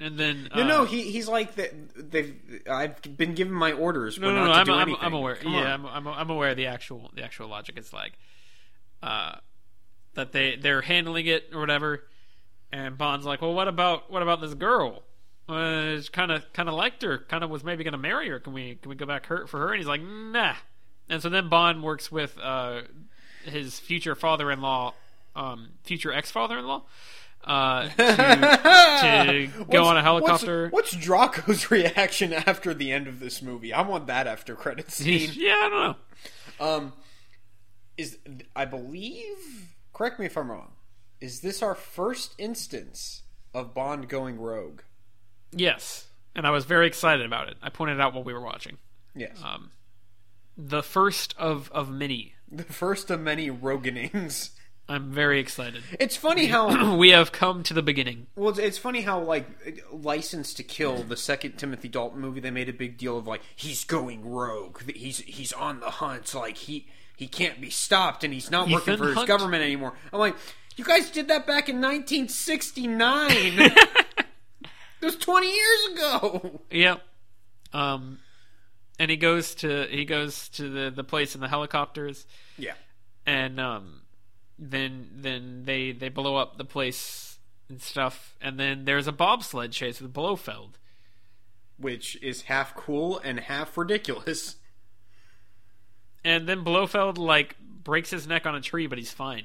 and 0.00 0.18
then 0.18 0.48
no, 0.54 0.62
uh, 0.62 0.66
no, 0.66 0.84
he 0.84 1.02
he's 1.02 1.28
like 1.28 1.54
that. 1.56 2.10
They've 2.10 2.34
I've 2.68 3.00
been 3.16 3.34
given 3.34 3.54
my 3.54 3.72
orders, 3.72 4.18
no, 4.18 4.34
no, 4.34 4.46
not 4.46 4.66
no. 4.66 4.74
to 4.74 4.80
I'm, 4.80 4.94
I'm. 4.94 4.96
I'm 5.00 5.14
aware. 5.14 5.36
Come 5.36 5.52
yeah. 5.52 5.74
I'm, 5.74 5.86
I'm 5.86 6.08
I'm 6.08 6.30
aware 6.30 6.50
of 6.50 6.56
the 6.56 6.66
actual 6.66 7.10
the 7.14 7.22
actual 7.22 7.48
logic. 7.48 7.76
It's 7.76 7.92
like, 7.92 8.12
uh, 9.02 9.36
that 10.14 10.32
they 10.32 10.56
they're 10.56 10.82
handling 10.82 11.26
it 11.26 11.50
or 11.52 11.60
whatever, 11.60 12.04
And 12.72 12.98
Bond's 12.98 13.26
like, 13.26 13.42
"Well, 13.42 13.54
what 13.54 13.68
about 13.68 14.10
what 14.10 14.22
about 14.22 14.40
this 14.40 14.54
girl? 14.54 15.02
Kind 15.48 16.32
of 16.32 16.52
kind 16.52 16.68
of 16.68 16.74
liked 16.74 17.02
her. 17.02 17.18
Kind 17.18 17.44
of 17.44 17.50
was 17.50 17.62
maybe 17.62 17.84
going 17.84 17.92
to 17.92 17.98
marry 17.98 18.28
her. 18.28 18.40
Can 18.40 18.52
we 18.52 18.76
can 18.76 18.88
we 18.88 18.96
go 18.96 19.06
back 19.06 19.26
her 19.26 19.46
for 19.46 19.60
her?" 19.60 19.68
And 19.72 19.78
he's 19.78 19.86
like, 19.86 20.02
"Nah." 20.02 20.54
And 21.08 21.22
so 21.22 21.28
then 21.28 21.48
Bond 21.48 21.82
works 21.82 22.10
with 22.10 22.36
uh, 22.42 22.82
his 23.44 23.78
future 23.78 24.14
father-in-law, 24.14 24.94
um, 25.36 25.68
future 25.84 26.12
ex-father-in-law, 26.12 26.82
uh, 27.44 27.88
to, 27.90 29.48
to 29.56 29.64
go 29.70 29.84
on 29.84 29.96
a 29.96 30.02
helicopter. 30.02 30.68
What's, 30.70 30.92
what's 30.94 31.04
Draco's 31.04 31.70
reaction 31.70 32.32
after 32.32 32.74
the 32.74 32.90
end 32.90 33.06
of 33.06 33.20
this 33.20 33.40
movie? 33.40 33.72
I 33.72 33.82
want 33.82 34.08
that 34.08 34.26
after 34.26 34.56
credit 34.56 34.90
scene. 34.90 35.30
yeah, 35.34 35.54
I 35.56 35.68
don't 35.68 35.80
know. 36.60 36.66
Um, 36.66 36.92
is 37.96 38.18
I 38.54 38.64
believe? 38.64 39.68
Correct 39.92 40.18
me 40.18 40.26
if 40.26 40.36
I'm 40.36 40.50
wrong. 40.50 40.72
Is 41.20 41.40
this 41.40 41.62
our 41.62 41.74
first 41.74 42.34
instance 42.36 43.22
of 43.54 43.72
Bond 43.72 44.08
going 44.08 44.38
rogue? 44.38 44.80
Yes, 45.56 46.06
and 46.34 46.46
I 46.46 46.50
was 46.50 46.64
very 46.64 46.86
excited 46.86 47.26
about 47.26 47.48
it. 47.48 47.56
I 47.62 47.70
pointed 47.70 48.00
out 48.00 48.14
while 48.14 48.22
we 48.24 48.32
were 48.32 48.40
watching. 48.40 48.76
Yes, 49.14 49.40
Um, 49.42 49.70
the 50.56 50.82
first 50.82 51.34
of 51.38 51.70
of 51.72 51.90
many. 51.90 52.34
the 52.50 52.64
first 52.64 53.10
of 53.10 53.20
many 53.20 53.50
roganings. 53.50 54.50
I'm 54.88 55.10
very 55.10 55.40
excited. 55.40 55.82
It's 55.98 56.16
funny 56.16 56.46
how 56.46 56.94
we 56.96 57.10
have 57.10 57.32
come 57.32 57.64
to 57.64 57.74
the 57.74 57.82
beginning. 57.82 58.28
well, 58.36 58.50
it's, 58.50 58.58
it's 58.60 58.78
funny 58.78 59.00
how 59.00 59.20
like 59.20 59.46
License 59.90 60.54
to 60.54 60.62
Kill, 60.62 61.02
the 61.02 61.16
second 61.16 61.56
Timothy 61.58 61.88
Dalton 61.88 62.20
movie, 62.20 62.38
they 62.38 62.52
made 62.52 62.68
a 62.68 62.72
big 62.72 62.96
deal 62.96 63.18
of 63.18 63.26
like 63.26 63.40
he's 63.56 63.82
going 63.84 64.24
rogue. 64.30 64.80
He's 64.92 65.18
he's 65.18 65.52
on 65.52 65.80
the 65.80 65.90
hunt. 65.90 66.32
Like 66.34 66.56
he 66.56 66.86
he 67.16 67.26
can't 67.26 67.60
be 67.60 67.70
stopped, 67.70 68.22
and 68.22 68.32
he's 68.32 68.50
not 68.50 68.68
working 68.70 68.94
Ethan 68.94 68.98
for 69.14 69.14
his 69.14 69.24
government 69.24 69.64
anymore. 69.64 69.94
I'm 70.12 70.20
like, 70.20 70.36
you 70.76 70.84
guys 70.84 71.10
did 71.10 71.28
that 71.28 71.46
back 71.48 71.68
in 71.68 71.80
1969. 71.80 73.72
it 75.06 75.14
was 75.14 75.16
20 75.16 75.46
years 75.54 75.86
ago. 75.92 76.60
Yep. 76.70 77.02
Um, 77.72 78.18
and 78.98 79.10
he 79.10 79.16
goes 79.16 79.54
to 79.56 79.86
he 79.90 80.04
goes 80.04 80.48
to 80.50 80.68
the 80.68 80.90
the 80.90 81.04
place 81.04 81.34
in 81.34 81.40
the 81.40 81.48
helicopters, 81.48 82.26
Yeah. 82.56 82.74
and 83.26 83.60
um, 83.60 84.02
then 84.58 85.08
then 85.14 85.62
they 85.64 85.92
they 85.92 86.08
blow 86.08 86.36
up 86.36 86.56
the 86.56 86.64
place 86.64 87.38
and 87.68 87.82
stuff, 87.82 88.36
and 88.40 88.58
then 88.58 88.84
there's 88.84 89.06
a 89.06 89.12
bobsled 89.12 89.72
chase 89.72 90.00
with 90.00 90.12
Blofeld. 90.12 90.78
which 91.78 92.16
is 92.22 92.42
half 92.42 92.74
cool 92.74 93.18
and 93.18 93.38
half 93.40 93.76
ridiculous. 93.76 94.56
And 96.24 96.48
then 96.48 96.64
Blofeld 96.64 97.18
like 97.18 97.56
breaks 97.60 98.10
his 98.10 98.26
neck 98.26 98.46
on 98.46 98.54
a 98.54 98.60
tree, 98.60 98.86
but 98.86 98.98
he's 98.98 99.12
fine. 99.12 99.44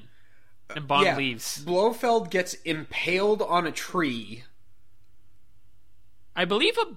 And 0.74 0.88
Bond 0.88 1.04
yeah, 1.04 1.16
leaves. 1.16 1.62
Blofeld 1.64 2.30
gets 2.30 2.54
impaled 2.64 3.42
on 3.42 3.66
a 3.66 3.72
tree. 3.72 4.44
I 6.36 6.44
believe 6.44 6.76
a 6.78 6.96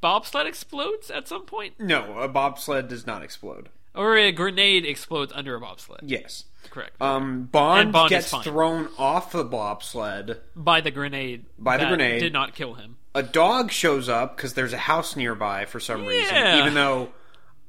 bobsled 0.00 0.46
explodes 0.46 1.10
at 1.10 1.28
some 1.28 1.44
point, 1.44 1.74
No, 1.78 2.18
a 2.18 2.28
bobsled 2.28 2.88
does 2.88 3.06
not 3.06 3.22
explode. 3.22 3.68
or 3.94 4.16
a 4.16 4.30
grenade 4.32 4.84
explodes 4.86 5.32
under 5.34 5.54
a 5.56 5.60
bobsled. 5.60 6.00
Yes. 6.04 6.44
Correct. 6.70 7.00
Um, 7.00 7.44
Bond, 7.44 7.80
And 7.80 7.92
Bond 7.92 8.12
is 8.12 8.16
gets 8.18 8.30
fine. 8.30 8.42
thrown 8.44 8.88
off 8.98 9.32
the 9.32 9.44
bobsled. 9.44 10.40
by 10.54 10.80
the 10.80 10.90
grenade. 10.90 11.46
By 11.58 11.76
the 11.78 11.84
that 11.84 11.88
grenade. 11.88 12.20
did 12.20 12.32
not 12.32 12.54
kill 12.54 12.74
him. 12.74 12.98
A 13.14 13.22
dog 13.22 13.72
shows 13.72 14.08
up 14.08 14.36
because 14.36 14.54
there's 14.54 14.72
a 14.72 14.78
house 14.78 15.16
nearby 15.16 15.64
for 15.64 15.80
some 15.80 16.06
reason. 16.06 16.34
Yeah. 16.34 16.60
Even 16.60 16.74
though 16.74 17.08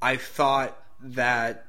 I 0.01 0.17
thought 0.17 0.77
that 1.01 1.65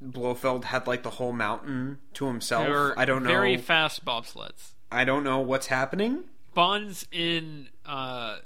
Blofeld 0.00 0.64
had 0.66 0.86
like 0.86 1.02
the 1.02 1.10
whole 1.10 1.32
mountain 1.32 1.98
to 2.14 2.26
himself. 2.26 2.66
They 2.66 2.70
were 2.70 2.94
I 2.96 3.04
don't 3.04 3.22
know. 3.22 3.28
Very 3.30 3.56
fast 3.56 4.04
bobsleds. 4.04 4.72
I 4.92 5.04
don't 5.04 5.24
know 5.24 5.40
what's 5.40 5.66
happening. 5.66 6.24
Bond's 6.54 7.06
in 7.10 7.68
uh, 7.86 8.36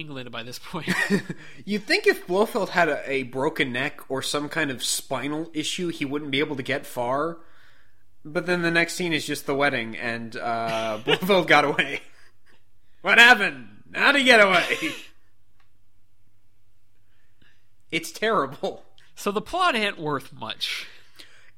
England 0.00 0.30
by 0.32 0.42
this 0.42 0.58
point. 0.58 0.92
You'd 1.64 1.84
think 1.84 2.06
if 2.06 2.26
Blofeld 2.26 2.70
had 2.70 2.88
a, 2.88 3.08
a 3.10 3.22
broken 3.24 3.72
neck 3.72 4.00
or 4.08 4.22
some 4.22 4.48
kind 4.48 4.70
of 4.70 4.82
spinal 4.82 5.50
issue, 5.54 5.88
he 5.88 6.04
wouldn't 6.04 6.30
be 6.30 6.40
able 6.40 6.56
to 6.56 6.62
get 6.62 6.86
far. 6.86 7.38
But 8.24 8.46
then 8.46 8.62
the 8.62 8.70
next 8.70 8.94
scene 8.94 9.12
is 9.12 9.26
just 9.26 9.46
the 9.46 9.54
wedding, 9.54 9.96
and 9.96 10.36
uh, 10.36 10.98
Blofeld 11.04 11.46
got 11.46 11.64
away. 11.64 12.00
What 13.02 13.18
happened? 13.18 13.68
How'd 13.94 14.16
he 14.16 14.24
get 14.24 14.40
away? 14.40 14.64
It's 17.90 18.12
terrible. 18.12 18.84
so 19.14 19.32
the 19.32 19.40
plot 19.40 19.74
ain't 19.74 19.98
worth 19.98 20.32
much. 20.32 20.86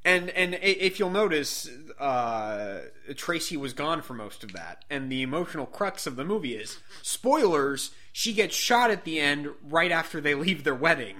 And 0.04 0.30
and 0.30 0.58
if 0.62 0.98
you'll 0.98 1.10
notice, 1.10 1.68
uh, 1.98 2.80
Tracy 3.14 3.56
was 3.56 3.72
gone 3.72 4.02
for 4.02 4.14
most 4.14 4.42
of 4.42 4.52
that, 4.52 4.84
and 4.90 5.12
the 5.12 5.22
emotional 5.22 5.66
crux 5.66 6.06
of 6.06 6.16
the 6.16 6.24
movie 6.24 6.56
is 6.56 6.78
spoilers. 7.02 7.92
She 8.12 8.32
gets 8.34 8.54
shot 8.54 8.90
at 8.90 9.04
the 9.04 9.18
end 9.18 9.48
right 9.62 9.90
after 9.90 10.20
they 10.20 10.34
leave 10.34 10.64
their 10.64 10.74
wedding. 10.74 11.16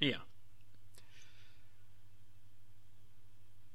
Yeah. 0.00 0.16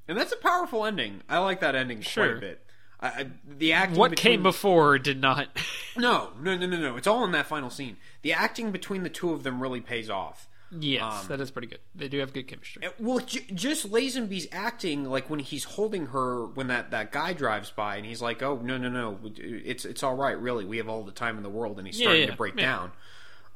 And 0.07 0.17
that's 0.17 0.31
a 0.31 0.37
powerful 0.37 0.85
ending. 0.85 1.21
I 1.29 1.37
like 1.39 1.59
that 1.61 1.75
ending 1.75 1.99
quite 1.99 2.07
Sure. 2.09 2.35
a 2.35 2.39
bit. 2.39 2.65
I, 2.99 3.07
I, 3.07 3.27
the 3.47 3.73
acting. 3.73 3.97
What 3.97 4.11
between- 4.11 4.33
came 4.33 4.43
before 4.43 4.97
did 4.99 5.19
not. 5.21 5.47
No, 5.97 6.31
no, 6.39 6.55
no, 6.55 6.65
no, 6.65 6.77
no. 6.77 6.95
It's 6.95 7.05
all 7.05 7.25
in 7.25 7.33
that 7.33 7.47
final 7.47 7.69
scene. 7.69 7.97
The 8.21 8.31
acting 8.31 8.71
between 8.71 9.03
the 9.03 9.09
two 9.09 9.33
of 9.33 9.43
them 9.43 9.61
really 9.61 9.81
pays 9.81 10.09
off. 10.09 10.47
Yes, 10.79 11.03
Um, 11.23 11.27
that 11.27 11.41
is 11.41 11.51
pretty 11.51 11.67
good. 11.67 11.79
They 11.95 12.07
do 12.07 12.19
have 12.19 12.33
good 12.33 12.47
chemistry. 12.47 12.83
Well, 12.99 13.19
j- 13.19 13.45
just 13.53 13.89
Lazenby's 13.91 14.47
acting, 14.51 15.05
like 15.05 15.29
when 15.29 15.39
he's 15.39 15.63
holding 15.65 16.07
her, 16.07 16.45
when 16.45 16.67
that, 16.67 16.91
that 16.91 17.11
guy 17.11 17.33
drives 17.33 17.71
by, 17.71 17.97
and 17.97 18.05
he's 18.05 18.21
like, 18.21 18.41
"Oh, 18.41 18.59
no, 18.63 18.77
no, 18.77 18.89
no, 18.89 19.19
it's 19.35 19.85
it's 19.85 20.03
all 20.03 20.15
right, 20.15 20.39
really. 20.39 20.65
We 20.65 20.77
have 20.77 20.87
all 20.89 21.03
the 21.03 21.11
time 21.11 21.37
in 21.37 21.43
the 21.43 21.49
world," 21.49 21.77
and 21.77 21.87
he's 21.87 21.99
Yeah, 21.99 22.05
starting 22.05 22.23
yeah, 22.23 22.29
to 22.31 22.37
break 22.37 22.55
yeah. 22.55 22.61
down. 22.61 22.91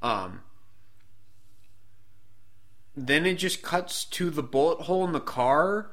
Um, 0.01 0.41
then 2.95 3.25
it 3.25 3.35
just 3.35 3.61
cuts 3.61 4.05
to 4.05 4.29
the 4.29 4.43
bullet 4.43 4.81
hole 4.81 5.05
in 5.05 5.11
the 5.11 5.19
car, 5.19 5.91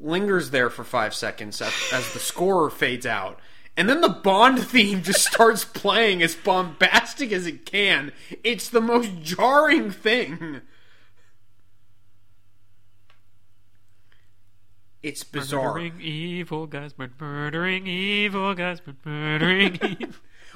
lingers 0.00 0.50
there 0.50 0.70
for 0.70 0.84
five 0.84 1.14
seconds 1.14 1.60
as, 1.62 1.72
as 1.92 2.12
the 2.12 2.18
score 2.18 2.70
fades 2.70 3.06
out. 3.06 3.38
And 3.78 3.88
then 3.88 4.00
the 4.00 4.08
Bond 4.08 4.58
theme 4.68 5.02
just 5.02 5.24
starts 5.24 5.64
playing 5.64 6.20
as 6.22 6.34
bombastic 6.34 7.30
as 7.32 7.46
it 7.46 7.64
can. 7.64 8.12
It's 8.42 8.68
the 8.68 8.80
most 8.80 9.22
jarring 9.22 9.90
thing. 9.92 10.60
It's 15.02 15.22
bizarre. 15.22 15.74
Murdering 15.74 16.00
evil 16.00 16.66
guys, 16.66 16.92
mur- 16.98 17.10
murdering 17.20 17.86
evil 17.86 18.52
guys, 18.54 18.80
mur- 18.84 18.96
murdering 19.04 19.78
evil. 20.00 20.14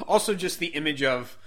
Also, 0.08 0.34
just 0.34 0.58
the 0.58 0.66
image 0.68 1.02
of 1.02 1.38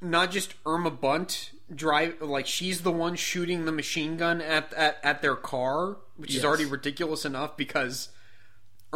not 0.00 0.30
just 0.30 0.54
Irma 0.64 0.90
Bunt 0.90 1.50
drive, 1.74 2.22
like 2.22 2.46
she's 2.46 2.80
the 2.80 2.92
one 2.92 3.14
shooting 3.14 3.66
the 3.66 3.72
machine 3.72 4.16
gun 4.16 4.40
at 4.40 4.72
at, 4.72 4.98
at 5.02 5.20
their 5.20 5.36
car, 5.36 5.98
which 6.16 6.30
Yes. 6.30 6.38
is 6.38 6.44
already 6.46 6.64
ridiculous 6.64 7.26
enough 7.26 7.58
because 7.58 8.08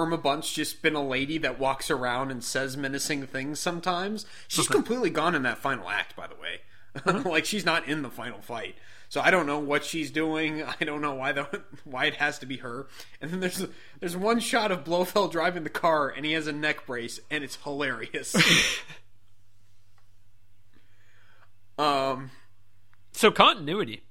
Irma 0.00 0.16
Bunt's 0.16 0.50
just 0.50 0.80
been 0.80 0.94
a 0.94 1.06
lady 1.06 1.36
that 1.38 1.58
walks 1.58 1.90
around 1.90 2.30
and 2.30 2.42
says 2.42 2.74
menacing 2.74 3.26
things 3.26 3.60
sometimes. 3.60 4.24
She's 4.48 4.66
completely 4.66 5.10
gone 5.10 5.34
in 5.34 5.42
that 5.42 5.58
final 5.58 5.90
act, 5.90 6.16
by 6.16 6.26
the 6.26 6.36
way. 6.36 7.22
like 7.30 7.44
she's 7.44 7.66
not 7.66 7.86
in 7.86 8.00
the 8.00 8.08
final 8.08 8.40
fight. 8.40 8.76
So 9.10 9.20
I 9.20 9.30
don't 9.30 9.46
know 9.46 9.58
what 9.58 9.84
she's 9.84 10.10
doing. 10.10 10.62
I 10.80 10.84
don't 10.84 11.02
know 11.02 11.14
why 11.14 11.32
the 11.32 11.62
why 11.84 12.06
it 12.06 12.14
has 12.14 12.38
to 12.38 12.46
be 12.46 12.56
her. 12.58 12.86
And 13.20 13.30
then 13.30 13.40
there's 13.40 13.66
there's 14.00 14.16
one 14.16 14.40
shot 14.40 14.72
of 14.72 14.84
Blofeld 14.84 15.32
driving 15.32 15.64
the 15.64 15.70
car 15.70 16.08
and 16.08 16.24
he 16.24 16.32
has 16.32 16.46
a 16.46 16.52
neck 16.52 16.86
brace 16.86 17.20
and 17.30 17.44
it's 17.44 17.56
hilarious. 17.56 18.34
um 21.78 22.30
so 23.12 23.30
continuity. 23.30 24.04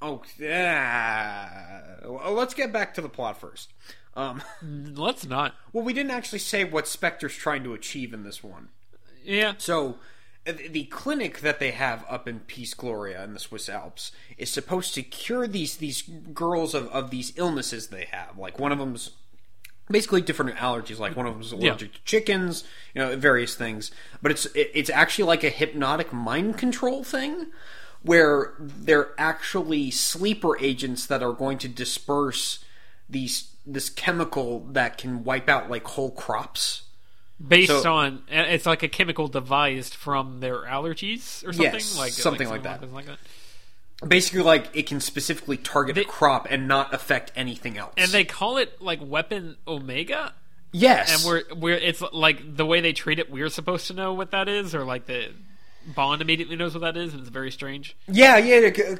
oh 0.00 0.22
yeah. 0.38 1.96
Well, 2.04 2.32
let's 2.32 2.54
get 2.54 2.72
back 2.72 2.94
to 2.94 3.00
the 3.00 3.08
plot 3.08 3.40
first. 3.40 3.72
Um 4.16 4.42
Let's 4.62 5.26
not. 5.26 5.54
well 5.72 5.84
we 5.84 5.92
didn't 5.92 6.12
actually 6.12 6.40
say 6.40 6.64
what 6.64 6.88
Spectre's 6.88 7.34
trying 7.34 7.64
to 7.64 7.74
achieve 7.74 8.12
in 8.12 8.22
this 8.24 8.42
one. 8.42 8.68
Yeah. 9.24 9.54
So, 9.58 9.98
uh, 10.46 10.52
the 10.70 10.84
clinic 10.84 11.40
that 11.40 11.58
they 11.58 11.70
have 11.72 12.04
up 12.08 12.26
in 12.26 12.40
Piz 12.40 12.72
Gloria 12.72 13.22
in 13.24 13.34
the 13.34 13.38
Swiss 13.40 13.68
Alps 13.68 14.12
is 14.38 14.50
supposed 14.50 14.94
to 14.94 15.02
cure 15.02 15.46
these 15.46 15.76
these 15.76 16.02
girls 16.02 16.74
of, 16.74 16.88
of 16.88 17.10
these 17.10 17.32
illnesses 17.36 17.88
they 17.88 18.06
have. 18.10 18.38
Like 18.38 18.58
one 18.58 18.72
of 18.72 18.78
them's 18.78 19.10
basically 19.90 20.22
different 20.22 20.56
allergies. 20.56 20.98
Like 20.98 21.16
one 21.16 21.26
of 21.26 21.34
them's 21.34 21.52
allergic 21.52 21.92
to 21.92 22.02
chickens, 22.04 22.64
you 22.94 23.02
know, 23.02 23.16
various 23.16 23.54
things. 23.54 23.90
But 24.22 24.32
it's 24.32 24.46
it, 24.46 24.70
it's 24.74 24.90
actually 24.90 25.24
like 25.24 25.44
a 25.44 25.50
hypnotic 25.50 26.12
mind 26.12 26.58
control 26.58 27.04
thing. 27.04 27.46
Where 28.02 28.54
they're 28.58 29.10
actually 29.18 29.90
sleeper 29.90 30.58
agents 30.58 31.04
that 31.04 31.22
are 31.22 31.34
going 31.34 31.58
to 31.58 31.68
disperse 31.68 32.64
these 33.10 33.50
this 33.66 33.88
chemical 33.90 34.60
that 34.72 34.98
can 34.98 35.24
wipe 35.24 35.48
out 35.48 35.70
like 35.70 35.84
whole 35.86 36.10
crops. 36.10 36.82
Based 37.46 37.70
So- 37.70 37.92
on, 37.94 38.22
it's 38.28 38.66
like 38.66 38.82
a 38.82 38.88
chemical 38.88 39.26
devised 39.28 39.94
from 39.94 40.40
their 40.40 40.64
allergies 40.64 41.42
or 41.46 41.52
something. 41.52 41.72
Yes, 41.74 41.96
like 41.98 42.12
something 42.12 42.48
like 42.48 42.64
that. 42.64 42.92
Like 42.92 43.06
that. 43.06 43.18
basically 44.06 44.42
like 44.42 44.66
it 44.74 44.86
can 44.86 45.00
specifically 45.00 45.56
target 45.56 45.94
They- 45.94 46.02
a 46.02 46.04
crop 46.06 46.46
and 46.50 46.68
not 46.68 46.92
affect 46.94 47.32
anything 47.36 47.78
else. 47.78 47.94
and 47.96 48.10
they 48.10 48.24
call 48.24 48.56
it 48.58 48.80
like 48.82 48.98
Weapon 49.02 49.56
Omega, 49.66 50.34
yes, 50.72 51.14
and 51.24 51.26
we're 51.26 51.42
we're 51.54 51.76
it's 51.76 52.02
like 52.12 52.56
the 52.56 52.66
way 52.66 52.80
they 52.82 52.92
treat 52.92 53.18
it. 53.18 53.30
We're 53.30 53.48
supposed 53.48 53.86
to 53.88 53.94
know 53.94 54.12
what 54.12 54.30
that 54.32 54.48
is, 54.48 54.74
or 54.74 54.84
like 54.84 55.06
the 55.06 55.28
Bond 55.94 56.20
immediately 56.20 56.56
knows 56.56 56.74
what 56.74 56.80
that 56.82 56.96
is, 56.98 57.12
and 57.14 57.20
it's 57.22 57.30
very 57.30 57.50
strange. 57.50 57.96
yeah, 58.06 58.36
yeah. 58.36 58.68
uh, 58.68 58.96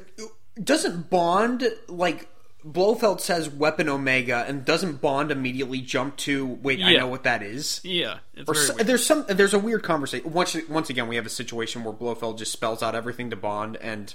Doesn't 0.62 1.10
Bond 1.10 1.62
like 1.88 2.26
Blofeld 2.64 3.20
says 3.20 3.48
weapon 3.48 3.88
Omega, 3.88 4.44
and 4.46 4.64
doesn't 4.64 5.00
Bond 5.00 5.30
immediately 5.30 5.80
jump 5.80 6.16
to 6.18 6.46
wait? 6.46 6.82
I 6.82 6.94
know 6.96 7.06
what 7.06 7.24
that 7.24 7.42
is. 7.42 7.80
Yeah, 7.84 8.18
it's 8.34 8.48
Or 8.48 8.54
so- 8.54 8.74
there's 8.74 9.04
some 9.04 9.24
there's 9.28 9.54
a 9.54 9.58
weird 9.58 9.82
conversation. 9.82 10.32
Once 10.32 10.56
once 10.68 10.90
again, 10.90 11.08
we 11.08 11.16
have 11.16 11.26
a 11.26 11.30
situation 11.30 11.84
where 11.84 11.92
Blofeld 11.94 12.38
just 12.38 12.52
spells 12.52 12.82
out 12.82 12.94
everything 12.94 13.30
to 13.30 13.36
Bond, 13.36 13.76
and 13.76 14.14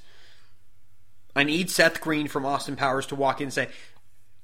I 1.36 1.43
need 1.43 1.70
Seth 1.70 2.00
Green 2.02 2.28
from 2.28 2.46
Austin 2.46 2.76
Powers 2.76 3.06
to 3.08 3.16
walk 3.16 3.41
in 3.41 3.46
and 3.46 3.54
say, 3.54 3.70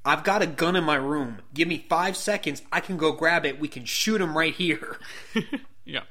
"I've 0.04 0.24
got 0.24 0.42
a 0.42 0.48
gun 0.48 0.76
in 0.76 0.84
my 0.84 0.96
room. 0.96 1.40
Give 1.54 1.68
me 1.68 1.86
five 1.90 2.18
seconds. 2.18 2.62
I 2.72 2.80
can 2.80 2.98
go 2.98 3.12
grab 3.12 3.46
it. 3.46 3.60
We 3.60 3.68
can 3.68 3.86
shoot 3.86 4.20
him 4.20 4.38
right 4.38 4.54
here." 4.54 4.98
yeah. 5.86 6.02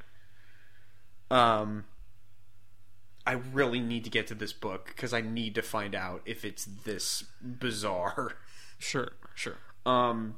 Um, 1.31 1.85
I 3.31 3.35
really 3.53 3.79
need 3.79 4.03
to 4.03 4.11
get 4.11 4.27
to 4.27 4.35
this 4.35 4.53
book 4.53 4.87
because 4.87 5.15
I 5.15 5.21
need 5.21 5.55
to 5.55 5.63
find 5.63 5.95
out 5.95 6.21
if 6.25 6.45
it's 6.45 6.65
this 6.65 7.23
bizarre. 7.41 8.33
Sure, 8.77 9.13
sure. 9.37 9.59
um, 9.87 10.35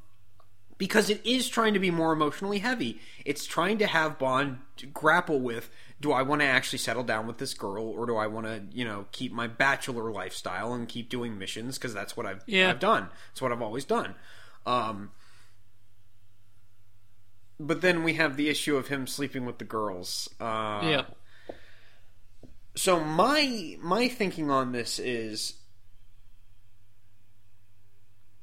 because 0.77 1.09
it 1.09 1.25
is 1.25 1.49
trying 1.49 1.73
to 1.73 1.79
be 1.79 1.91
more 1.91 2.13
emotionally 2.13 2.59
heavy. 2.59 3.01
It's 3.25 3.47
trying 3.47 3.79
to 3.79 3.87
have 3.87 4.19
Bond 4.19 4.59
grapple 4.93 5.41
with: 5.41 5.71
Do 6.03 6.13
I 6.13 6.21
want 6.21 6.43
to 6.43 6.47
actually 6.47 6.81
settle 6.81 7.03
down 7.03 7.27
with 7.27 7.39
this 7.39 7.55
girl, 7.55 7.85
or 7.85 8.05
do 8.05 8.17
I 8.17 8.27
want 8.27 8.47
to, 8.47 8.63
you 8.77 8.85
know, 8.85 9.07
keep 9.11 9.33
my 9.33 9.47
bachelor 9.47 10.13
lifestyle 10.13 10.75
and 10.75 10.87
keep 10.87 11.09
doing 11.09 11.39
missions 11.39 11.79
because 11.79 11.95
that's 11.95 12.15
what 12.15 12.27
I've 12.27 12.43
Yeah. 12.47 12.69
I've 12.69 12.81
done. 12.81 13.09
It's 13.31 13.41
what 13.41 13.53
I've 13.53 13.63
always 13.63 13.87
done. 13.87 14.17
Um, 14.67 15.13
but 17.59 17.81
then 17.81 18.03
we 18.03 18.15
have 18.15 18.37
the 18.37 18.51
issue 18.51 18.77
of 18.77 18.89
him 18.89 19.07
sleeping 19.07 19.47
with 19.47 19.57
the 19.57 19.65
girls. 19.65 20.29
Uh, 20.39 20.81
yeah. 20.83 21.05
So 22.75 23.01
my 23.01 23.77
my 23.81 24.09
thinking 24.09 24.51
on 24.51 24.73
this 24.73 24.99
is 24.99 25.55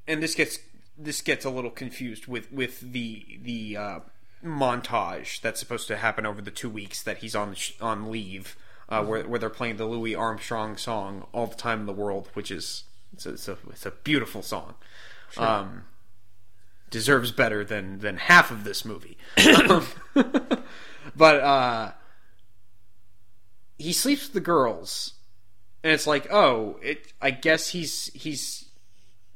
and 0.07 0.21
this 0.21 0.35
gets 0.35 0.59
this 0.97 1.21
gets 1.21 1.45
a 1.45 1.49
little 1.49 1.71
confused 1.71 2.27
with 2.27 2.51
with 2.51 2.79
the 2.81 3.39
the 3.41 3.77
uh, 3.77 3.99
montage 4.43 5.41
that's 5.41 5.59
supposed 5.59 5.87
to 5.87 5.97
happen 5.97 6.25
over 6.25 6.41
the 6.41 6.51
two 6.51 6.69
weeks 6.69 7.01
that 7.03 7.19
he's 7.19 7.35
on 7.35 7.53
sh- 7.53 7.73
on 7.81 8.11
leave 8.11 8.55
uh, 8.89 9.03
where 9.03 9.23
where 9.23 9.39
they're 9.39 9.49
playing 9.49 9.77
the 9.77 9.85
Louis 9.85 10.15
Armstrong 10.15 10.77
song 10.77 11.25
all 11.31 11.47
the 11.47 11.55
time 11.55 11.81
in 11.81 11.85
the 11.85 11.93
world 11.93 12.29
which 12.33 12.51
is 12.51 12.83
it's 13.13 13.25
a, 13.25 13.31
it's 13.31 13.47
a, 13.47 13.57
it's 13.69 13.85
a 13.85 13.91
beautiful 13.91 14.41
song. 14.41 14.75
Um 15.37 15.83
deserves 16.89 17.31
better 17.31 17.63
than 17.63 17.99
than 17.99 18.17
half 18.17 18.51
of 18.51 18.63
this 18.63 18.83
movie. 18.83 19.17
But 21.15 21.39
uh 21.41 21.91
he 23.79 23.91
sleeps 23.93 24.25
with 24.25 24.33
the 24.33 24.39
girls. 24.41 25.13
And 25.83 25.91
it's 25.93 26.05
like 26.05 26.27
oh 26.31 26.77
it 26.83 27.13
i 27.21 27.31
guess 27.31 27.69
he's 27.69 28.11
he's 28.13 28.65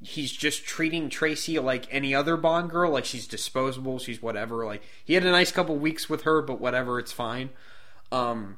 he's 0.02 0.34
just 0.34 0.66
treating 0.66 1.10
tracy 1.10 1.58
like 1.58 1.88
any 1.90 2.14
other 2.14 2.36
bond 2.38 2.70
girl. 2.70 2.92
Like 2.92 3.06
she's 3.06 3.26
disposable. 3.28 3.98
She's 3.98 4.22
whatever. 4.22 4.66
Like 4.66 4.84
he 5.06 5.14
had 5.14 5.26
a 5.26 5.32
nice 5.32 5.52
couple 5.54 5.78
weeks 5.78 6.10
with 6.10 6.24
her 6.24 6.42
but 6.42 6.60
whatever 6.60 7.00
it's 7.00 7.14
fine. 7.14 7.50
Um 8.12 8.58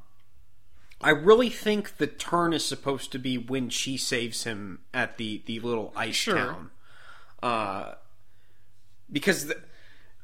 i 1.02 1.12
really 1.12 1.50
think 1.52 1.98
the 1.98 2.08
turn 2.08 2.54
is 2.54 2.66
supposed 2.66 3.12
to 3.12 3.20
be 3.20 3.38
when 3.38 3.70
she 3.70 3.96
saves 3.98 4.46
him 4.46 4.80
at 4.94 5.18
the 5.18 5.44
the 5.46 5.60
little 5.60 5.94
ice 5.96 6.16
Sure. 6.16 6.36
town. 6.36 6.72
Uh 7.44 7.94
because 9.12 9.46
the, 9.46 9.58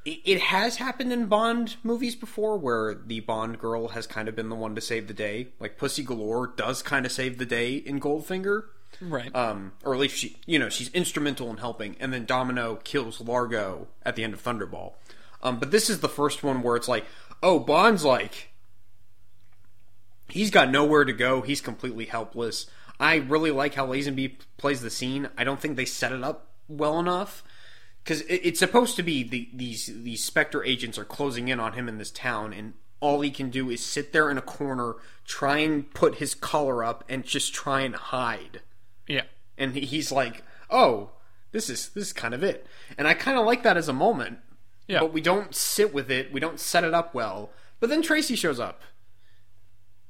it 0.06 0.20
it 0.26 0.41
has 0.41 0.78
happened 0.78 1.12
in 1.12 1.28
Bond 1.28 1.76
movies 1.84 2.16
before 2.16 2.58
where 2.58 2.95
the 2.95 3.20
Bond 3.22 3.60
girl 3.60 3.89
has 3.89 4.08
kind 4.08 4.28
of 4.28 4.36
been 4.36 4.49
the 4.49 4.56
one 4.56 4.76
to 4.76 4.82
save 4.82 5.08
the 5.08 5.14
day. 5.14 5.49
Like 5.60 5.78
Pussy 5.78 6.04
Galore 6.04 6.47
does 6.47 6.82
kind 6.82 7.06
of 7.06 7.12
save 7.12 7.38
the 7.38 7.45
day 7.45 7.76
in 7.76 7.99
Goldfinger. 7.99 8.64
Right. 8.99 9.34
Um, 9.36 9.74
or 9.84 9.93
at 9.93 9.99
least 9.99 10.18
she, 10.18 10.38
you 10.45 10.60
know, 10.60 10.70
she's 10.70 10.89
instrumental 10.89 11.49
in 11.49 11.58
helping. 11.58 11.95
And 11.99 12.14
then 12.14 12.26
Domino 12.26 12.76
kills 12.84 13.22
Largo 13.22 13.88
at 14.04 14.16
the 14.16 14.24
end 14.24 14.34
of 14.34 14.43
Thunderball. 14.43 14.93
Um, 15.41 15.60
but 15.60 15.72
this 15.72 15.89
is 15.89 16.02
the 16.02 16.10
first 16.10 16.43
one 16.43 16.62
where 16.62 16.76
it's 16.76 16.88
like, 16.88 17.06
oh, 17.41 17.60
Bond's 17.60 18.04
like, 18.04 18.49
he's 20.30 20.52
got 20.52 20.70
nowhere 20.70 21.04
to 21.04 21.14
go. 21.14 21.41
He's 21.41 21.62
completely 21.62 22.06
helpless. 22.06 22.68
I 22.99 23.16
really 23.16 23.49
like 23.49 23.74
how 23.74 23.88
Lazenby 23.88 24.38
plays 24.58 24.82
the 24.82 24.91
scene. 24.91 25.30
I 25.36 25.43
don't 25.43 25.60
think 25.60 25.78
they 25.78 25.86
set 25.86 26.12
it 26.12 26.24
up 26.24 26.49
well 26.68 26.99
enough 26.99 27.43
because 28.04 28.22
it, 28.22 28.41
it's 28.43 28.60
supposed 28.60 28.95
to 28.95 29.04
be 29.04 29.24
the, 29.24 29.49
these 29.54 29.86
these 30.04 30.24
Spectre 30.24 30.64
agents 30.64 30.97
are 30.97 31.06
closing 31.06 31.47
in 31.47 31.60
on 31.60 31.74
him 31.74 31.88
in 31.88 31.97
this 31.97 32.12
town, 32.12 32.54
and 32.54 32.74
all 32.99 33.22
he 33.22 33.32
can 33.32 33.49
do 33.49 33.70
is 33.70 33.84
sit 33.84 34.14
there 34.14 34.30
in 34.30 34.38
a 34.38 34.41
corner, 34.41 34.95
try 35.26 35.58
and 35.58 35.91
put 35.93 36.16
his 36.16 36.36
collar 36.36 36.84
up, 36.84 37.04
and 37.10 37.24
just 37.24 37.54
try 37.54 37.82
and 37.82 37.95
hide. 37.95 38.62
yeah. 39.08 39.24
And 39.58 39.76
he's 39.76 40.12
like, 40.12 40.43
"Oh, 40.70 41.12
this 41.52 41.70
is 41.70 41.89
this 41.89 42.08
is 42.08 42.14
kind 42.14 42.34
of 42.34 42.43
it," 42.43 42.66
and 42.97 43.08
I 43.08 43.14
kind 43.14 43.38
of 43.38 43.45
like 43.45 43.64
that 43.64 43.78
as 43.78 43.88
a 43.88 43.93
moment. 43.93 44.39
Yeah. 44.88 44.99
But 44.99 45.14
we 45.14 45.22
don't 45.22 45.54
sit 45.56 45.93
with 45.93 46.10
it. 46.12 46.34
We 46.34 46.39
don't 46.39 46.60
set 46.60 46.84
it 46.84 46.93
up 46.93 47.14
well. 47.14 47.52
But 47.80 47.89
then 47.89 48.02
Tracy 48.02 48.36
shows 48.36 48.60
up, 48.60 48.82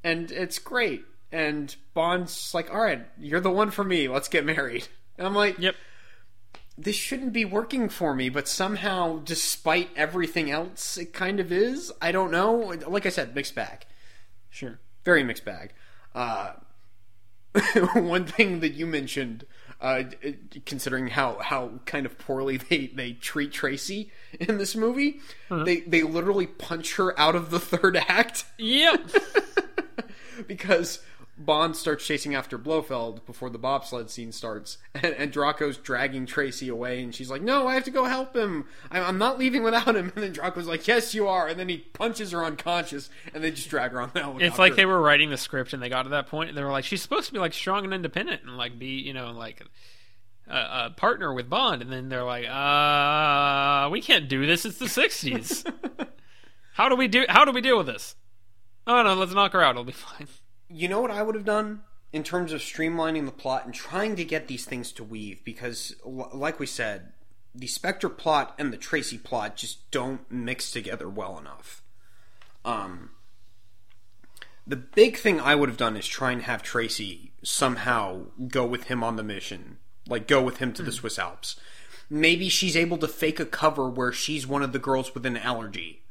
and 0.04 0.32
it's 0.32 0.60
great. 0.60 1.04
And 1.32 1.74
Bond's 1.94 2.54
like, 2.54 2.72
"All 2.74 2.82
right, 2.82 3.06
you're 3.20 3.40
the 3.40 3.52
one 3.52 3.72
for 3.72 3.84
me. 3.84 4.08
Let's 4.08 4.28
get 4.28 4.46
married." 4.46 4.88
And 5.18 5.28
I'm 5.28 5.36
like, 5.36 5.60
Yep. 5.60 5.76
This 6.78 6.96
shouldn't 6.96 7.34
be 7.34 7.46
working 7.46 7.90
for 7.90 8.14
me, 8.16 8.30
but 8.30 8.48
somehow, 8.48 9.20
despite 9.24 9.90
everything 9.96 10.50
else, 10.50 10.98
it 10.98 11.14
kind 11.14 11.40
of 11.40 11.52
is. 11.52 11.92
I 12.02 12.12
don't 12.12 12.32
know. 12.32 12.74
Like 12.88 13.06
I 13.06 13.10
said, 13.10 13.36
mixed 13.36 13.56
bag. 13.56 13.86
Sure. 14.50 14.80
Very 15.04 15.24
mixed 15.24 15.46
bag. 15.46 15.74
Uh, 16.16 16.54
one 17.94 18.26
thing 18.26 18.62
that 18.62 18.74
you 18.74 18.88
mentioned, 18.88 19.46
uh, 19.82 20.04
considering 20.66 21.08
how, 21.08 21.38
how 21.40 21.80
kind 21.86 22.06
of 22.06 22.18
poorly 22.18 22.58
they, 22.58 22.88
they 22.88 23.14
treat 23.14 23.52
Tracy 23.52 24.12
in 24.40 24.58
this 24.58 24.76
movie, 24.76 25.20
they, 25.50 25.82
they 25.82 26.04
literally 26.04 26.48
punch 26.48 26.96
her 26.96 27.18
out 27.20 27.36
of 27.36 27.50
the 27.52 27.60
third 27.60 27.98
act 27.98 28.46
Yep. 28.58 29.10
because 30.48 31.00
Bond 31.38 31.76
starts 31.76 32.06
chasing 32.06 32.36
after 32.36 32.58
Blofeld 32.58 33.26
before 33.26 33.50
the 33.50 33.58
bobsled 33.58 34.10
scene 34.10 34.32
starts, 34.32 34.78
and, 34.96 35.14
and 35.16 35.32
Draco's 35.32 35.78
dragging 35.78 36.26
Tracy 36.26 36.70
away, 36.70 37.02
and 37.02 37.16
she's 37.16 37.32
like, 37.32 37.42
"No, 37.42 37.68
I 37.68 37.74
have 37.74 37.84
to 37.86 37.92
go 37.92 38.06
help 38.06 38.36
him. 38.36 38.66
I, 38.92 39.00
I'm 39.00 39.18
not 39.18 39.40
leaving 39.40 39.64
without 39.64 39.96
him." 39.96 40.12
And 40.16 40.24
then 40.24 40.34
Draco's 40.34 40.68
like, 40.68 40.88
"Yes, 40.88 41.16
you 41.16 41.28
are." 41.28 41.48
And 41.48 41.60
then 41.60 41.70
he 41.70 41.78
punches 41.78 42.32
her 42.32 42.44
unconscious, 42.46 43.10
and 43.34 43.44
they 43.44 43.52
just 43.52 43.70
drag 43.70 43.92
her 43.92 44.02
on 44.02 44.12
the 44.14 44.20
helicopter. 44.20 44.46
It's 44.46 44.60
like 44.60 44.76
they 44.76 44.86
were 44.86 45.02
writing 45.02 45.30
the 45.30 45.38
script 45.38 45.74
and 45.74 45.82
they 45.82 45.90
got 45.90 46.04
to 46.04 46.10
that 46.10 46.28
point 46.28 46.50
and 46.50 46.58
they 46.58 46.64
were 46.64 46.72
like, 46.72 46.86
she's 46.86 47.02
supposed 47.02 47.28
to 47.28 47.34
be 47.34 47.40
like 47.40 47.54
strong 47.54 47.84
and 47.86 47.94
independent 47.94 48.44
and 48.44 48.58
like 48.58 48.78
be, 48.78 48.88
you 48.88 49.14
know, 49.14 49.32
like 49.32 49.62
a, 50.48 50.56
a 50.56 50.94
partner 50.96 51.34
with 51.34 51.50
Bond. 51.50 51.82
And 51.82 51.92
then 51.92 52.10
they're 52.10 52.24
like, 52.24 52.48
uh, 52.48 53.90
we 53.90 54.02
can't 54.02 54.28
do 54.28 54.46
this. 54.46 54.66
It's 54.66 54.78
the 54.78 54.86
'60s. 54.86 55.72
how 56.74 56.90
do 56.90 56.96
we 56.96 57.08
do? 57.08 57.26
How 57.30 57.46
do 57.46 57.52
we 57.52 57.62
deal 57.62 57.78
with 57.78 57.88
this? 57.88 58.16
Oh 58.86 59.02
no, 59.04 59.14
let's 59.14 59.34
knock 59.34 59.54
her 59.54 59.62
out. 59.62 59.72
It'll 59.72 59.84
be 59.84 59.92
fine. 59.92 60.28
You 60.72 60.88
know 60.88 61.02
what 61.02 61.12
I 61.12 61.22
would 61.22 61.36
have 61.36 61.46
done 61.46 61.82
in 62.14 62.24
terms 62.24 62.54
of 62.54 62.62
streamlining 62.62 63.26
the 63.26 63.32
plot 63.32 63.66
and 63.66 63.74
trying 63.74 64.16
to 64.16 64.24
get 64.24 64.48
these 64.48 64.66
things 64.66 64.92
to 64.94 65.04
weave 65.04 65.44
because, 65.44 65.96
like 66.06 66.60
we 66.60 66.66
said, 66.66 67.14
the 67.54 67.68
Spectre 67.68 68.10
plot 68.10 68.56
and 68.58 68.72
the 68.72 68.78
Tracy 68.78 69.18
plot 69.18 69.58
just 69.58 69.90
don't 69.92 70.30
mix 70.32 70.72
together 70.72 71.10
well 71.10 71.38
enough. 71.38 71.82
Um, 72.64 73.12
the 74.66 74.78
big 74.78 75.18
thing 75.18 75.40
I 75.40 75.56
would 75.56 75.70
have 75.70 75.78
done 75.78 75.98
is 75.98 76.08
try 76.08 76.32
and 76.32 76.44
have 76.44 76.64
Tracy 76.64 77.34
somehow 77.44 78.26
go 78.48 78.66
with 78.66 78.86
him 78.86 79.04
on 79.04 79.16
the 79.16 79.24
mission, 79.24 79.78
like 80.08 80.28
go 80.28 80.42
with 80.42 80.58
him 80.58 80.72
to 80.74 80.84
the 80.84 80.92
Swiss 80.92 81.20
Alps. 81.20 81.58
Maybe 82.10 82.50
she's 82.50 82.78
able 82.78 82.98
to 83.00 83.08
fake 83.08 83.40
a 83.40 83.46
cover 83.46 83.90
where 83.90 84.12
she's 84.12 84.46
one 84.46 84.64
of 84.64 84.74
the 84.74 84.80
girls 84.80 85.14
with 85.14 85.26
an 85.26 85.38
allergy. 85.38 86.04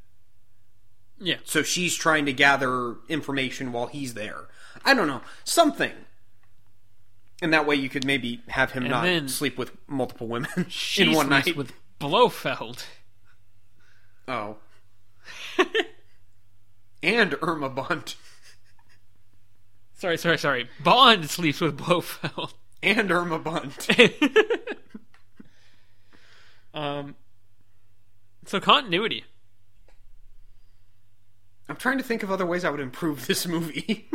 Yeah. 1.18 1.36
So 1.44 1.62
she's 1.62 1.94
trying 1.94 2.26
to 2.26 2.32
gather 2.32 2.96
information 3.08 3.72
while 3.72 3.86
he's 3.86 4.14
there. 4.14 4.48
I 4.84 4.94
don't 4.94 5.06
know. 5.06 5.22
Something. 5.44 5.92
And 7.42 7.52
that 7.52 7.66
way 7.66 7.74
you 7.74 7.88
could 7.88 8.04
maybe 8.04 8.42
have 8.48 8.72
him 8.72 8.84
And 8.84 8.90
not 9.24 9.30
sleep 9.30 9.56
with 9.56 9.72
multiple 9.86 10.26
women 10.26 10.66
She 10.68 11.02
in 11.02 11.12
one 11.12 11.28
sleeps 11.28 11.46
night. 11.46 11.56
with 11.56 11.72
Blofeld. 11.98 12.84
Oh. 14.28 14.56
and 17.02 17.36
Irma 17.42 17.68
Bunt. 17.70 18.16
Sorry, 19.94 20.16
sorry, 20.16 20.38
sorry. 20.38 20.68
Bond 20.82 21.28
sleeps 21.28 21.60
with 21.60 21.76
Blofeld. 21.76 22.54
And 22.82 23.10
Irma 23.10 23.38
Bunt. 23.38 23.88
um. 26.74 27.16
So 28.46 28.60
continuity. 28.60 29.24
I'm 31.68 31.76
trying 31.76 31.98
to 31.98 32.04
think 32.04 32.22
of 32.22 32.30
other 32.30 32.46
ways 32.46 32.64
I 32.64 32.70
would 32.70 32.80
improve 32.80 33.26
this 33.26 33.46
movie. 33.46 34.08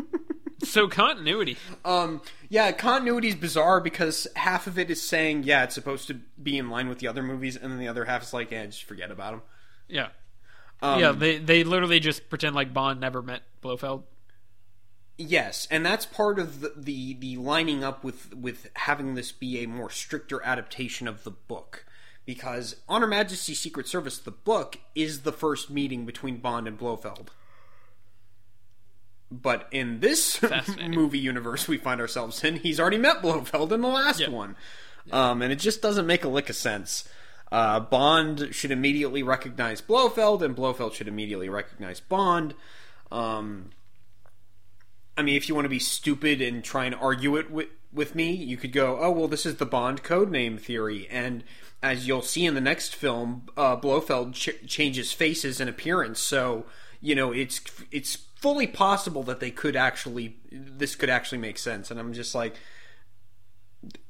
so 0.64 0.88
continuity. 0.88 1.58
Um, 1.84 2.22
yeah, 2.50 2.72
continuity 2.72 3.30
is 3.30 3.36
bizarre 3.36 3.82
because 3.82 4.28
half 4.36 4.68
of 4.68 4.78
it 4.80 4.90
is 4.90 5.02
saying, 5.02 5.44
yeah, 5.44 5.64
it's 5.64 5.76
supposed 5.76 6.08
to 6.08 6.16
be 6.42 6.58
in 6.58 6.70
line 6.70 6.90
with 6.90 7.00
the 7.00 7.08
other 7.08 7.24
movies, 7.24 7.56
and 7.56 7.72
then 7.72 7.80
the 7.80 7.88
other 7.88 8.06
half 8.06 8.24
is 8.24 8.34
like, 8.34 8.52
yeah, 8.52 8.66
just 8.66 8.84
forget 8.84 9.12
about 9.12 9.32
them. 9.32 9.42
Yeah. 9.88 10.08
Um, 10.82 11.00
yeah, 11.00 11.12
they 11.12 11.38
they 11.38 11.64
literally 11.64 12.00
just 12.00 12.30
pretend 12.30 12.56
like 12.56 12.74
Bond 12.74 13.00
never 13.00 13.22
met 13.22 13.44
Blofeld. 13.62 14.04
Yes, 15.18 15.68
and 15.72 15.86
that's 15.86 16.06
part 16.06 16.40
of 16.40 16.60
the, 16.60 16.74
the 16.76 17.14
the 17.14 17.38
lining 17.38 17.84
up 17.84 18.04
with 18.04 18.34
with 18.36 18.70
having 18.74 19.16
this 19.16 19.32
be 19.32 19.64
a 19.64 19.68
more 19.68 19.90
stricter 19.90 20.44
adaptation 20.44 21.08
of 21.08 21.24
the 21.24 21.32
book. 21.32 21.86
Because 22.26 22.78
On 22.90 23.02
Her 23.02 23.08
Majesty's 23.08 23.60
Secret 23.60 23.88
Service, 23.88 24.18
the 24.18 24.32
book, 24.32 24.80
is 24.96 25.22
the 25.22 25.32
first 25.32 25.70
meeting 25.70 26.06
between 26.06 26.38
Bond 26.38 26.68
and 26.68 26.78
Blofeld. 26.78 27.30
But 29.42 29.68
in 29.72 30.00
this 30.00 30.40
movie 30.88 31.20
universe 31.20 31.68
we 31.68 31.78
find 31.78 32.00
ourselves 32.02 32.44
in, 32.44 32.56
he's 32.58 32.80
already 32.80 32.98
met 32.98 33.22
Blofeld 33.22 33.72
in 33.74 33.82
the 33.82 33.88
last 33.88 34.20
Yeah. 34.20 34.30
one. 34.30 34.56
Um, 35.12 35.42
and 35.42 35.52
it 35.54 35.60
just 35.60 35.82
doesn't 35.82 36.08
make 36.08 36.24
a 36.24 36.28
lick 36.30 36.50
of 36.50 36.56
sense. 36.56 37.08
Uh, 37.52 37.80
Bond 37.80 38.50
should 38.52 38.72
immediately 38.72 39.22
recognize 39.22 39.80
Blofeld, 39.82 40.42
and 40.42 40.56
Blofeld 40.56 40.94
should 40.94 41.08
immediately 41.08 41.48
recognize 41.48 42.00
Bond. 42.00 42.56
Um, 43.12 43.70
I 45.18 45.22
mean, 45.22 45.36
if 45.36 45.48
you 45.48 45.56
want 45.56 45.66
to 45.66 45.70
be 45.70 45.80
stupid 45.80 46.42
and 46.42 46.64
try 46.64 46.86
and 46.86 46.96
argue 46.96 47.36
it 47.38 47.50
with, 47.52 47.68
with 47.94 48.16
me, 48.16 48.32
you 48.34 48.58
could 48.58 48.74
go, 48.74 48.98
oh, 49.00 49.12
well, 49.12 49.28
this 49.28 49.46
is 49.46 49.56
the 49.56 49.66
Bond 49.66 50.04
codename 50.04 50.60
theory. 50.60 51.08
And 51.10 51.44
as 51.82 52.08
you'll 52.08 52.22
see 52.24 52.46
in 52.46 52.56
the 52.56 52.62
next 52.62 52.96
film, 52.96 53.44
uh, 53.56 53.76
Blofeld 53.78 54.34
ch- 54.34 54.50
changes 54.68 55.14
faces 55.14 55.62
and 55.62 55.70
appearance. 55.70 56.20
So, 56.20 56.66
you 57.00 57.14
know, 57.16 57.32
it's 57.32 57.62
it's 57.92 58.25
fully 58.36 58.68
possible 58.68 59.24
that 59.24 59.40
they 59.40 59.52
could 59.52 59.76
actually, 59.76 60.38
this 60.52 60.96
could 60.96 61.10
actually 61.10 61.38
make 61.40 61.58
sense. 61.58 61.90
And 61.90 62.00
I'm 62.00 62.14
just 62.14 62.36
like, 62.36 62.56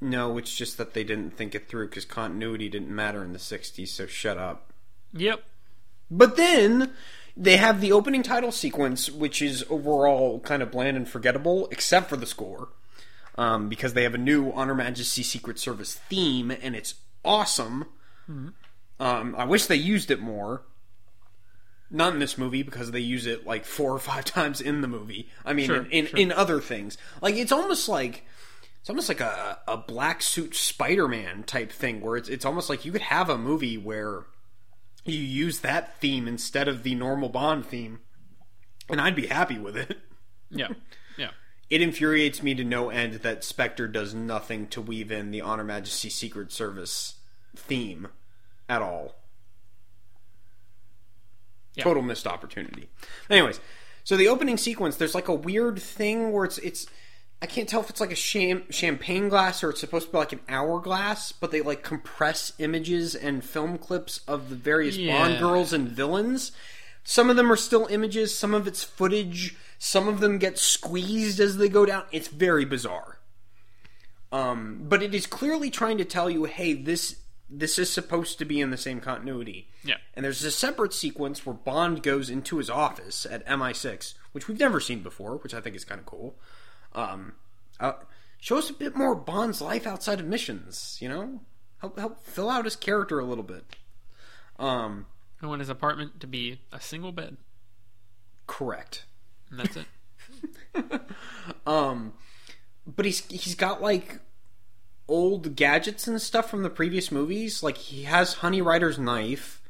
no, 0.01 0.37
it's 0.37 0.55
just 0.55 0.77
that 0.77 0.93
they 0.93 1.03
didn't 1.03 1.31
think 1.31 1.55
it 1.55 1.67
through 1.67 1.89
because 1.89 2.05
continuity 2.05 2.69
didn't 2.69 2.93
matter 2.93 3.23
in 3.23 3.33
the 3.33 3.39
60s, 3.39 3.87
so 3.87 4.05
shut 4.05 4.37
up. 4.37 4.71
Yep. 5.13 5.43
But 6.09 6.37
then 6.37 6.93
they 7.35 7.57
have 7.57 7.81
the 7.81 7.91
opening 7.91 8.23
title 8.23 8.51
sequence, 8.51 9.09
which 9.09 9.41
is 9.41 9.65
overall 9.69 10.39
kind 10.39 10.61
of 10.61 10.71
bland 10.71 10.97
and 10.97 11.07
forgettable, 11.07 11.67
except 11.71 12.09
for 12.09 12.17
the 12.17 12.25
score, 12.25 12.69
um, 13.37 13.69
because 13.69 13.93
they 13.93 14.03
have 14.03 14.13
a 14.13 14.19
new 14.19 14.51
On 14.51 14.67
Her 14.67 14.75
Majesty 14.75 15.23
Secret 15.23 15.59
Service 15.59 15.95
theme, 15.95 16.51
and 16.51 16.75
it's 16.75 16.95
awesome. 17.23 17.85
Um, 18.99 19.35
I 19.37 19.45
wish 19.45 19.65
they 19.65 19.75
used 19.75 20.09
it 20.11 20.19
more. 20.19 20.63
Not 21.91 22.13
in 22.13 22.19
this 22.19 22.37
movie 22.37 22.63
because 22.63 22.91
they 22.91 22.99
use 22.99 23.25
it 23.25 23.45
like 23.45 23.65
four 23.65 23.91
or 23.93 23.99
five 23.99 24.25
times 24.25 24.59
in 24.61 24.81
the 24.81 24.87
movie. 24.87 25.29
I 25.45 25.53
mean, 25.53 25.67
Sure, 25.67 25.77
in, 25.77 25.85
in, 25.91 26.05
sure. 26.07 26.19
in 26.19 26.31
other 26.31 26.59
things, 26.59 26.97
like 27.21 27.35
it's 27.35 27.51
almost 27.51 27.87
like 27.87 28.25
it's 28.81 28.89
almost 28.89 29.09
like 29.09 29.21
a, 29.21 29.59
a 29.67 29.77
black 29.77 30.21
suit 30.21 30.55
Spider-Man 30.55 31.43
type 31.43 31.71
thing, 31.71 32.01
where 32.01 32.17
it's 32.17 32.29
it's 32.29 32.45
almost 32.45 32.69
like 32.69 32.85
you 32.85 32.91
could 32.91 33.01
have 33.01 33.29
a 33.29 33.37
movie 33.37 33.77
where 33.77 34.25
you 35.03 35.19
use 35.19 35.59
that 35.59 35.99
theme 35.99 36.27
instead 36.27 36.67
of 36.67 36.83
the 36.83 36.95
normal 36.95 37.29
Bond 37.29 37.65
theme, 37.65 37.99
and 38.89 38.99
I'd 38.99 39.15
be 39.15 39.27
happy 39.27 39.57
with 39.59 39.77
it. 39.77 39.97
Yeah. 40.51 40.69
Yeah. 41.17 41.31
It 41.71 41.81
infuriates 41.81 42.43
me 42.43 42.53
to 42.53 42.63
no 42.63 42.89
end 42.91 43.15
that 43.15 43.43
Spectre 43.43 43.87
does 43.87 44.13
nothing 44.13 44.67
to 44.67 44.79
weave 44.79 45.11
in 45.11 45.31
the 45.31 45.41
On 45.41 45.57
Her 45.57 45.63
Majesty 45.65 46.07
Secret 46.09 46.51
Service 46.51 47.15
theme 47.55 48.07
at 48.69 48.83
all. 48.83 49.15
Yeah. 51.75 51.83
Total 51.83 52.03
missed 52.03 52.27
opportunity. 52.27 52.89
Anyways, 53.29 53.59
so 54.03 54.15
the 54.17 54.27
opening 54.27 54.57
sequence, 54.57 54.97
there's 54.97 55.15
like 55.15 55.27
a 55.27 55.33
weird 55.33 55.79
thing 55.79 56.31
where 56.31 56.45
it's 56.45 56.57
it's 56.59 56.87
I 57.41 57.47
can't 57.47 57.67
tell 57.67 57.81
if 57.81 57.89
it's 57.89 57.99
like 57.99 58.11
a 58.11 58.15
cham- 58.15 58.71
champagne 58.71 59.29
glass 59.29 59.63
or 59.63 59.69
it's 59.69 59.81
supposed 59.81 60.07
to 60.07 60.11
be 60.11 60.17
like 60.17 60.33
an 60.33 60.39
hourglass, 60.47 61.31
but 61.31 61.51
they 61.51 61.61
like 61.61 61.83
compress 61.83 62.53
images 62.59 63.13
and 63.13 63.43
film 63.43 63.77
clips 63.77 64.21
of 64.27 64.49
the 64.49 64.55
various 64.55 64.97
Bond 64.97 65.39
girls 65.39 65.73
and 65.73 65.87
villains. 65.87 66.51
Some 67.03 67.29
of 67.29 67.35
them 67.35 67.51
are 67.51 67.57
still 67.57 67.85
images, 67.87 68.35
some 68.35 68.53
of 68.53 68.67
it's 68.67 68.83
footage, 68.83 69.55
some 69.77 70.07
of 70.07 70.21
them 70.21 70.39
get 70.39 70.57
squeezed 70.57 71.39
as 71.39 71.57
they 71.57 71.69
go 71.69 71.85
down. 71.85 72.05
It's 72.11 72.29
very 72.29 72.65
bizarre. 72.65 73.19
Um, 74.31 74.81
but 74.89 75.03
it 75.03 75.13
is 75.13 75.27
clearly 75.27 75.69
trying 75.69 75.97
to 75.99 76.05
tell 76.05 76.29
you, 76.29 76.45
hey, 76.45 76.73
this 76.73 77.17
this 77.49 77.77
is 77.77 77.91
supposed 77.91 78.39
to 78.39 78.45
be 78.45 78.59
in 78.59 78.71
the 78.71 78.77
same 78.77 78.99
continuity. 78.99 79.67
Yeah. 79.83 79.97
And 80.15 80.23
there's 80.25 80.43
a 80.43 80.51
separate 80.51 80.93
sequence 80.93 81.45
where 81.45 81.53
Bond 81.53 82.01
goes 82.03 82.29
into 82.29 82.57
his 82.57 82.69
office 82.69 83.25
at 83.29 83.45
MI6, 83.47 84.13
which 84.31 84.47
we've 84.47 84.59
never 84.59 84.79
seen 84.79 85.01
before, 85.03 85.37
which 85.37 85.53
I 85.53 85.61
think 85.61 85.75
is 85.75 85.85
kind 85.85 85.99
of 85.99 86.05
cool. 86.05 86.35
Um, 86.93 87.33
uh, 87.79 87.93
shows 88.39 88.69
a 88.69 88.73
bit 88.73 88.95
more 88.95 89.15
Bond's 89.15 89.61
life 89.61 89.85
outside 89.85 90.19
of 90.19 90.25
missions. 90.25 90.97
You 91.01 91.09
know, 91.09 91.41
help 91.79 91.99
help 91.99 92.25
fill 92.25 92.49
out 92.49 92.65
his 92.65 92.75
character 92.75 93.19
a 93.19 93.25
little 93.25 93.43
bit. 93.43 93.63
Um, 94.57 95.05
I 95.41 95.47
want 95.47 95.59
his 95.59 95.69
apartment 95.69 96.19
to 96.21 96.27
be 96.27 96.61
a 96.71 96.79
single 96.79 97.11
bed, 97.11 97.37
correct. 98.47 99.05
and 99.49 99.59
that's 99.59 99.77
it. 99.77 99.85
Um, 101.65 102.13
but 102.85 103.05
he's 103.05 103.25
he's 103.27 103.55
got 103.55 103.81
like 103.81 104.19
old 105.07 105.55
gadgets 105.55 106.07
and 106.07 106.21
stuff 106.21 106.49
from 106.49 106.63
the 106.63 106.69
previous 106.69 107.11
movies. 107.11 107.61
Like 107.63 107.77
he 107.77 108.03
has 108.03 108.35
Honey 108.35 108.61
Rider's 108.61 108.97
knife, 108.99 109.61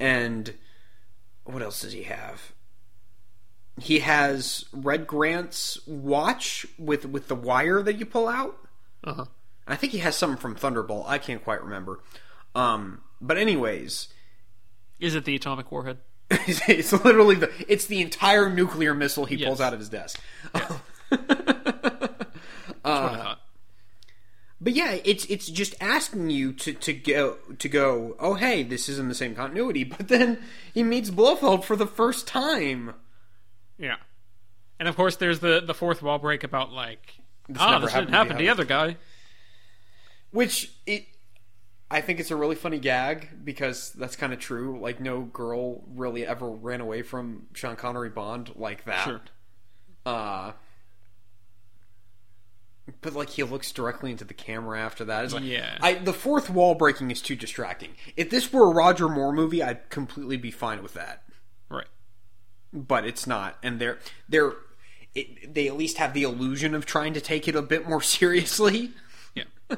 and 0.00 0.54
what 1.44 1.62
else 1.62 1.82
does 1.82 1.92
he 1.92 2.04
have? 2.04 2.52
He 3.80 4.00
has 4.00 4.64
Red 4.72 5.06
Grant's 5.06 5.84
watch 5.86 6.64
with 6.78 7.06
with 7.06 7.28
the 7.28 7.34
wire 7.34 7.82
that 7.82 7.96
you 7.98 8.06
pull 8.06 8.28
out. 8.28 8.56
Uh 9.02 9.14
huh. 9.14 9.24
I 9.66 9.76
think 9.76 9.92
he 9.92 9.98
has 9.98 10.14
something 10.16 10.36
from 10.38 10.54
Thunderbolt. 10.54 11.06
I 11.08 11.18
can't 11.18 11.42
quite 11.42 11.62
remember. 11.62 12.00
Um, 12.54 13.00
but 13.20 13.36
anyways, 13.38 14.08
Is 15.00 15.14
it 15.14 15.24
the 15.24 15.34
atomic 15.34 15.72
warhead? 15.72 15.98
it's, 16.30 16.60
it's 16.68 16.92
literally 17.04 17.34
the 17.34 17.50
it's 17.66 17.86
the 17.86 18.00
entire 18.00 18.48
nuclear 18.48 18.94
missile 18.94 19.24
he 19.24 19.42
pulls 19.44 19.60
out 19.60 19.72
of 19.72 19.78
his 19.80 19.88
desk. 19.88 20.20
That's 20.52 20.72
what 22.84 23.12
I 23.12 23.16
thought. 23.16 23.40
But 24.60 24.72
yeah, 24.74 24.98
it's 25.04 25.24
it's 25.26 25.48
just 25.48 25.74
asking 25.80 26.30
you 26.30 26.52
to, 26.54 26.72
to 26.72 26.92
go 26.92 27.36
to 27.58 27.68
go. 27.68 28.16
Oh 28.18 28.34
hey, 28.34 28.62
this 28.62 28.88
isn't 28.88 29.08
the 29.08 29.14
same 29.14 29.34
continuity. 29.34 29.84
But 29.96 30.08
then 30.08 30.38
he 30.72 30.82
meets 30.82 31.10
Blofeld 31.10 31.64
for 31.64 31.76
the 31.76 31.86
first 31.86 32.26
time. 32.26 32.94
Yeah. 33.78 33.96
And 34.78 34.88
of 34.88 34.96
course, 34.96 35.16
there's 35.16 35.40
the 35.40 35.60
the 35.60 35.74
fourth 35.74 36.02
wall 36.02 36.18
break 36.18 36.44
about 36.44 36.72
like, 36.72 37.14
This 37.48 37.58
ah, 37.60 37.78
this 37.78 37.92
happened 37.92 38.08
didn't 38.08 38.14
happen 38.14 38.32
to 38.32 38.38
the 38.38 38.44
the 38.44 38.50
other 38.50 38.64
guy. 38.64 38.96
Which 40.30 40.72
it, 40.86 41.06
I 41.90 42.00
think 42.00 42.18
it's 42.18 42.30
a 42.30 42.36
really 42.36 42.56
funny 42.56 42.78
gag 42.78 43.44
because 43.44 43.92
that's 43.92 44.16
kind 44.16 44.32
of 44.32 44.38
true. 44.38 44.80
Like 44.80 45.00
no 45.00 45.22
girl 45.22 45.82
really 45.94 46.26
ever 46.26 46.48
ran 46.48 46.80
away 46.80 47.02
from 47.02 47.46
Sean 47.54 47.76
Connery 47.76 48.10
Bond 48.10 48.52
like 48.56 48.84
that. 48.84 49.04
Sure. 49.04 49.20
Uh, 50.06 50.52
but 53.00 53.14
like 53.14 53.30
he 53.30 53.42
looks 53.42 53.72
directly 53.72 54.10
into 54.10 54.24
the 54.24 54.34
camera 54.34 54.78
after 54.80 55.04
that. 55.06 55.24
It's 55.24 55.34
like, 55.34 55.44
Yeah. 55.44 55.78
I 55.80 55.94
the 55.94 56.12
fourth 56.12 56.50
wall 56.50 56.74
breaking 56.74 57.10
is 57.10 57.22
too 57.22 57.36
distracting. 57.36 57.90
If 58.16 58.30
this 58.30 58.52
were 58.52 58.70
a 58.70 58.74
Roger 58.74 59.08
Moore 59.08 59.32
movie, 59.32 59.62
I'd 59.62 59.88
completely 59.90 60.36
be 60.36 60.50
fine 60.50 60.82
with 60.82 60.94
that. 60.94 61.22
Right. 61.70 61.86
But 62.72 63.04
it's 63.06 63.26
not, 63.26 63.56
and 63.62 63.78
they're 63.80 63.98
they're 64.28 64.52
it, 65.14 65.54
they 65.54 65.68
at 65.68 65.76
least 65.76 65.98
have 65.98 66.12
the 66.12 66.24
illusion 66.24 66.74
of 66.74 66.86
trying 66.86 67.14
to 67.14 67.20
take 67.20 67.46
it 67.48 67.54
a 67.54 67.62
bit 67.62 67.88
more 67.88 68.02
seriously. 68.16 68.90
Yeah. 69.34 69.44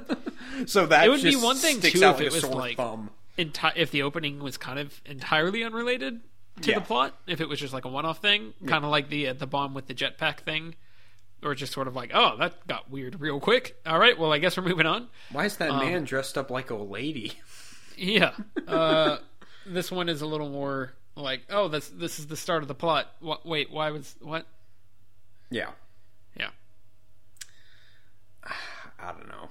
So 0.65 0.87
that 0.87 1.05
It 1.07 1.11
would 1.11 1.23
be 1.23 1.37
one 1.37 1.57
thing, 1.57 1.81
too, 1.83 2.03
if 2.03 2.21
it 2.21 2.33
was, 2.33 2.43
like- 2.45 2.79
Enti- 3.39 3.73
if 3.77 3.91
the 3.91 4.03
opening 4.03 4.39
was 4.39 4.57
kind 4.57 4.79
of 4.79 5.03
entirely 5.05 5.63
unrelated 5.63 6.23
to 6.63 6.71
Yeah. 6.71 6.77
the 6.79 6.81
plot, 6.87 7.15
if 7.27 7.43
it 7.43 7.49
was 7.49 7.61
just 7.61 7.75
like 7.75 7.85
a 7.85 7.89
one-off 7.89 8.23
thing, 8.23 8.55
kind 8.67 8.83
of 8.83 8.91
like 8.91 9.11
the 9.11 9.29
uh, 9.29 9.33
the 9.35 9.47
bomb 9.47 9.75
with 9.75 9.87
the 9.87 9.93
jetpack 9.95 10.39
thing, 10.41 10.75
or 11.47 11.55
just 11.55 11.73
sort 11.73 11.89
of 11.89 11.95
like, 11.97 12.11
oh, 12.13 12.37
that 12.39 12.67
got 12.67 12.91
weird 12.91 13.21
real 13.21 13.41
quick. 13.41 13.77
All 13.87 13.99
right, 13.99 14.19
well, 14.19 14.33
I 14.33 14.39
guess 14.39 14.57
we're 14.57 14.65
moving 14.65 14.87
on. 14.87 15.09
Why 15.33 15.45
is 15.47 15.57
that 15.59 15.71
Um, 15.71 15.79
man 15.79 16.05
dressed 16.05 16.37
up 16.37 16.51
like 16.51 16.71
a 16.71 16.77
lady? 16.77 17.33
Yeah. 17.99 18.33
Uh, 18.69 19.17
this 19.65 19.91
one 19.91 20.11
is 20.11 20.21
a 20.21 20.27
little 20.27 20.51
more 20.51 20.93
like, 21.15 21.41
oh, 21.49 21.69
this 21.69 21.89
this 21.89 22.19
is 22.19 22.27
the 22.27 22.37
start 22.37 22.61
of 22.61 22.69
the 22.69 22.75
plot. 22.75 23.11
What, 23.21 23.47
wait, 23.47 23.71
why 23.71 23.91
was 23.91 24.15
what? 24.21 24.45
yeah, 25.51 25.71
Yeah. 26.39 26.51
I 28.99 29.13
don't 29.13 29.29
know. 29.29 29.49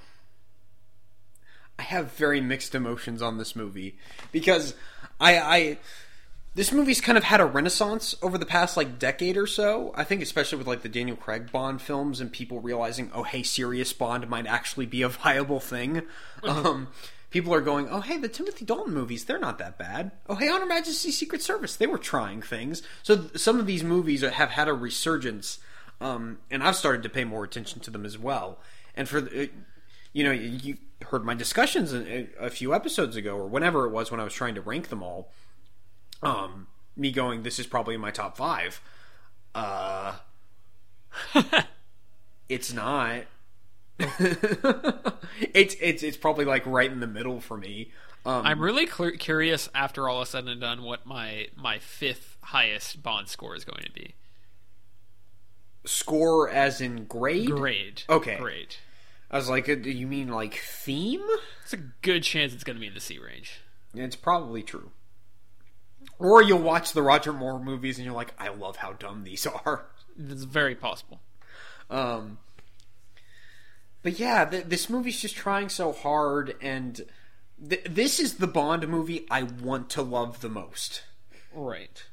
I 1.79 1.83
have 1.83 2.11
very 2.13 2.39
mixed 2.39 2.75
emotions 2.75 3.21
on 3.23 3.39
this 3.39 3.55
movie 3.55 3.97
because 4.31 4.75
I, 5.19 5.37
I 5.39 5.77
this 6.55 6.71
movie's 6.71 7.01
kind 7.01 7.17
of 7.17 7.25
had 7.25 7.41
a 7.41 7.45
renaissance 7.45 8.15
over 8.21 8.37
the 8.37 8.45
past 8.45 8.77
like 8.77 8.97
decade 8.97 9.35
or 9.37 9.45
so. 9.45 9.91
I 9.95 10.03
think 10.05 10.21
especially 10.21 10.57
with 10.57 10.67
like 10.67 10.81
the 10.81 10.89
Daniel 10.89 11.17
Craig 11.17 11.51
Bond 11.51 11.81
films 11.81 12.21
and 12.21 12.31
people 12.31 12.61
realizing, 12.61 13.11
oh 13.13 13.23
hey, 13.23 13.43
serious 13.43 13.91
Bond 13.93 14.27
might 14.29 14.47
actually 14.47 14.85
be 14.85 15.01
a 15.01 15.09
viable 15.23 15.59
thing. 15.59 16.03
um, 16.43 16.87
people 17.29 17.53
are 17.53 17.61
going, 17.61 17.89
oh 17.89 17.99
hey, 17.99 18.17
the 18.17 18.29
Timothy 18.29 18.63
Dalton 18.65 18.93
movies, 18.93 19.25
they're 19.25 19.37
not 19.37 19.57
that 19.59 19.77
bad. 19.77 20.11
Oh 20.29 20.35
hey, 20.35 20.47
On 20.49 20.61
Her 20.61 20.65
Majesty's 20.65 21.17
Secret 21.17 21.41
Service, 21.41 21.75
they 21.75 21.87
were 21.87 21.97
trying 21.97 22.41
things. 22.41 22.81
So 23.03 23.17
th- 23.17 23.37
some 23.37 23.59
of 23.59 23.65
these 23.65 23.83
movies 23.83 24.21
have 24.21 24.49
had 24.51 24.67
a 24.69 24.73
resurgence. 24.73 25.59
um, 25.99 26.39
and 26.49 26.63
I've 26.63 26.75
started 26.77 27.03
to 27.03 27.09
pay 27.09 27.25
more 27.25 27.43
attention 27.43 27.81
to 27.81 27.91
them 27.91 28.05
as 28.05 28.17
well. 28.17 28.59
And 28.95 29.09
for 29.09 29.19
the, 29.21 29.49
you 30.13 30.23
know, 30.23 30.31
you 30.31 30.77
heard 31.07 31.25
my 31.25 31.33
discussions 31.33 31.93
a, 31.93 32.27
a 32.39 32.49
few 32.49 32.73
episodes 32.73 33.17
ago, 33.17 33.35
or 33.35 33.47
whenever 33.47 33.85
it 33.85 33.89
was 33.91 34.09
when 34.11 34.21
I 34.21 34.23
was 34.23 34.33
trying 34.33 34.55
to 34.55 34.61
rank 34.61 34.87
them 34.87 35.03
all. 35.03 35.29
Um, 36.25 36.67
me 36.95 37.11
going, 37.11 37.43
this 37.43 37.59
is 37.59 37.67
probably 37.67 37.95
in 37.95 38.01
my 38.01 38.11
top 38.11 38.37
five. 38.37 38.81
Uh, 39.53 40.15
it's 42.49 42.73
not. 42.73 43.23
it's 43.99 45.75
it's 45.79 46.03
it's 46.03 46.17
probably 46.17 46.43
like 46.43 46.65
right 46.65 46.91
in 46.91 46.99
the 46.99 47.07
middle 47.07 47.39
for 47.39 47.57
me. 47.57 47.91
Um, 48.25 48.45
I'm 48.45 48.59
really 48.59 48.87
cl- 48.87 49.11
curious 49.11 49.69
after 49.73 50.09
all 50.09 50.21
is 50.21 50.29
said 50.29 50.47
and 50.47 50.59
done 50.59 50.83
what 50.83 51.05
my 51.05 51.47
my 51.55 51.79
fifth 51.79 52.37
highest 52.41 53.01
Bond 53.03 53.29
score 53.29 53.55
is 53.55 53.63
going 53.63 53.83
to 53.83 53.91
be. 53.91 54.15
score 55.85 56.49
as 56.49 56.81
in 56.81 57.05
grade. 57.05 57.51
Grade. 57.51 58.03
Okay. 58.09 58.37
Grade. 58.37 58.75
I 59.31 59.37
was 59.37 59.49
like, 59.49 59.69
uh, 59.69 59.75
do 59.75 59.91
you 59.91 60.07
mean 60.07 60.27
like 60.27 60.55
theme? 60.55 61.23
It's 61.63 61.73
a 61.73 61.77
good 61.77 62.23
chance 62.23 62.53
it's 62.53 62.63
going 62.63 62.75
to 62.75 62.81
be 62.81 62.87
in 62.87 62.93
the 62.93 62.99
C 62.99 63.17
range. 63.19 63.61
It's 63.93 64.15
probably 64.15 64.61
true. 64.63 64.91
Or 66.17 66.41
you'll 66.41 66.59
watch 66.59 66.93
the 66.93 67.01
Roger 67.01 67.33
Moore 67.33 67.59
movies 67.59 67.97
and 67.97 68.05
you're 68.05 68.15
like, 68.15 68.33
I 68.39 68.49
love 68.49 68.77
how 68.77 68.93
dumb 68.93 69.23
these 69.23 69.45
are. 69.65 69.85
It's 70.17 70.43
very 70.43 70.75
possible. 70.75 71.19
Um, 71.89 72.39
but 74.01 74.19
yeah, 74.19 74.45
th- 74.45 74.65
this 74.65 74.89
movie's 74.89 75.19
just 75.19 75.35
trying 75.35 75.69
so 75.69 75.91
hard, 75.91 76.55
and 76.61 77.05
th- 77.69 77.83
this 77.89 78.19
is 78.19 78.35
the 78.35 78.47
Bond 78.47 78.87
movie 78.87 79.25
I 79.29 79.43
want 79.43 79.89
to 79.91 80.01
love 80.01 80.41
the 80.41 80.49
most. 80.49 81.03
Right. 81.53 82.03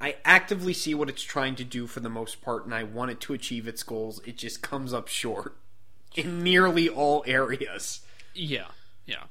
I 0.00 0.16
actively 0.24 0.72
see 0.72 0.94
what 0.94 1.10
it's 1.10 1.22
trying 1.22 1.54
to 1.56 1.64
do 1.64 1.86
for 1.86 2.00
the 2.00 2.08
most 2.08 2.40
part, 2.40 2.64
and 2.64 2.74
I 2.74 2.84
want 2.84 3.10
it 3.10 3.20
to 3.20 3.34
achieve 3.34 3.68
its 3.68 3.82
goals. 3.82 4.20
It 4.26 4.38
just 4.38 4.62
comes 4.62 4.94
up 4.94 5.08
short 5.08 5.56
in 6.16 6.42
nearly 6.42 6.88
all 6.88 7.22
areas. 7.26 8.00
Yeah. 8.34 8.68
Yeah. 9.04 9.24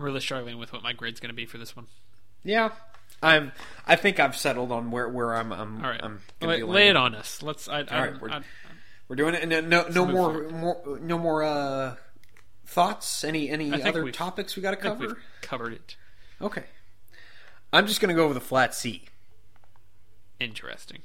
Really 0.00 0.20
struggling 0.20 0.58
with 0.58 0.72
what 0.72 0.82
my 0.82 0.92
grade's 0.92 1.20
going 1.20 1.30
to 1.30 1.34
be 1.36 1.46
for 1.46 1.58
this 1.58 1.76
one. 1.76 1.86
Yeah, 2.44 2.70
I'm. 3.22 3.52
I 3.86 3.96
think 3.96 4.18
I've 4.18 4.36
settled 4.36 4.72
on 4.72 4.90
where 4.90 5.08
where 5.08 5.34
I'm. 5.34 5.52
I'm. 5.52 5.84
All 5.84 5.90
right, 5.90 6.00
I'm 6.02 6.20
gonna 6.40 6.64
lay, 6.64 6.88
it 6.88 6.96
on 6.96 7.14
us. 7.14 7.42
Let's. 7.42 7.68
I, 7.68 7.80
I, 7.80 7.80
right, 7.80 8.20
we're- 8.20 8.32
I, 8.32 8.40
We're 9.08 9.16
doing 9.16 9.34
it. 9.34 9.46
No, 9.48 9.60
no, 9.60 9.86
no 9.88 10.06
more, 10.06 10.32
forward. 10.32 10.50
more, 10.52 10.98
no 11.02 11.18
more 11.18 11.42
uh, 11.42 11.96
thoughts. 12.64 13.24
Any, 13.24 13.50
any 13.50 13.82
other 13.82 14.10
topics 14.10 14.56
we 14.56 14.62
got 14.62 14.70
to 14.70 14.76
cover? 14.76 15.06
we've 15.08 15.16
covered 15.42 15.74
it. 15.74 15.96
Okay, 16.40 16.64
I'm 17.72 17.86
just 17.86 18.00
gonna 18.00 18.14
go 18.14 18.28
with 18.28 18.36
a 18.36 18.40
flat 18.40 18.74
C. 18.74 19.04
Interesting. 20.38 21.00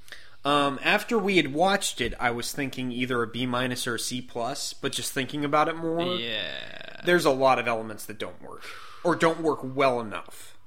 Um, 0.46 0.80
after 0.84 1.18
we 1.18 1.38
had 1.38 1.54
watched 1.54 2.00
it, 2.00 2.14
I 2.20 2.30
was 2.30 2.52
thinking 2.52 2.91
either 2.91 3.24
a 3.24 3.28
B 3.28 3.46
minus 3.48 3.88
or 3.88 3.96
a 3.96 4.00
C 4.00 4.22
plus, 4.22 4.74
but 4.74 4.91
just 4.91 5.12
thinking 5.12 5.43
about 5.43 5.68
it 5.68 5.76
more, 5.76 6.04
Yeah. 6.18 7.02
there's 7.04 7.26
a 7.26 7.32
lot 7.32 7.58
of 7.58 7.68
elements 7.68 8.06
that 8.06 8.20
don't 8.20 8.39
work 8.41 8.64
or 9.04 9.16
don't 9.16 9.41
work 9.41 9.60
well 9.64 10.00
enough. 10.00 10.58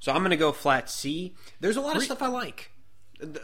So 0.00 0.12
I'm 0.12 0.22
gonna 0.22 0.36
go 0.36 0.50
flat 0.52 0.88
C. 0.88 1.34
There's 1.60 1.76
a 1.76 1.80
lot 1.82 1.96
of 1.96 2.02
stuff 2.02 2.22
I 2.22 2.28
like. 2.28 2.70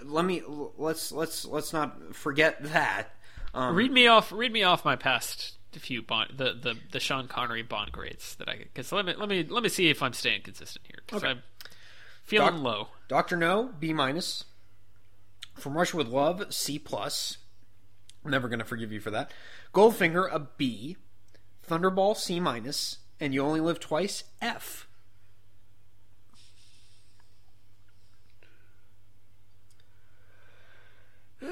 Let 0.04 0.24
me 0.24 0.42
let's 0.78 1.12
let's 1.12 1.44
let's 1.44 1.72
not 1.72 2.14
forget 2.14 2.62
that. 2.62 3.08
Um, 3.52 3.74
Read 3.76 3.92
me 3.92 4.06
off. 4.06 4.32
Read 4.32 4.52
me 4.52 4.62
off 4.62 4.84
my 4.84 4.96
past 4.96 5.58
few 5.72 6.00
Bond, 6.00 6.30
the 6.36 6.52
the 6.54 6.76
the 6.92 7.00
Sean 7.00 7.26
Connery 7.26 7.62
Bond 7.62 7.90
grades 7.92 8.36
that 8.36 8.48
I 8.48 8.56
because 8.58 8.90
let 8.92 9.04
me 9.04 9.14
let 9.18 9.28
me 9.28 9.42
let 9.42 9.62
me 9.64 9.68
see 9.68 9.90
if 9.90 10.00
I'm 10.02 10.12
staying 10.12 10.42
consistent 10.42 10.86
here 10.86 11.00
because 11.04 11.22
Okay. 11.24 11.32
I'm 11.32 11.42
feeling 12.22 12.54
Doc- 12.54 12.62
low. 12.62 12.88
Doctor 13.08 13.36
No, 13.36 13.74
B 13.80 13.92
minus. 13.92 14.44
From 15.54 15.76
Russia 15.76 15.96
with 15.96 16.08
Love, 16.08 16.52
C 16.52 16.78
plus. 16.78 17.38
Never 18.24 18.48
gonna 18.48 18.64
forgive 18.64 18.92
you 18.92 19.00
for 19.00 19.10
that. 19.10 19.30
Goldfinger, 19.72 20.28
a 20.32 20.40
B. 20.56 20.96
Thunderball, 21.66 22.16
C 22.16 22.40
minus. 22.40 22.98
And 23.20 23.32
You 23.32 23.42
Only 23.42 23.60
Live 23.60 23.80
Twice, 23.80 24.24
F. 24.42 24.88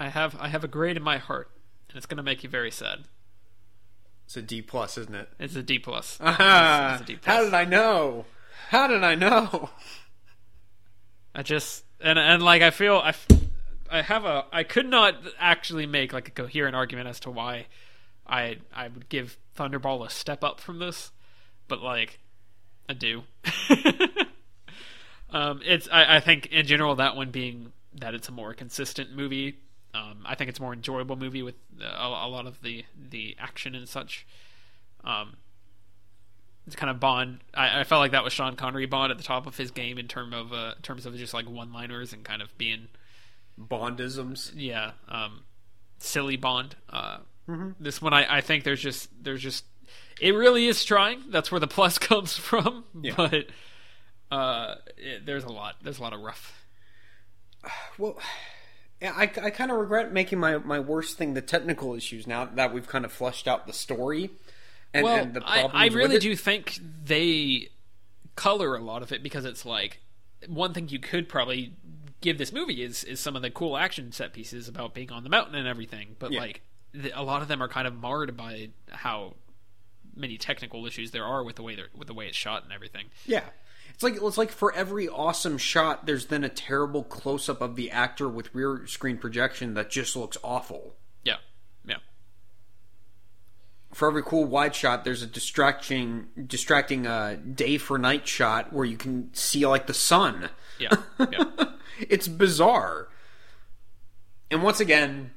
I 0.00 0.08
have 0.10 0.36
I 0.38 0.48
have 0.48 0.62
a 0.62 0.68
grade 0.68 0.96
in 0.96 1.02
my 1.02 1.18
heart, 1.18 1.50
and 1.88 1.96
it's 1.96 2.06
to 2.18 2.22
make 2.22 2.42
you 2.42 2.48
very 2.48 2.70
sad. 2.70 3.04
It's 4.28 4.36
a 4.36 4.42
D 4.42 4.60
plus, 4.60 4.98
isn't 4.98 5.14
it? 5.14 5.30
It's 5.38 5.56
a 5.56 5.62
D 5.62 5.78
plus. 5.78 6.18
Ah, 6.22 6.92
It's 6.92 7.02
a 7.02 7.04
D 7.06 7.16
plus. 7.16 7.34
how 7.34 7.44
did 7.44 7.54
I 7.54 7.64
know? 7.64 8.26
How 8.68 8.86
did 8.86 9.02
I 9.02 9.14
know? 9.14 9.70
I 11.34 11.42
just 11.42 11.84
and 11.98 12.18
and 12.18 12.42
like 12.42 12.60
I 12.60 12.70
feel 12.70 12.96
I, 12.96 13.14
I 13.90 14.02
have 14.02 14.26
a 14.26 14.44
I 14.52 14.64
could 14.64 14.86
not 14.86 15.14
actually 15.38 15.86
make 15.86 16.12
like 16.12 16.28
a 16.28 16.30
coherent 16.30 16.76
argument 16.76 17.08
as 17.08 17.20
to 17.20 17.30
why 17.30 17.68
I 18.26 18.58
I 18.74 18.88
would 18.88 19.08
give 19.08 19.38
Thunderball 19.56 20.04
a 20.06 20.10
step 20.10 20.44
up 20.44 20.60
from 20.60 20.78
this, 20.78 21.10
but 21.66 21.80
like 21.82 22.18
I 22.86 22.92
do. 22.92 23.22
um, 25.30 25.60
it's 25.64 25.88
I, 25.90 26.16
I 26.16 26.20
think 26.20 26.46
in 26.46 26.66
general 26.66 26.94
that 26.96 27.16
one 27.16 27.30
being 27.30 27.72
that 27.94 28.14
it's 28.14 28.28
a 28.28 28.32
more 28.32 28.52
consistent 28.52 29.14
movie. 29.14 29.58
Um, 29.98 30.18
I 30.24 30.34
think 30.34 30.50
it's 30.50 30.58
a 30.58 30.62
more 30.62 30.72
enjoyable 30.72 31.16
movie 31.16 31.42
with 31.42 31.54
a, 31.80 31.84
a 31.84 32.28
lot 32.28 32.46
of 32.46 32.60
the 32.62 32.84
the 33.10 33.36
action 33.38 33.74
and 33.74 33.88
such. 33.88 34.26
Um, 35.04 35.36
it's 36.66 36.76
kind 36.76 36.90
of 36.90 37.00
Bond. 37.00 37.40
I, 37.54 37.80
I 37.80 37.84
felt 37.84 38.00
like 38.00 38.12
that 38.12 38.22
was 38.22 38.32
Sean 38.32 38.54
Connery 38.54 38.86
Bond 38.86 39.10
at 39.10 39.16
the 39.18 39.24
top 39.24 39.46
of 39.46 39.56
his 39.56 39.70
game 39.70 39.98
in 39.98 40.06
term 40.06 40.32
of 40.34 40.52
uh, 40.52 40.74
terms 40.82 41.06
of 41.06 41.16
just 41.16 41.32
like 41.34 41.48
one 41.48 41.72
liners 41.72 42.12
and 42.12 42.22
kind 42.24 42.42
of 42.42 42.56
being 42.58 42.88
Bondisms. 43.58 44.52
yeah 44.54 44.92
um, 45.08 45.44
silly 45.98 46.36
Bond. 46.36 46.76
Uh, 46.90 47.18
This 47.80 48.02
one 48.02 48.12
I, 48.12 48.38
I 48.38 48.40
think 48.42 48.64
there's 48.64 48.80
just 48.82 49.08
there's 49.24 49.42
just 49.42 49.64
it 50.20 50.32
really 50.32 50.66
is 50.66 50.84
trying. 50.84 51.22
That's 51.30 51.50
where 51.50 51.60
the 51.60 51.66
plus 51.66 51.98
comes 52.10 52.36
from. 52.36 52.84
Yeah. 53.00 53.14
But 53.16 53.46
uh, 54.30 54.74
it, 54.98 55.24
there's 55.24 55.44
a 55.44 55.48
lot 55.52 55.76
there's 55.82 55.98
a 55.98 56.02
lot 56.02 56.12
of 56.12 56.20
rough. 56.20 56.66
Well, 57.96 58.18
yeah, 59.00 59.12
I, 59.16 59.22
I 59.42 59.50
kind 59.50 59.70
of 59.70 59.78
regret 59.78 60.12
making 60.12 60.38
my, 60.40 60.58
my 60.58 60.80
worst 60.80 61.16
thing 61.18 61.34
the 61.34 61.42
technical 61.42 61.94
issues 61.94 62.26
now 62.26 62.44
that 62.46 62.72
we've 62.74 62.86
kind 62.88 63.04
of 63.04 63.12
flushed 63.12 63.46
out 63.46 63.66
the 63.66 63.72
story 63.72 64.30
and, 64.92 65.04
well, 65.04 65.16
and 65.16 65.34
the 65.34 65.42
I, 65.44 65.60
problems 65.60 65.74
I 65.74 65.86
really 65.94 66.14
with 66.14 66.16
it. 66.16 66.20
do 66.22 66.36
think 66.36 66.78
they 67.04 67.68
color 68.36 68.74
a 68.76 68.80
lot 68.80 69.02
of 69.02 69.12
it 69.12 69.22
because 69.22 69.44
it's 69.44 69.64
like 69.66 70.00
one 70.46 70.72
thing 70.72 70.88
you 70.88 70.98
could 70.98 71.28
probably 71.28 71.72
give 72.20 72.38
this 72.38 72.52
movie 72.52 72.82
is 72.82 73.04
is 73.04 73.20
some 73.20 73.36
of 73.36 73.42
the 73.42 73.50
cool 73.50 73.76
action 73.76 74.10
set 74.12 74.32
pieces 74.32 74.66
about 74.68 74.94
being 74.94 75.10
on 75.12 75.22
the 75.24 75.30
mountain 75.30 75.54
and 75.54 75.68
everything, 75.68 76.16
but 76.18 76.32
Yeah. 76.32 76.40
like 76.40 76.62
the, 76.92 77.10
a 77.18 77.22
lot 77.22 77.42
of 77.42 77.48
them 77.48 77.62
are 77.62 77.68
kind 77.68 77.86
of 77.86 77.94
marred 77.94 78.36
by 78.36 78.70
how 78.90 79.34
many 80.16 80.36
technical 80.36 80.84
issues 80.86 81.12
there 81.12 81.24
are 81.24 81.44
with 81.44 81.54
the 81.56 81.62
way 81.62 81.76
they're 81.76 81.88
with 81.96 82.08
the 82.08 82.14
way 82.14 82.26
it's 82.26 82.36
shot 82.36 82.64
and 82.64 82.72
everything. 82.72 83.06
Yeah. 83.26 83.44
It's 83.98 84.04
like 84.04 84.22
it's 84.22 84.38
like 84.38 84.52
for 84.52 84.72
every 84.74 85.08
awesome 85.08 85.58
shot, 85.58 86.06
there's 86.06 86.26
then 86.26 86.44
a 86.44 86.48
terrible 86.48 87.02
close 87.02 87.48
up 87.48 87.60
of 87.60 87.74
the 87.74 87.90
actor 87.90 88.28
with 88.28 88.54
rear 88.54 88.86
screen 88.86 89.18
projection 89.18 89.74
that 89.74 89.90
just 89.90 90.14
looks 90.14 90.38
awful. 90.44 90.94
Yeah, 91.24 91.38
yeah, 91.84 91.96
For 93.92 94.06
every 94.06 94.22
cool 94.22 94.44
wide 94.44 94.76
shot, 94.76 95.02
there's 95.02 95.22
a 95.22 95.26
distracting 95.26 96.28
distracting 96.46 97.08
uh, 97.08 97.38
day 97.56 97.76
for 97.76 97.98
night 97.98 98.28
shot 98.28 98.72
where 98.72 98.84
you 98.84 98.96
can 98.96 99.34
see 99.34 99.66
like 99.66 99.88
the 99.88 99.94
sun. 99.94 100.48
yeah, 100.78 100.94
yeah. 101.18 101.44
it's 102.08 102.28
bizarre. 102.28 103.08
And 104.48 104.62
once 104.62 104.78
again, 104.78 105.32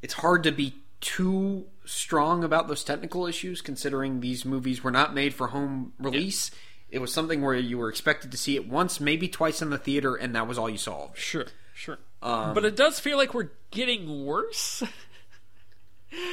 it's 0.00 0.14
hard 0.14 0.42
to 0.44 0.52
be 0.52 0.74
too 1.02 1.66
strong 1.84 2.44
about 2.44 2.66
those 2.66 2.82
technical 2.82 3.26
issues 3.26 3.60
considering 3.60 4.20
these 4.20 4.46
movies 4.46 4.82
were 4.82 4.90
not 4.90 5.12
made 5.12 5.34
for 5.34 5.48
home 5.48 5.92
release. 5.98 6.50
It 6.90 7.00
was 7.00 7.12
something 7.12 7.42
where 7.42 7.54
you 7.54 7.78
were 7.78 7.88
expected 7.88 8.30
to 8.30 8.36
see 8.36 8.56
it 8.56 8.68
once, 8.68 9.00
maybe 9.00 9.28
twice 9.28 9.60
in 9.60 9.70
the 9.70 9.78
theater, 9.78 10.14
and 10.14 10.34
that 10.34 10.46
was 10.46 10.58
all 10.58 10.70
you 10.70 10.78
saw. 10.78 11.08
sure, 11.14 11.46
sure. 11.74 11.98
Um, 12.22 12.54
but 12.54 12.64
it 12.64 12.76
does 12.76 12.98
feel 13.00 13.16
like 13.16 13.34
we're 13.34 13.50
getting 13.70 14.24
worse. 14.24 14.82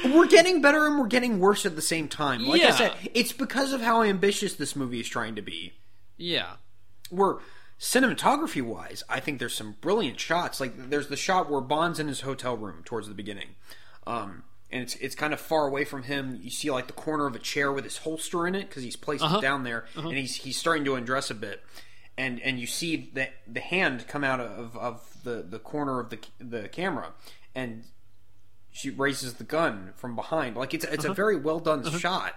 We're 0.04 0.28
getting 0.28 0.62
better 0.62 0.86
and 0.86 0.98
we're 0.98 1.08
getting 1.08 1.40
worse 1.40 1.66
at 1.66 1.74
the 1.76 1.82
same 1.82 2.08
time. 2.08 2.46
Like 2.46 2.62
I 2.62 2.70
said, 2.70 2.94
it's 3.12 3.32
because 3.32 3.72
of 3.72 3.80
how 3.82 4.02
ambitious 4.02 4.54
this 4.54 4.74
movie 4.76 5.00
is 5.00 5.08
trying 5.08 5.34
to 5.34 5.42
be. 5.42 5.74
yeah, 6.16 6.54
We're 7.10 7.38
cinematography 7.78 8.62
wise, 8.62 9.02
I 9.08 9.20
think 9.20 9.38
there's 9.38 9.54
some 9.54 9.76
brilliant 9.80 10.20
shots. 10.20 10.60
Like 10.60 10.90
there's 10.90 11.08
the 11.08 11.16
shot 11.16 11.50
where 11.50 11.60
Bond's 11.60 11.98
in 11.98 12.08
his 12.08 12.22
hotel 12.22 12.56
room 12.56 12.82
towards 12.84 13.08
the 13.08 13.14
beginning. 13.14 13.56
Um, 14.06 14.44
and 14.74 14.82
it's 14.82 14.94
it's 14.96 15.14
kind 15.14 15.32
of 15.32 15.40
far 15.40 15.66
away 15.66 15.84
from 15.86 16.02
him. 16.02 16.38
You 16.42 16.50
see 16.50 16.70
like 16.70 16.86
the 16.88 16.92
corner 16.92 17.24
of 17.26 17.34
a 17.34 17.38
chair 17.38 17.72
with 17.72 17.84
his 17.84 17.96
holster 17.98 18.46
in 18.46 18.54
it 18.54 18.68
because 18.68 18.82
he's 18.82 18.96
placed 18.96 19.22
Uh-huh. 19.24 19.38
it 19.38 19.40
down 19.40 19.62
there, 19.64 19.86
and 19.96 20.12
he's 20.12 20.34
he's 20.36 20.58
starting 20.58 20.84
to 20.84 20.96
undress 20.96 21.30
a 21.30 21.34
bit. 21.34 21.62
And 22.18 22.40
and 22.42 22.58
you 22.60 22.66
see 22.66 23.10
the 23.14 23.28
the 23.46 23.60
hand 23.60 24.06
come 24.08 24.22
out 24.24 24.40
of, 24.40 24.76
of 24.76 25.00
the, 25.24 25.42
the 25.48 25.58
corner 25.58 25.98
of 26.00 26.10
the 26.10 26.18
the 26.40 26.68
camera, 26.68 27.12
and 27.54 27.84
she 28.72 28.90
raises 28.90 29.34
the 29.34 29.44
gun 29.44 29.92
from 29.96 30.14
behind. 30.16 30.56
Like 30.56 30.74
it's 30.74 30.84
it's 30.84 31.04
a 31.04 31.14
very 31.14 31.36
well 31.36 31.60
done 31.60 31.88
shot. 31.98 32.34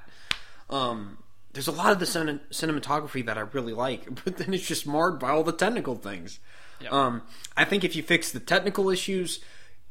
Um, 0.70 1.18
there's 1.54 1.68
a 1.68 1.72
lot 1.72 1.92
of 1.92 2.00
the 2.00 2.06
cin- 2.06 2.42
cinematography 2.52 3.26
that 3.26 3.38
I 3.38 3.42
really 3.42 3.74
like, 3.74 4.08
but 4.26 4.38
then 4.38 4.54
it's 4.54 4.68
just 4.68 4.86
marred 4.86 5.20
by 5.20 5.30
all 5.32 5.44
the 5.44 5.52
technical 5.52 5.96
things. 5.96 6.40
Yep. 6.82 6.94
Um, 6.94 7.22
I 7.56 7.66
think 7.66 7.84
if 7.84 7.96
you 7.96 8.04
fix 8.04 8.32
the 8.32 8.40
technical 8.40 8.90
issues, 8.92 9.40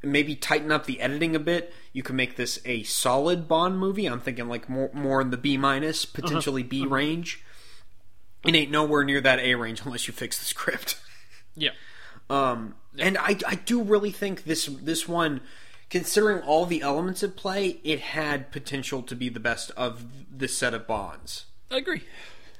maybe 0.03 0.34
tighten 0.34 0.70
up 0.70 0.86
the 0.86 1.01
editing 1.01 1.34
a 1.34 1.40
bit, 1.40 1.72
you 1.92 2.03
can 2.03 2.16
make 2.16 2.36
this 2.36 2.61
a 2.64 2.82
solid 2.84 3.49
Bond 3.49 3.78
movie. 3.78 4.07
I'm 4.07 4.20
thinking 4.20 4.49
like 4.49 4.68
more 4.68 4.90
more 4.92 5.20
in 5.20 5.30
the 5.30 5.36
B 5.36 5.57
minus, 5.57 6.05
potentially 6.05 6.62
B 6.62 6.86
range. 6.86 7.42
It 8.44 8.55
ain't 8.55 8.70
nowhere 8.70 9.03
near 9.03 9.20
that 9.20 9.40
A 9.40 9.55
range 9.55 9.82
unless 9.84 10.07
you 10.07 10.14
fix 10.14 10.38
the 10.38 10.44
script. 10.44 11.01
Yeah. 11.59 11.70
Um, 12.28 12.74
and 12.99 13.16
I, 13.16 13.38
I 13.47 13.55
do 13.55 13.82
really 13.82 14.11
think 14.11 14.44
this 14.44 14.66
this 14.66 15.09
one, 15.09 15.40
considering 15.88 16.42
all 16.42 16.66
the 16.66 16.82
elements 16.82 17.22
at 17.22 17.34
play, 17.34 17.80
it 17.82 17.99
had 18.01 18.53
potential 18.53 19.03
to 19.05 19.16
be 19.16 19.30
the 19.30 19.40
best 19.40 19.70
of 19.70 20.05
this 20.30 20.55
set 20.55 20.74
of 20.74 20.86
Bonds. 20.86 21.47
I 21.70 21.78
agree. 21.78 22.03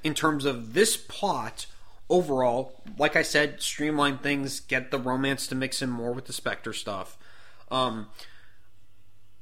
In 0.03 0.15
terms 0.15 0.45
of 0.45 0.73
this 0.73 0.97
plot 0.97 1.67
overall, 2.09 2.81
like 2.97 3.15
I 3.15 3.21
said, 3.21 3.61
streamline 3.61 4.17
things, 4.17 4.59
get 4.59 4.89
the 4.89 4.99
romance 4.99 5.45
to 5.47 5.55
mix 5.55 5.81
in 5.83 5.89
more 5.89 6.13
with 6.13 6.25
the 6.25 6.33
Spectre 6.33 6.73
stuff. 6.73 7.17
Um, 7.69 8.07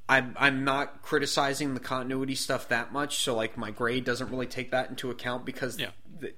I'm 0.08 0.36
I'm 0.40 0.64
not 0.64 1.02
criticizing 1.02 1.74
the 1.74 1.80
continuity 1.80 2.36
stuff 2.36 2.68
that 2.70 2.94
much, 2.94 3.18
so 3.20 3.36
like 3.36 3.58
my 3.58 3.72
grade 3.72 4.04
doesn't 4.06 4.30
really 4.30 4.46
take 4.48 4.72
that 4.72 4.90
into 4.90 5.10
account 5.10 5.46
because 5.46 5.80
Yeah. 5.80 5.90
the, 6.20 6.34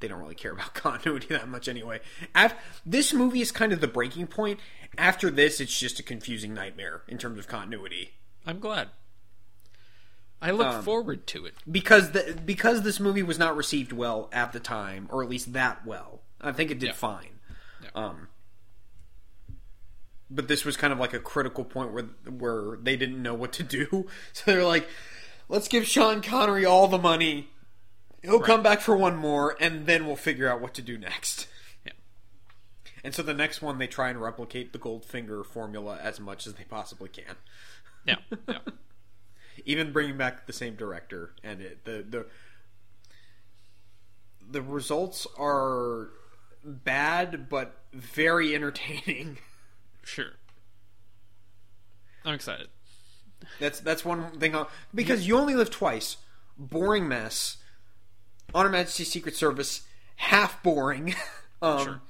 they 0.00 0.08
don't 0.08 0.20
really 0.20 0.34
care 0.34 0.52
about 0.52 0.74
continuity 0.74 1.28
that 1.28 1.48
much 1.48 1.68
anyway. 1.68 2.00
Af 2.34 2.54
this 2.84 3.12
movie 3.14 3.40
is 3.40 3.50
kind 3.50 3.72
of 3.72 3.80
the 3.80 3.88
breaking 3.88 4.26
point. 4.26 4.60
After 4.96 5.30
this, 5.30 5.60
it's 5.60 5.78
just 5.78 5.98
a 6.00 6.02
confusing 6.02 6.52
nightmare 6.54 7.02
in 7.08 7.18
terms 7.18 7.38
of 7.38 7.46
continuity 7.48 8.12
I'm 8.46 8.58
glad. 8.60 8.88
I 10.40 10.50
look 10.52 10.66
Um, 10.68 10.82
forward 10.84 11.26
to 11.28 11.46
it. 11.46 11.54
because 11.70 12.12
the, 12.12 12.38
because 12.44 12.82
this 12.82 13.00
movie 13.00 13.22
was 13.24 13.38
not 13.38 13.56
received 13.56 13.92
well 13.92 14.28
at 14.32 14.52
the 14.52 14.60
time, 14.60 15.08
or 15.10 15.22
at 15.22 15.28
least 15.28 15.52
that 15.54 15.84
well. 15.84 16.22
I 16.40 16.52
think 16.52 16.70
it 16.70 16.78
did 16.78 16.88
Yeah. 16.88 16.92
fine. 16.92 17.40
Yeah. 17.82 17.90
Um, 17.94 18.28
but 20.30 20.48
this 20.48 20.64
was 20.64 20.76
kind 20.76 20.92
of 20.92 20.98
like 20.98 21.12
a 21.14 21.18
critical 21.20 21.64
point 21.64 21.92
where 21.92 22.04
where 22.30 22.76
they 22.82 22.96
didn't 22.96 23.22
know 23.22 23.34
what 23.34 23.52
to 23.54 23.62
do, 23.62 24.06
so 24.32 24.42
they're 24.50 24.64
like, 24.64 24.88
"Let's 25.48 25.68
give 25.68 25.86
Sean 25.86 26.20
Connery 26.22 26.64
all 26.64 26.88
the 26.88 26.98
money. 26.98 27.48
He'll 28.22 28.40
come 28.40 28.62
back 28.62 28.80
for 28.80 28.96
one 28.96 29.16
more, 29.16 29.56
and 29.60 29.86
then 29.86 30.06
we'll 30.06 30.16
figure 30.16 30.48
out 30.50 30.60
what 30.60 30.74
to 30.74 30.82
do 30.82 30.98
next." 30.98 31.46
Yeah. 31.86 31.92
And 33.04 33.14
so 33.14 33.22
the 33.22 33.34
next 33.34 33.62
one, 33.62 33.78
they 33.78 33.86
try 33.86 34.10
and 34.10 34.20
replicate 34.20 34.72
the 34.72 34.78
Goldfinger 34.78 35.44
formula 35.46 35.98
as 36.02 36.18
much 36.20 36.46
as 36.46 36.54
they 36.54 36.64
possibly 36.64 37.08
can, 37.08 37.36
Yeah. 38.04 38.16
Yeah. 38.48 38.58
even 39.64 39.92
bringing 39.92 40.16
back 40.16 40.46
the 40.46 40.52
same 40.52 40.74
director. 40.74 41.32
And 41.44 41.60
it, 41.60 41.84
the 41.84 42.04
the 42.08 42.26
the 44.50 44.62
results 44.62 45.26
are 45.38 46.08
bad, 46.64 47.48
but 47.48 47.76
very 47.92 48.54
entertaining. 48.54 49.38
Sure. 50.08 50.32
I'm 52.24 52.34
excited. 52.34 52.68
That's 53.60 53.80
that's 53.80 54.04
one 54.04 54.30
thing. 54.38 54.54
I'll, 54.54 54.68
because 54.94 55.26
you 55.26 55.38
only 55.38 55.54
live 55.54 55.70
twice. 55.70 56.16
Boring 56.58 57.08
mess. 57.08 57.58
Honor 58.54 58.68
Her 58.68 58.72
Majesty's 58.72 59.10
Secret 59.10 59.36
Service, 59.36 59.82
half 60.16 60.62
boring. 60.62 61.14
um, 61.62 61.84
Sure. 61.84 62.00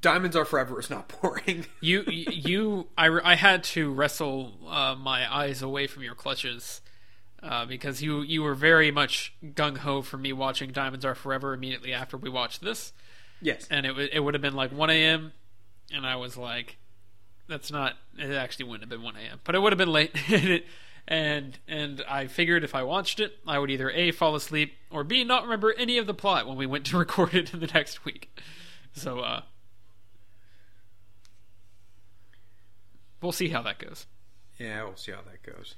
Diamonds 0.00 0.34
Are 0.34 0.44
Forever 0.44 0.80
is 0.80 0.88
not 0.90 1.12
boring. 1.22 1.66
You, 1.80 2.04
you, 2.06 2.88
I, 2.96 3.08
I 3.22 3.34
had 3.34 3.64
to 3.64 3.92
wrestle 3.92 4.54
uh, 4.66 4.94
my 4.94 5.32
eyes 5.32 5.62
away 5.62 5.86
from 5.86 6.02
your 6.02 6.14
clutches 6.14 6.80
uh, 7.42 7.66
because 7.66 8.02
you, 8.02 8.22
you 8.22 8.42
were 8.42 8.54
very 8.54 8.90
much 8.90 9.34
gung 9.44 9.78
ho 9.78 10.00
for 10.02 10.16
me 10.16 10.32
watching 10.32 10.70
Diamonds 10.72 11.04
Are 11.04 11.14
Forever 11.14 11.52
immediately 11.52 11.92
after 11.92 12.16
we 12.16 12.30
watched 12.30 12.62
this, 12.62 12.92
yes. 13.42 13.68
and 13.70 13.84
it 13.84 13.90
w- 13.90 14.08
it 14.10 14.20
would 14.20 14.32
have 14.34 14.40
been 14.40 14.54
like 14.54 14.72
1 14.72 14.88
a.m. 14.88 15.32
and 15.92 16.06
I 16.06 16.16
was 16.16 16.38
like, 16.38 16.78
that's 17.48 17.70
not. 17.70 17.94
It 18.18 18.32
actually 18.32 18.66
wouldn't 18.66 18.82
have 18.82 18.90
been 18.90 19.02
1 19.02 19.16
a.m. 19.16 19.40
But 19.44 19.54
it 19.54 19.60
would 19.60 19.72
have 19.72 19.78
been 19.78 19.92
late, 19.92 20.16
and 21.08 21.58
and 21.68 22.04
I 22.08 22.26
figured 22.26 22.64
if 22.64 22.74
I 22.74 22.82
watched 22.82 23.20
it, 23.20 23.38
I 23.46 23.58
would 23.58 23.70
either 23.70 23.90
a 23.90 24.10
fall 24.10 24.34
asleep 24.34 24.74
or 24.90 25.04
b 25.04 25.24
not 25.24 25.44
remember 25.44 25.74
any 25.76 25.98
of 25.98 26.06
the 26.06 26.14
plot 26.14 26.46
when 26.46 26.56
we 26.56 26.66
went 26.66 26.86
to 26.86 26.98
record 26.98 27.34
it 27.34 27.52
in 27.52 27.60
the 27.60 27.66
next 27.68 28.04
week. 28.04 28.38
So 28.92 29.20
uh, 29.20 29.42
we'll 33.20 33.32
see 33.32 33.48
how 33.48 33.62
that 33.62 33.78
goes. 33.78 34.06
Yeah, 34.58 34.84
we'll 34.84 34.96
see 34.96 35.12
how 35.12 35.22
that 35.22 35.42
goes. 35.42 35.74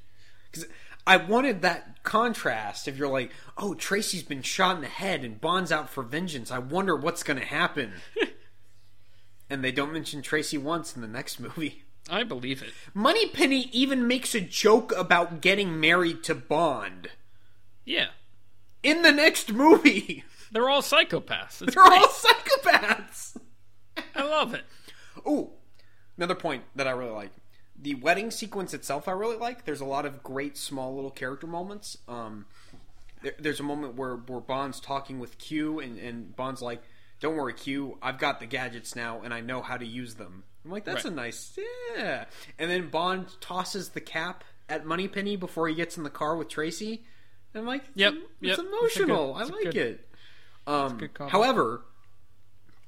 Because 0.51 0.69
I 1.07 1.17
wanted 1.17 1.63
that 1.63 2.03
contrast. 2.03 2.89
If 2.89 2.97
you're 2.97 3.09
like, 3.09 3.31
oh, 3.57 3.75
Tracy's 3.75 4.23
been 4.23 4.43
shot 4.43 4.77
in 4.77 4.83
the 4.83 4.89
head 4.89 5.25
and 5.25 5.41
Bond's 5.41 5.73
out 5.73 5.89
for 5.89 6.03
vengeance, 6.03 6.51
I 6.51 6.59
wonder 6.59 6.97
what's 6.97 7.23
going 7.23 7.39
to 7.39 7.47
happen. 7.47 7.93
and 9.51 9.63
they 9.65 9.73
don't 9.73 9.93
mention 9.93 10.23
Tracy 10.23 10.59
once 10.59 10.95
in 10.97 11.03
the 11.03 11.09
next 11.09 11.39
movie. 11.41 11.83
I 12.09 12.23
believe 12.23 12.63
it. 12.63 12.73
Moneypenny 12.95 13.69
even 13.73 14.07
makes 14.07 14.35
a 14.35 14.41
joke 14.41 14.93
about 14.97 15.41
getting 15.41 15.81
married 15.81 16.23
to 16.25 16.35
Bond 16.37 17.09
Yeah, 17.85 18.09
in 18.83 19.03
the 19.03 19.11
next 19.13 19.53
movie. 19.53 20.23
they're 20.53 20.69
all 20.71 20.83
psychopaths. 20.83 21.63
It's 21.63 21.75
They're 21.75 21.85
great. 21.85 22.01
all 22.01 22.07
psychopaths. 22.09 23.37
I 24.15 24.23
love 24.23 24.55
it. 24.55 24.65
Oh, 25.29 25.55
another 26.17 26.37
point 26.37 26.63
that 26.77 26.87
I 26.87 26.93
really 26.93 27.11
like. 27.11 27.31
The 27.77 27.97
wedding 27.97 28.31
sequence 28.31 28.73
itself, 28.75 29.09
I 29.09 29.13
really 29.13 29.37
like. 29.37 29.65
There's 29.65 29.81
a 29.81 29.85
lot 29.85 30.07
of 30.07 30.23
great 30.23 30.57
small 30.57 30.95
little 30.95 31.11
character 31.11 31.49
moments. 31.49 31.99
Um, 32.07 32.47
there, 33.23 33.33
there's 33.41 33.59
a 33.59 33.65
moment 33.65 33.97
where, 33.97 34.15
where 34.15 34.39
Bond's 34.39 34.79
talking 34.79 35.19
with 35.19 35.39
Q, 35.39 35.81
and, 35.81 35.99
and 35.99 36.37
Bond's 36.37 36.63
like, 36.63 36.81
"Don't 37.21 37.37
worry, 37.37 37.55
Q. 37.55 37.99
I've 38.03 38.19
got 38.19 38.41
the 38.41 38.47
gadgets 38.47 38.95
now, 38.97 39.21
and 39.23 39.33
I 39.33 39.41
know 39.41 39.63
how 39.63 39.77
to 39.77 39.87
use 39.87 40.15
them." 40.15 40.45
I'm 40.65 40.71
like, 40.71 40.85
"That's 40.85 41.05
Right. 41.05 41.13
a 41.13 41.17
nice, 41.17 41.59
yeah." 41.97 42.25
And 42.59 42.71
then 42.71 42.89
Bond 42.89 43.29
tosses 43.41 43.91
the 43.91 44.01
cap 44.01 44.43
at 44.69 44.85
Moneypenny 44.85 45.37
before 45.37 45.69
he 45.69 45.75
gets 45.75 45.97
in 45.97 46.03
the 46.03 46.11
car 46.11 46.37
with 46.37 46.49
Tracy. 46.49 47.05
And 47.55 47.61
I'm 47.63 47.67
like, 47.67 47.85
Yep, 47.95 48.15
it's, 48.43 48.59
yep. 48.59 48.59
emotional. 48.59 49.39
It's 49.39 49.49
good- 49.51 49.55
I 49.55 49.57
like 49.65 49.73
good- 49.73 49.77
it. 49.77 50.09
Um, 50.67 51.11
however, 51.31 51.85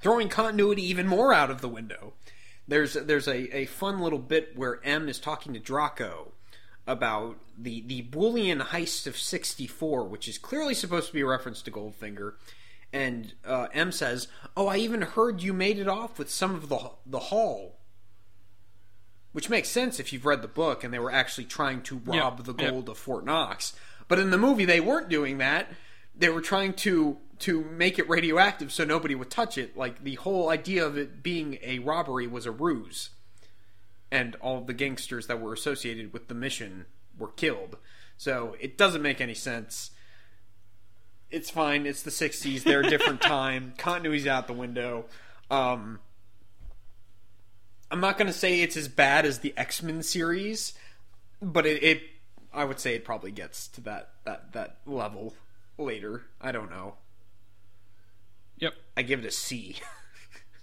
throwing 0.01 0.29
continuity 0.29 0.83
even 0.83 1.07
more 1.07 1.33
out 1.33 1.51
of 1.51 1.61
the 1.61 1.69
window. 1.69 2.15
There's 2.67 2.95
there's 2.95 3.27
a, 3.29 3.57
a 3.57 3.67
fun 3.67 4.01
little 4.01 4.19
bit 4.19 4.57
where 4.57 4.81
M 4.85 5.09
is 5.09 5.19
talking 5.19 5.55
to 5.55 5.61
Draco 5.61 6.33
about 6.87 7.39
the 7.57 7.81
the 7.87 8.03
bullion 8.03 8.59
heist 8.61 9.07
of 9.07 9.17
'64, 9.17 10.05
which 10.09 10.29
is 10.29 10.37
clearly 10.39 10.75
supposed 10.75 11.07
to 11.09 11.13
be 11.15 11.21
a 11.21 11.27
reference 11.27 11.63
to 11.63 11.71
Goldfinger. 11.71 12.35
And 12.93 13.35
uh, 13.45 13.69
M 13.73 13.93
says, 13.93 14.29
"Oh, 14.57 14.67
I 14.67 14.77
even 14.79 15.03
heard 15.03 15.43
you 15.43 15.53
made 15.53 15.79
it 15.79 15.89
off 15.89 16.19
with 16.19 16.31
some 16.31 16.55
of 16.55 16.69
the 16.69 16.91
the 17.05 17.19
haul." 17.19 17.79
Which 19.33 19.51
makes 19.51 19.69
sense 19.69 20.01
if 20.01 20.13
you've 20.13 20.25
read 20.25 20.43
the 20.43 20.49
book 20.49 20.83
and 20.83 20.93
they 20.93 20.99
were 20.99 21.13
actually 21.13 21.45
trying 21.45 21.83
to 21.83 21.99
rob 21.99 22.45
the 22.45 22.55
yeah. 22.59 22.71
gold 22.71 22.89
of 22.89 22.97
Fort 22.97 23.25
Knox. 23.25 23.75
But 24.09 24.19
in 24.19 24.31
the 24.31 24.39
movie, 24.39 24.65
they 24.65 24.81
weren't 24.81 25.11
doing 25.11 25.39
that. 25.39 25.69
They 26.17 26.31
were 26.31 26.41
trying 26.41 26.73
to 26.75 27.19
to 27.41 27.63
make 27.65 27.99
it 27.99 28.09
radioactive 28.09 28.73
so 28.73 28.85
nobody 28.85 29.15
would 29.15 29.31
touch 29.31 29.57
it. 29.57 29.77
Like 29.77 30.03
the 30.03 30.17
whole 30.17 30.49
idea 30.49 30.85
of 30.85 30.97
it 30.97 31.23
being 31.23 31.59
a 31.63 31.79
robbery 31.81 32.27
was 32.27 32.47
a 32.47 32.51
ruse, 32.51 33.11
and 34.11 34.35
all 34.37 34.63
the 34.63 34.73
gangsters 34.73 35.27
that 35.27 35.41
were 35.41 35.53
associated 35.53 36.13
with 36.13 36.29
the 36.29 36.35
mission 36.35 36.87
were 37.17 37.29
killed. 37.29 37.77
So 38.17 38.57
it 38.61 38.77
doesn't 38.77 39.03
make 39.03 39.21
any 39.21 39.35
sense. 39.35 39.91
It's 41.31 41.51
fine. 41.51 41.87
It's 41.87 42.03
the 42.03 42.11
'60s. 42.11 42.63
They're 42.63 42.81
a 42.81 42.89
different 42.89 43.21
time. 43.23 43.75
Continuity's 43.77 44.27
out 44.27 44.47
the 44.47 44.53
window. 44.53 45.07
Um, 45.51 46.01
I'm 47.91 48.01
not 48.01 48.19
going 48.19 48.27
to 48.29 48.33
say 48.33 48.61
it's 48.61 48.77
as 48.77 48.89
bad 48.89 49.25
as 49.25 49.41
the 49.41 49.55
X 49.57 49.83
Men 49.83 50.03
series, 50.03 50.75
but 51.41 51.67
it, 51.67 51.83
it, 51.83 52.03
I 52.53 52.65
would 52.65 52.81
say 52.81 52.95
it 52.95 53.05
probably 53.05 53.31
gets 53.31 53.69
to 53.69 53.81
that 53.83 54.11
that 54.25 54.53
that 54.53 54.79
level 54.87 55.35
later. 55.79 56.25
I 56.41 56.53
don't 56.53 56.71
know. 56.71 56.95
Yep. 58.59 58.75
I 58.97 59.03
give 59.03 59.21
it 59.21 59.27
a 59.27 59.31
C. 59.31 59.77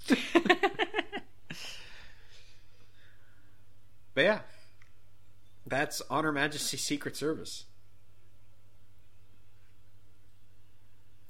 but 4.13 4.21
yeah, 4.23 4.39
that's 5.65 6.01
Honor 6.09 6.27
Her 6.27 6.33
Majesty's 6.33 6.81
Secret 6.81 7.15
Service. 7.15 7.65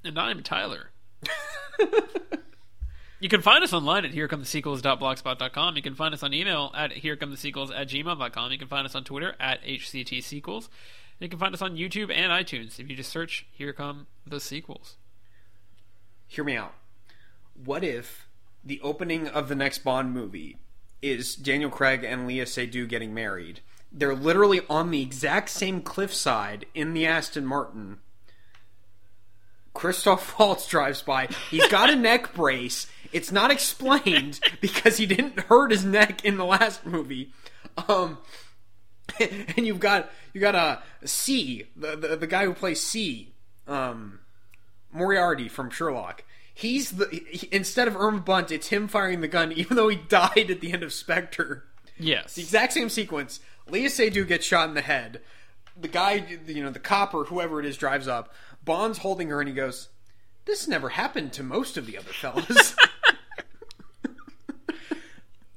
And 0.05 0.19
I'm 0.19 0.43
Tyler. 0.43 0.91
you 3.19 3.29
can 3.29 3.41
find 3.41 3.63
us 3.63 3.73
online 3.73 4.05
at 4.05 4.11
herecomethesequels.blogspot.com. 4.11 5.75
You 5.75 5.81
can 5.81 5.95
find 5.95 6.13
us 6.13 6.23
on 6.23 6.33
email 6.33 6.71
at 6.75 6.91
herecomethesequels 6.91 7.71
at 7.75 7.89
gmail.com. 7.89 8.51
You 8.51 8.57
can 8.57 8.67
find 8.67 8.85
us 8.85 8.95
on 8.95 9.03
Twitter 9.03 9.35
at 9.39 9.63
HCTSequels. 9.63 10.69
You 11.19 11.29
can 11.29 11.39
find 11.39 11.53
us 11.53 11.61
on 11.61 11.75
YouTube 11.75 12.11
and 12.13 12.31
iTunes 12.31 12.79
if 12.79 12.89
you 12.89 12.95
just 12.95 13.11
search 13.11 13.47
Here 13.51 13.73
Come 13.73 14.07
the 14.27 14.39
Sequels. 14.39 14.97
Hear 16.27 16.43
me 16.43 16.57
out. 16.57 16.73
What 17.63 17.83
if 17.83 18.27
the 18.63 18.81
opening 18.81 19.27
of 19.27 19.47
the 19.47 19.55
next 19.55 19.79
Bond 19.79 20.11
movie 20.11 20.57
is 21.01 21.35
Daniel 21.35 21.69
Craig 21.69 22.03
and 22.03 22.27
Léa 22.27 22.43
Seydoux 22.43 22.87
getting 22.87 23.13
married. 23.13 23.61
They're 23.91 24.15
literally 24.15 24.61
on 24.69 24.89
the 24.89 25.01
exact 25.01 25.49
same 25.49 25.81
cliffside 25.81 26.65
in 26.73 26.93
the 26.93 27.05
Aston 27.05 27.45
Martin. 27.45 27.99
Christoph 29.75 30.39
Waltz 30.39 30.67
drives 30.67 31.03
by. 31.03 31.27
He's 31.51 31.67
got 31.67 31.91
a 31.91 31.95
neck 31.95 32.33
brace. 32.33 32.87
It's 33.13 33.31
not 33.31 33.51
explained 33.51 34.39
because 34.61 34.97
he 34.97 35.05
didn't 35.05 35.39
hurt 35.41 35.69
his 35.69 35.85
neck 35.85 36.25
in 36.25 36.37
the 36.37 36.45
last 36.45 36.83
movie. 36.85 37.31
Um, 37.87 38.17
and 39.19 39.67
you've 39.67 39.79
got 39.79 40.09
you 40.33 40.41
got 40.41 40.55
a 40.55 40.81
C, 41.07 41.67
the, 41.75 41.95
the 41.95 42.15
the 42.15 42.27
guy 42.27 42.45
who 42.45 42.53
plays 42.53 42.81
C, 42.81 43.33
um, 43.67 44.19
Moriarty 44.91 45.47
from 45.47 45.69
Sherlock. 45.69 46.23
He's 46.53 46.91
the 46.91 47.07
he, 47.29 47.47
instead 47.51 47.87
of 47.87 47.95
Irma 47.95 48.21
Bunt, 48.21 48.51
it's 48.51 48.69
him 48.69 48.87
firing 48.87 49.21
the 49.21 49.27
gun, 49.27 49.51
even 49.51 49.75
though 49.77 49.89
he 49.89 49.97
died 49.97 50.49
at 50.49 50.61
the 50.61 50.73
end 50.73 50.83
of 50.83 50.91
Spectre. 50.91 51.65
Yes. 51.97 52.35
The 52.35 52.41
exact 52.41 52.73
same 52.73 52.89
sequence. 52.89 53.39
Léa 53.69 53.85
Seydoux 53.85 54.27
gets 54.27 54.45
shot 54.45 54.67
in 54.69 54.75
the 54.75 54.81
head. 54.81 55.21
The 55.79 55.87
guy, 55.87 56.25
you 56.47 56.63
know, 56.63 56.69
the 56.69 56.79
cop 56.79 57.13
or 57.13 57.25
whoever 57.25 57.59
it 57.59 57.65
is, 57.65 57.77
drives 57.77 58.07
up. 58.07 58.33
Bond's 58.65 58.99
holding 58.99 59.29
her, 59.29 59.39
and 59.39 59.47
he 59.47 59.55
goes, 59.55 59.89
"This 60.45 60.67
never 60.67 60.89
happened 60.89 61.31
to 61.33 61.43
most 61.43 61.77
of 61.77 61.85
the 61.85 61.97
other 61.97 62.11
fellas." 62.11 62.75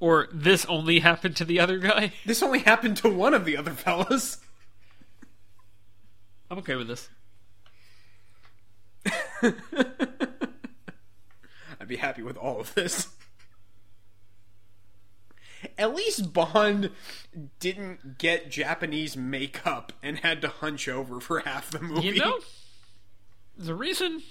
Or 0.01 0.29
this 0.33 0.65
only 0.67 1.01
happened 1.01 1.37
to 1.37 1.45
the 1.45 1.59
other 1.59 1.79
guy. 1.79 2.13
this 2.27 2.43
only 2.43 2.61
happened 2.61 2.97
to 2.99 3.09
one 3.09 3.35
of 3.35 3.45
the 3.45 3.57
other 3.57 3.73
fellas. 3.73 4.39
I'm 6.51 6.59
okay 6.59 6.77
with 6.77 6.89
this. 6.89 7.09
I'd 11.81 11.89
be 11.89 11.97
happy 11.97 12.23
with 12.23 12.37
all 12.37 12.61
of 12.61 12.75
this. 12.75 13.09
At 15.77 15.95
least 15.95 16.33
Bond 16.33 16.91
didn't 17.59 18.19
get 18.19 18.51
Japanese 18.51 19.17
makeup 19.17 19.93
and 20.03 20.19
had 20.19 20.41
to 20.43 20.49
hunch 20.49 20.89
over 20.89 21.21
for 21.21 21.41
half 21.41 21.71
the 21.71 21.81
movie. 21.81 22.09
You 22.09 22.21
know, 22.21 22.39
there's 23.59 23.69
a 23.69 23.75
reason 23.75 24.23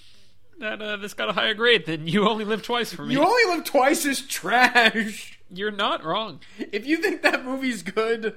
that 0.60 0.82
uh, 0.82 0.96
this 0.98 1.14
got 1.14 1.30
a 1.30 1.34
higher 1.34 1.54
grade 1.54 1.86
than 1.86 2.08
You 2.08 2.28
Only 2.28 2.46
Live 2.46 2.64
Twice 2.64 2.94
for 2.94 3.06
me. 3.06 3.14
You 3.14 3.24
only 3.24 3.56
live 3.56 3.66
twice 3.66 4.06
is 4.06 4.22
trash. 4.22 5.38
You're 5.50 5.72
not 5.72 6.04
wrong. 6.04 6.40
If 6.58 6.88
you 6.88 6.98
think 6.98 7.22
that 7.22 7.46
movie's 7.46 7.84
good, 7.84 8.36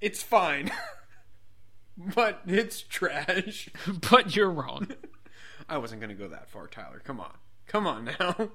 it's 0.00 0.22
fine. 0.22 0.72
but 1.96 2.40
it's 2.46 2.82
trash. 2.82 3.70
but 4.10 4.34
you're 4.34 4.50
wrong. 4.50 4.88
I 5.68 5.78
wasn't 5.78 6.00
going 6.00 6.16
to 6.16 6.20
go 6.22 6.28
that 6.28 6.48
far, 6.48 6.66
Tyler. 6.66 7.00
Come 7.04 7.20
on. 7.20 7.32
Come 7.66 7.86
on 7.86 8.04
now. 8.18 8.50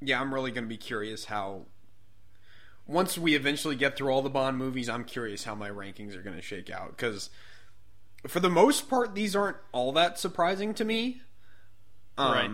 yeah, 0.00 0.20
I'm 0.20 0.32
really 0.32 0.50
going 0.50 0.64
to 0.64 0.68
be 0.68 0.76
curious 0.76 1.26
how. 1.26 1.66
Once 2.88 3.18
we 3.18 3.34
eventually 3.36 3.76
get 3.76 3.96
through 3.96 4.10
all 4.10 4.22
the 4.22 4.30
Bond 4.30 4.56
movies, 4.56 4.88
I'm 4.88 5.04
curious 5.04 5.44
how 5.44 5.54
my 5.54 5.68
rankings 5.68 6.16
are 6.16 6.22
going 6.22 6.36
to 6.36 6.42
shake 6.42 6.70
out. 6.70 6.96
Because 6.96 7.28
for 8.26 8.40
the 8.40 8.48
most 8.48 8.88
part, 8.88 9.14
these 9.14 9.36
aren't 9.36 9.58
all 9.72 9.92
that 9.92 10.18
surprising 10.18 10.74
to 10.74 10.84
me. 10.84 11.20
Um, 12.16 12.32
Right. 12.32 12.50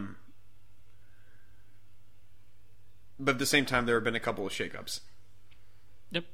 But 3.18 3.32
at 3.36 3.38
the 3.38 3.46
same 3.46 3.64
time, 3.64 3.86
there 3.86 3.94
have 3.94 4.02
been 4.02 4.16
a 4.16 4.20
couple 4.20 4.44
of 4.44 4.52
shakeups. 4.52 5.00
Yep. 6.10 6.24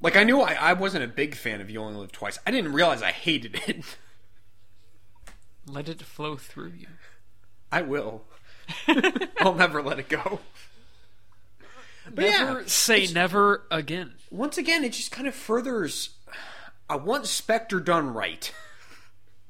Like 0.00 0.16
I 0.16 0.24
knew 0.24 0.40
I, 0.40 0.54
I 0.54 0.72
wasn't 0.72 1.04
a 1.04 1.08
big 1.08 1.34
fan 1.34 1.60
of 1.60 1.68
You 1.68 1.82
Only 1.82 2.00
Live 2.00 2.12
Twice. 2.12 2.38
I 2.46 2.50
didn't 2.50 2.72
realize 2.72 3.02
I 3.02 3.10
hated 3.12 3.60
it. 3.66 3.84
Let 5.66 5.88
it 5.88 6.00
flow 6.00 6.36
through 6.36 6.72
you. 6.78 6.86
I 7.70 7.82
will. 7.82 8.24
I'll 9.40 9.54
never 9.54 9.82
let 9.82 9.98
it 9.98 10.08
go. 10.08 10.40
But 12.14 12.22
Never 12.22 12.60
yeah, 12.60 12.66
say 12.66 13.06
never 13.12 13.62
again. 13.70 14.14
once 14.30 14.58
again, 14.58 14.84
it 14.84 14.92
just 14.92 15.10
kind 15.12 15.28
of 15.28 15.34
furthers. 15.34 16.10
I 16.88 16.96
want 16.96 17.26
Spectre 17.26 17.78
done 17.80 18.12
right, 18.12 18.52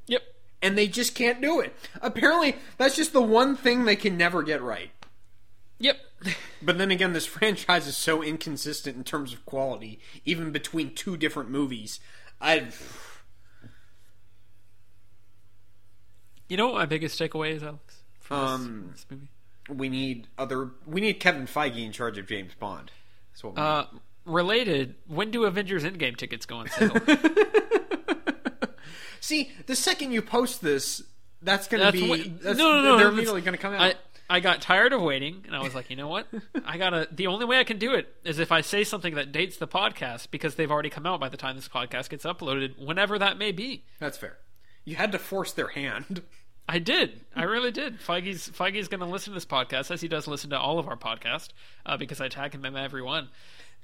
Yep. 0.07 0.23
and 0.61 0.77
they 0.77 0.87
just 0.89 1.15
can't 1.15 1.41
do 1.41 1.59
it. 1.61 1.75
Apparently, 2.03 2.57
that's 2.77 2.97
just 2.97 3.13
the 3.15 3.23
one 3.23 3.57
thing 3.57 3.85
they 3.85 3.97
can 3.97 4.17
never 4.19 4.43
get 4.43 4.61
right. 4.61 4.91
Yep. 5.79 5.97
But 6.61 6.77
then 6.77 6.91
again, 6.91 7.15
this 7.15 7.25
franchise 7.39 7.87
is 7.87 7.97
so 7.97 8.23
inconsistent 8.23 8.95
in 8.97 9.05
terms 9.05 9.33
of 9.33 9.47
quality, 9.47 10.01
even 10.27 10.51
between 10.53 10.95
two 10.95 11.17
different 11.17 11.51
movies. 11.51 11.99
I 12.43 12.69
You 16.49 16.57
know 16.57 16.67
what 16.67 16.75
my 16.75 16.87
biggest 16.87 17.19
takeaway 17.19 17.53
is, 17.55 17.63
Alex? 17.63 18.03
From 18.19 18.39
Um, 18.39 18.61
from 18.67 18.91
this 18.93 19.07
movie? 19.11 19.29
We 19.77 19.89
need 19.89 20.27
other. 20.39 20.71
We 20.87 21.01
need 21.01 21.15
Kevin 21.15 21.47
Feige 21.47 21.85
in 21.85 21.93
charge 21.93 22.19
of 22.19 22.27
James 22.27 22.53
Bond. 22.59 22.91
That's 23.33 23.45
what 23.45 23.57
we 23.57 23.63
Uh, 23.63 23.85
related, 24.25 24.95
when 25.07 25.31
do 25.31 25.45
Avengers 25.45 25.85
Endgame 25.85 26.17
tickets 26.17 26.47
go 26.47 26.57
on 26.57 26.69
sale? 26.69 26.95
See, 29.21 29.51
the 29.67 29.77
second 29.77 30.13
you 30.13 30.23
post 30.23 30.61
this, 30.63 31.03
that's 31.43 31.69
going 31.69 31.85
to 31.85 31.93
be 31.93 32.09
what- 32.09 32.43
that's, 32.43 32.59
no, 32.59 32.75
no, 32.75 32.83
no. 32.83 32.83
They're 32.83 32.97
that's- 32.97 33.13
immediately 33.13 33.41
going 33.43 33.57
to 33.57 33.63
come 33.63 33.75
out. 33.75 33.81
I, 33.81 33.95
I 34.37 34.41
got 34.41 34.61
tired 34.63 34.93
of 34.93 35.03
waiting, 35.03 35.43
and 35.47 35.55
I 35.57 35.61
was 35.63 35.75
like, 35.75 35.91
you 35.91 35.97
know 35.97 36.07
what? 36.09 36.27
I 36.65 36.79
gotta. 36.79 37.09
The 37.11 37.27
only 37.27 37.45
way 37.47 37.59
I 37.59 37.65
can 37.65 37.79
do 37.79 37.95
it 37.95 38.15
is 38.25 38.39
if 38.39 38.53
I 38.53 38.61
say 38.61 38.85
something 38.85 39.17
that 39.17 39.33
dates 39.33 39.57
the 39.57 39.67
podcast 39.67 40.31
because 40.31 40.55
they've 40.55 40.71
already 40.71 40.89
come 40.91 41.05
out 41.05 41.19
by 41.19 41.29
the 41.29 41.37
time 41.37 41.57
this 41.57 41.69
podcast 41.69 42.09
gets 42.11 42.25
uploaded, 42.25 42.79
whenever 42.79 43.19
that 43.19 43.39
may 43.39 43.51
be. 43.51 43.85
that's 43.99 44.17
fair. 44.17 44.39
You 44.85 44.95
had 44.97 45.11
to 45.13 45.19
force 45.19 45.53
their 45.53 45.69
hand. 45.69 46.23
I 46.71 46.79
did. 46.79 47.23
I 47.35 47.43
really 47.43 47.73
did. 47.73 47.99
Feige's 47.99 48.49
Feige's 48.49 48.87
going 48.87 49.01
to 49.01 49.07
listen 49.07 49.33
to 49.33 49.35
this 49.35 49.45
podcast 49.45 49.91
as 49.91 50.01
he 50.01 50.07
does 50.07 50.29
listen 50.29 50.51
to 50.51 50.59
all 50.59 50.79
of 50.79 50.87
our 50.87 50.97
podcast 50.97 51.49
uh, 51.85 51.97
because 51.97 52.21
I 52.21 52.29
tag 52.29 52.55
him 52.55 52.65
in 52.65 52.77
every 52.77 53.03
one, 53.03 53.29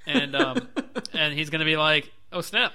and 0.05 0.33
um, 0.33 0.69
and 1.13 1.33
he's 1.33 1.49
going 1.49 1.59
to 1.59 1.65
be 1.65 1.75
like, 1.75 2.09
"Oh 2.31 2.39
snap! 2.39 2.71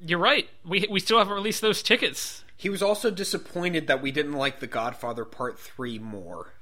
You're 0.00 0.18
right. 0.18 0.48
We 0.64 0.86
we 0.88 1.00
still 1.00 1.18
haven't 1.18 1.34
released 1.34 1.60
those 1.60 1.82
tickets." 1.82 2.44
He 2.56 2.70
was 2.70 2.82
also 2.82 3.10
disappointed 3.10 3.88
that 3.88 4.00
we 4.00 4.10
didn't 4.10 4.32
like 4.32 4.58
The 4.58 4.66
Godfather 4.66 5.26
Part 5.26 5.58
Three 5.58 5.98
more. 5.98 6.54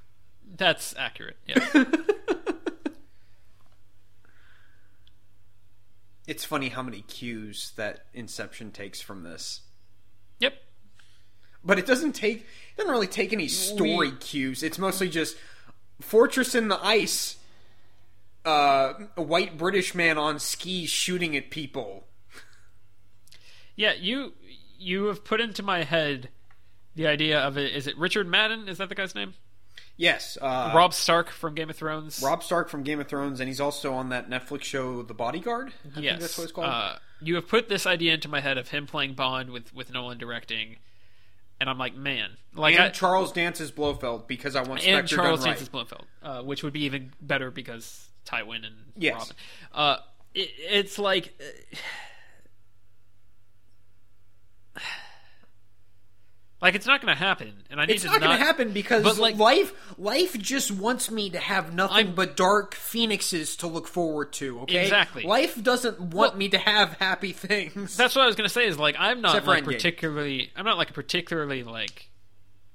That's 0.57 0.93
accurate. 0.97 1.37
Yes. 1.47 1.85
It's 6.27 6.43
funny 6.43 6.67
how 6.67 6.83
many 6.83 7.03
cues 7.03 7.71
that 7.77 8.01
Inception 8.13 8.71
takes 8.71 8.99
from 8.99 9.23
this. 9.23 9.61
But 11.67 11.77
it 11.77 11.85
doesn't 11.85 12.13
take. 12.13 12.37
It 12.39 12.77
doesn't 12.77 12.91
really 12.91 13.05
take 13.07 13.31
any 13.33 13.47
story 13.47 14.09
We- 14.09 14.15
cues. 14.15 14.63
It's 14.63 14.79
mostly 14.79 15.09
just 15.09 15.35
fortress 16.01 16.55
in 16.55 16.69
the 16.69 16.83
ice. 16.83 17.35
Uh, 18.45 18.93
a 19.17 19.21
white 19.21 19.57
British 19.57 19.93
man 19.93 20.17
on 20.17 20.39
skis 20.39 20.89
shooting 20.89 21.35
at 21.35 21.51
people. 21.51 22.07
Yeah, 23.75 23.93
you 23.93 24.33
you 24.79 25.05
have 25.05 25.23
put 25.25 25.41
into 25.41 25.61
my 25.61 25.83
head 25.83 26.29
the 26.95 27.07
idea 27.07 27.39
of 27.39 27.57
it. 27.57 27.75
Is 27.75 27.87
it 27.87 27.97
Richard 27.97 28.27
Madden? 28.27 28.69
Is 28.69 28.77
that 28.77 28.87
the 28.89 28.95
guy's 28.95 29.13
name? 29.13 29.33
Yes, 29.97 30.37
uh, 30.41 30.71
Robb 30.75 30.93
Stark 30.93 31.29
from 31.29 31.55
Game 31.55 31.69
of 31.71 31.75
Thrones. 31.75 32.21
Robb 32.23 32.43
Stark 32.43 32.69
from 32.69 32.83
Game 32.83 32.99
of 32.99 33.07
Thrones, 33.07 33.39
and 33.39 33.49
he's 33.49 33.59
also 33.59 33.93
on 33.93 34.09
that 34.09 34.29
Netflix 34.29 34.63
show, 34.63 35.01
The 35.01 35.15
Bodyguard. 35.15 35.73
I 35.95 35.99
yes, 35.99 36.11
think 36.11 36.21
that's 36.21 36.37
what 36.37 36.43
it's 36.43 36.53
called. 36.53 36.67
Uh, 36.67 36.95
you 37.19 37.35
have 37.35 37.47
put 37.47 37.67
this 37.67 37.87
idea 37.87 38.13
into 38.13 38.29
my 38.29 38.39
head 38.39 38.57
of 38.59 38.69
him 38.69 38.85
playing 38.85 39.15
Bond 39.15 39.49
with 39.49 39.73
with 39.73 39.91
Nolan 39.91 40.17
directing, 40.19 40.77
and 41.59 41.69
I'm 41.69 41.77
like, 41.77 41.95
man, 41.95 42.31
like 42.55 42.75
and 42.75 42.83
I, 42.85 42.89
Charles 42.89 43.31
Dance's 43.31 43.71
Blofeld 43.71 44.27
because 44.27 44.55
I 44.55 44.61
want 44.63 44.81
Spectre 44.81 44.99
and 44.99 45.07
Charles 45.07 45.39
done 45.39 45.49
right. 45.49 45.53
Dance's 45.55 45.69
Blofeld, 45.69 46.05
uh, 46.23 46.41
which 46.43 46.63
would 46.63 46.73
be 46.73 46.83
even 46.85 47.11
better 47.21 47.51
because 47.51 48.09
Tywin 48.25 48.65
and 48.65 48.75
Yes. 48.95 49.13
Robin. 49.19 49.35
Uh, 49.73 49.97
it, 50.33 50.49
it's 50.57 50.99
like. 50.99 51.33
uh, 54.75 54.79
Like 56.59 56.73
it's 56.73 56.87
not 56.87 57.01
going 57.01 57.15
to 57.15 57.19
happen, 57.23 57.53
and 57.69 57.79
I 57.79 57.85
need 57.85 57.93
It's 57.93 58.03
to 58.03 58.09
not 58.09 58.19
going 58.19 58.35
to 58.37 58.43
happen 58.43 58.71
because 58.71 59.03
but, 59.03 59.17
like- 59.19 59.37
life 59.37 59.73
life 59.99 60.35
just 60.39 60.71
wants 60.71 61.11
me 61.11 61.29
to 61.29 61.37
have 61.37 61.71
nothing 61.73 61.95
I'm- 62.07 62.15
but 62.15 62.35
dark 62.35 62.73
phoenixes 62.73 63.57
to 63.57 63.67
look 63.67 63.87
forward 63.87 64.33
to. 64.33 64.61
Okay, 64.61 64.81
Exactly. 64.83 65.21
Life 65.23 65.61
doesn't 65.61 65.99
want 65.99 66.13
Well- 66.31 66.35
me 66.35 66.49
to 66.49 66.57
have 66.57 66.93
happy 66.93 67.31
things. 67.31 67.95
That's 67.95 68.15
what 68.15 68.23
I 68.23 68.25
was 68.25 68.35
gonna 68.35 68.49
say. 68.49 68.65
Is 68.65 68.79
like 68.79 68.95
I'm 68.97 69.21
not 69.21 69.45
like 69.45 69.65
particularly. 69.65 70.51
I'm 70.55 70.65
not 70.65 70.77
like 70.79 70.93
particularly 70.93 71.63
like 71.63 72.09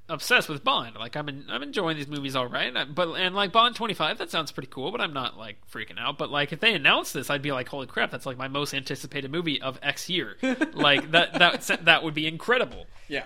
obsessed 0.08 0.48
with 0.48 0.62
Bond. 0.62 0.94
Like 0.96 1.16
I'm 1.16 1.28
in, 1.28 1.46
I'm 1.48 1.62
enjoying 1.62 1.96
these 1.96 2.06
movies 2.06 2.36
all 2.36 2.46
right. 2.46 2.76
I- 2.76 2.84
But 2.84 3.08
and 3.14 3.34
like 3.34 3.50
Bond 3.50 3.74
25, 3.74 4.18
that 4.18 4.30
sounds 4.30 4.52
pretty 4.52 4.68
cool. 4.70 4.92
But 4.92 5.00
I'm 5.00 5.12
not 5.12 5.36
like 5.36 5.56
freaking 5.72 5.98
out. 5.98 6.18
But 6.18 6.30
like 6.30 6.52
if 6.52 6.60
they 6.60 6.74
announce 6.74 7.12
this, 7.12 7.30
I'd 7.30 7.42
be 7.42 7.50
like, 7.50 7.68
holy 7.68 7.86
crap, 7.88 8.12
that's 8.12 8.26
like 8.26 8.36
my 8.38 8.48
most 8.48 8.74
anticipated 8.74 9.32
movie 9.32 9.60
of 9.60 9.78
X 9.82 10.08
year. 10.08 10.36
like 10.74 11.10
that 11.10 11.34
that 11.34 11.84
that 11.86 12.02
would 12.04 12.14
be 12.14 12.26
incredible. 12.28 12.86
yeah, 13.08 13.24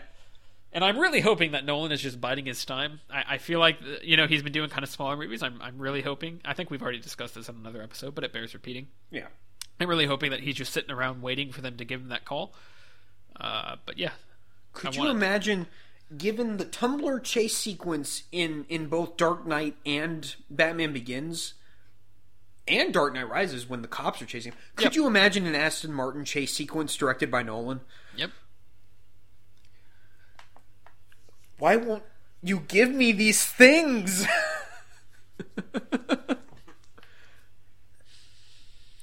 And 0.77 0.85
I'm 0.85 0.99
really 0.99 1.23
hoping 1.23 1.53
that 1.53 1.65
Nolan 1.65 1.91
is 1.91 2.03
just 2.03 2.21
biding 2.21 2.45
his 2.45 2.67
time. 2.67 3.01
I, 3.11 3.25
I 3.31 3.39
feel 3.39 3.59
like 3.61 3.79
you 4.03 4.15
know 4.19 4.27
he's 4.27 4.43
been 4.43 4.53
doing 4.53 4.69
kind 4.69 4.85
of 4.85 4.91
smaller 4.91 5.17
movies. 5.17 5.43
I'm 5.43 5.59
I'm 5.63 5.79
really 5.79 6.03
hoping. 6.03 6.43
I 6.45 6.53
think 6.53 6.71
we've 6.71 6.83
already 6.83 6.99
discussed 7.01 7.35
this 7.35 7.49
in 7.49 7.57
another 7.57 7.81
episode, 7.83 8.15
but 8.15 8.25
it 8.25 8.33
bears 8.35 8.53
repeating. 8.53 8.89
yeah. 9.11 9.27
I'm 9.81 9.89
really 9.89 10.05
hoping 10.07 10.31
that 10.31 10.41
he's 10.41 10.55
just 10.55 10.73
sitting 10.75 10.91
around 10.91 11.23
waiting 11.23 11.51
for 11.51 11.61
them 11.63 11.77
to 11.79 11.85
give 11.85 12.01
him 12.03 12.09
that 12.09 12.25
call. 12.27 12.53
Uh, 13.41 13.77
but 13.87 13.97
yeah, 13.99 14.13
Could 14.75 14.99
I 14.99 15.03
you 15.03 15.09
imagine 15.11 15.67
given 16.17 16.59
the 16.59 16.65
Tumbler 16.67 17.21
chase 17.21 17.57
sequence 17.57 18.25
in 18.31 18.67
in 18.69 18.87
both 18.89 19.17
Dark 19.17 19.47
Knight 19.47 19.77
and 19.87 20.37
Batman 20.51 20.93
Begins 20.93 21.55
and 22.69 22.93
Dark 22.93 23.15
Knight 23.15 23.29
Rises 23.31 23.67
when 23.67 23.81
the 23.81 23.89
cops 23.89 24.21
are 24.21 24.27
chasing 24.27 24.53
him. 24.53 24.59
Could 24.77 24.85
Yep. 24.87 24.95
you 24.97 25.07
imagine 25.07 25.47
an 25.47 25.55
Aston 25.55 25.93
Martin 25.95 26.25
chase 26.27 26.53
sequence 26.53 26.95
directed 26.97 27.31
by 27.31 27.43
Nolan? 27.43 27.81
Yep. 28.17 28.31
Why 31.59 31.77
won't 31.77 32.03
you 32.43 32.61
give 32.61 32.91
me 32.91 33.13
these 33.13 33.45
things? 33.45 34.27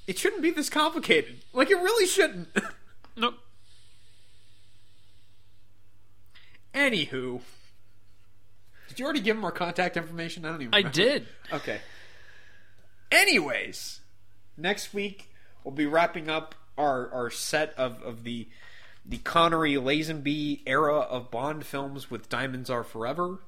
it 0.06 0.18
shouldn't 0.18 0.42
be 0.42 0.50
this 0.50 0.68
complicated. 0.70 1.40
Like 1.52 1.70
it 1.70 1.76
really 1.76 2.06
shouldn't. 2.06 2.48
Nope. 3.16 3.36
Anywho, 6.74 7.40
did 8.88 8.98
you 8.98 9.04
already 9.04 9.20
give 9.20 9.36
him 9.36 9.44
our 9.44 9.52
contact 9.52 9.96
information? 9.96 10.44
I 10.44 10.48
don't 10.48 10.62
even. 10.62 10.74
I 10.74 10.78
remember. 10.78 10.96
did. 10.96 11.28
Okay. 11.52 11.80
Anyways, 13.12 14.00
next 14.56 14.92
week 14.92 15.30
we'll 15.62 15.74
be 15.74 15.86
wrapping 15.86 16.28
up 16.28 16.56
our 16.76 17.08
our 17.12 17.30
set 17.30 17.72
of 17.78 18.02
of 18.02 18.24
the 18.24 18.48
the 19.04 19.18
Connery 19.18 19.74
Lazenby 19.74 20.60
era 20.66 20.98
of 20.98 21.30
Bond 21.30 21.64
films 21.66 22.10
with 22.10 22.28
Diamonds 22.28 22.70
Are 22.70 22.84
Forever. 22.84 23.40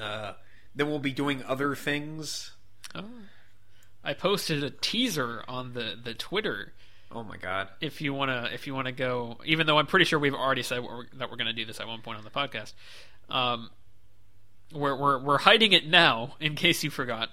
Uh, 0.00 0.32
then 0.74 0.88
we'll 0.88 0.98
be 0.98 1.12
doing 1.12 1.42
other 1.44 1.74
things. 1.74 2.52
Oh. 2.94 3.04
I 4.04 4.14
posted 4.14 4.62
a 4.64 4.70
teaser 4.70 5.44
on 5.48 5.74
the, 5.74 5.96
the 6.02 6.14
Twitter. 6.14 6.72
Oh 7.14 7.22
my 7.22 7.36
god! 7.36 7.68
If 7.80 8.00
you 8.00 8.14
wanna, 8.14 8.48
if 8.54 8.66
you 8.66 8.74
wanna 8.74 8.92
go, 8.92 9.36
even 9.44 9.66
though 9.66 9.76
I'm 9.76 9.86
pretty 9.86 10.06
sure 10.06 10.18
we've 10.18 10.34
already 10.34 10.62
said 10.62 10.82
we're, 10.82 11.04
that 11.18 11.30
we're 11.30 11.36
gonna 11.36 11.52
do 11.52 11.66
this 11.66 11.78
at 11.78 11.86
one 11.86 12.00
point 12.00 12.16
on 12.16 12.24
the 12.24 12.30
podcast, 12.30 12.72
um, 13.28 13.68
we're 14.72 14.96
we're 14.96 15.18
we're 15.18 15.38
hiding 15.38 15.72
it 15.72 15.86
now 15.86 16.36
in 16.40 16.54
case 16.54 16.82
you 16.82 16.88
forgot. 16.90 17.28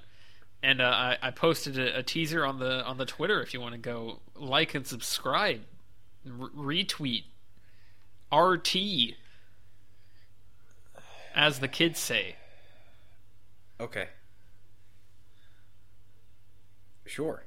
And 0.61 0.81
uh, 0.81 0.85
I, 0.85 1.17
I 1.21 1.31
posted 1.31 1.79
a, 1.79 1.99
a 1.99 2.03
teaser 2.03 2.45
on 2.45 2.59
the 2.59 2.83
on 2.83 2.97
the 2.97 3.05
Twitter. 3.05 3.41
If 3.41 3.53
you 3.53 3.61
want 3.61 3.73
to 3.73 3.79
go 3.79 4.19
like 4.35 4.75
and 4.75 4.85
subscribe, 4.85 5.61
retweet, 6.27 7.23
RT, 8.33 9.15
as 11.35 11.59
the 11.59 11.67
kids 11.67 11.99
say. 11.99 12.35
Okay. 13.79 14.09
Sure. 17.05 17.45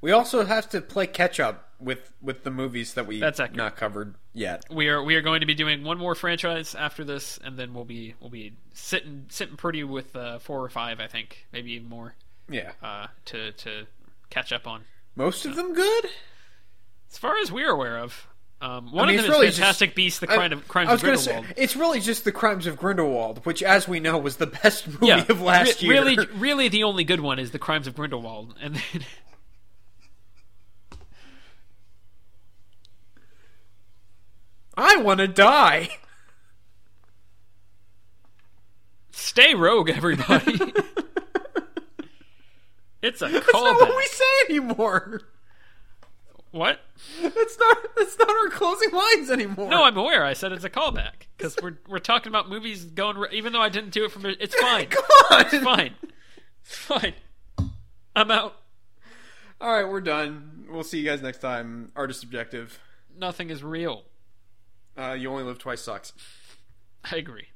We 0.00 0.12
also 0.12 0.44
have 0.44 0.68
to 0.70 0.80
play 0.80 1.06
catch 1.06 1.40
up 1.40 1.64
with 1.80 2.10
with 2.20 2.42
the 2.44 2.50
movies 2.50 2.94
that 2.94 3.06
we 3.06 3.20
That's 3.20 3.40
accurate. 3.40 3.56
not 3.56 3.76
covered 3.76 4.14
yet. 4.32 4.64
we 4.70 4.88
are 4.88 5.02
we 5.02 5.14
are 5.14 5.22
going 5.22 5.40
to 5.40 5.46
be 5.46 5.54
doing 5.54 5.82
one 5.84 5.98
more 5.98 6.14
franchise 6.14 6.74
after 6.74 7.04
this, 7.04 7.38
and 7.42 7.56
then 7.56 7.72
we'll 7.74 7.84
be 7.84 8.14
we'll 8.20 8.30
be 8.30 8.52
sitting 8.74 9.26
sitting 9.28 9.56
pretty 9.56 9.82
with 9.84 10.14
uh, 10.14 10.38
four 10.40 10.62
or 10.64 10.68
five, 10.68 11.00
I 11.00 11.06
think, 11.06 11.46
maybe 11.52 11.72
even 11.72 11.88
more, 11.88 12.14
Yeah. 12.48 12.72
uh, 12.82 13.06
to 13.26 13.52
to 13.52 13.86
catch 14.30 14.52
up 14.52 14.66
on. 14.66 14.84
Most 15.16 15.46
of 15.46 15.56
them 15.56 15.72
good. 15.74 16.06
As 17.10 17.18
far 17.18 17.36
as 17.38 17.50
we're 17.50 17.70
aware 17.70 17.98
of, 17.98 18.26
um, 18.60 18.92
one 18.92 19.04
I 19.08 19.12
mean, 19.12 19.18
of 19.20 19.24
them 19.24 19.32
really 19.32 19.46
is 19.48 19.56
Fantastic 19.58 19.94
Beasts: 19.94 20.18
The 20.20 20.30
I- 20.30 20.46
of 20.46 20.66
Crimes 20.68 20.90
of 20.90 21.00
Grindelwald. 21.00 21.46
say 21.46 21.52
it's 21.56 21.74
really 21.76 22.00
just 22.00 22.24
the 22.24 22.32
Crimes 22.32 22.66
of 22.66 22.76
Grindelwald, 22.76 23.44
which, 23.46 23.62
as 23.62 23.86
we 23.88 24.00
know, 24.00 24.18
was 24.18 24.36
the 24.36 24.46
best 24.48 24.86
movie 24.88 25.06
yeah, 25.06 25.24
of 25.28 25.40
last 25.40 25.80
re- 25.82 25.88
year. 25.88 26.02
really, 26.02 26.26
really, 26.36 26.68
the 26.68 26.84
only 26.84 27.04
good 27.04 27.20
one 27.20 27.38
is 27.38 27.50
The 27.52 27.58
Crimes 27.58 27.86
of 27.86 27.94
Grindelwald, 27.96 28.54
and 28.60 28.74
then 28.76 29.04
I 34.76 34.96
want 34.98 35.18
to 35.18 35.28
die. 35.28 35.88
stay 39.10 39.54
rogue, 39.54 39.90
everybody. 39.90 40.60
it's 43.02 43.20
a 43.22 43.28
That's 43.28 43.52
not 43.52 43.62
what 43.62 43.88
callback. 43.88 43.96
we 43.96 44.06
say 44.06 44.24
anymore. 44.50 45.20
What? 46.50 46.80
That's 47.22 47.58
not. 47.58 47.76
That's 47.96 48.18
not 48.18 48.30
our 48.30 48.48
closing 48.48 48.90
lines 48.90 49.30
anymore. 49.30 49.68
No, 49.68 49.84
I'm 49.84 49.96
aware. 49.96 50.24
I 50.24 50.32
said 50.32 50.52
it's 50.52 50.64
a 50.64 50.70
callback 50.70 51.26
because 51.36 51.56
we're 51.62 51.78
we're 51.88 51.98
talking 51.98 52.30
about 52.30 52.48
movies 52.48 52.84
going. 52.84 53.22
Even 53.32 53.52
though 53.52 53.60
I 53.60 53.68
didn't 53.68 53.90
do 53.90 54.04
it 54.04 54.12
from, 54.12 54.24
it's 54.24 54.54
fine. 54.60 54.86
Come 54.86 55.04
on. 55.30 55.40
It's 55.42 55.64
fine. 55.64 55.94
It's 56.64 56.74
fine. 56.74 57.14
I'm 58.16 58.30
out. 58.30 58.56
All 59.60 59.72
right, 59.72 59.88
we're 59.90 60.00
done. 60.00 60.66
We'll 60.70 60.84
see 60.84 60.98
you 60.98 61.04
guys 61.04 61.20
next 61.20 61.38
time. 61.38 61.92
Artist 61.96 62.22
objective. 62.22 62.78
Nothing 63.16 63.50
is 63.50 63.62
real. 63.62 64.04
Uh, 64.96 65.12
you 65.12 65.30
only 65.30 65.42
live 65.44 65.58
twice 65.58 65.80
sucks. 65.82 66.12
I 67.10 67.16
agree. 67.16 67.48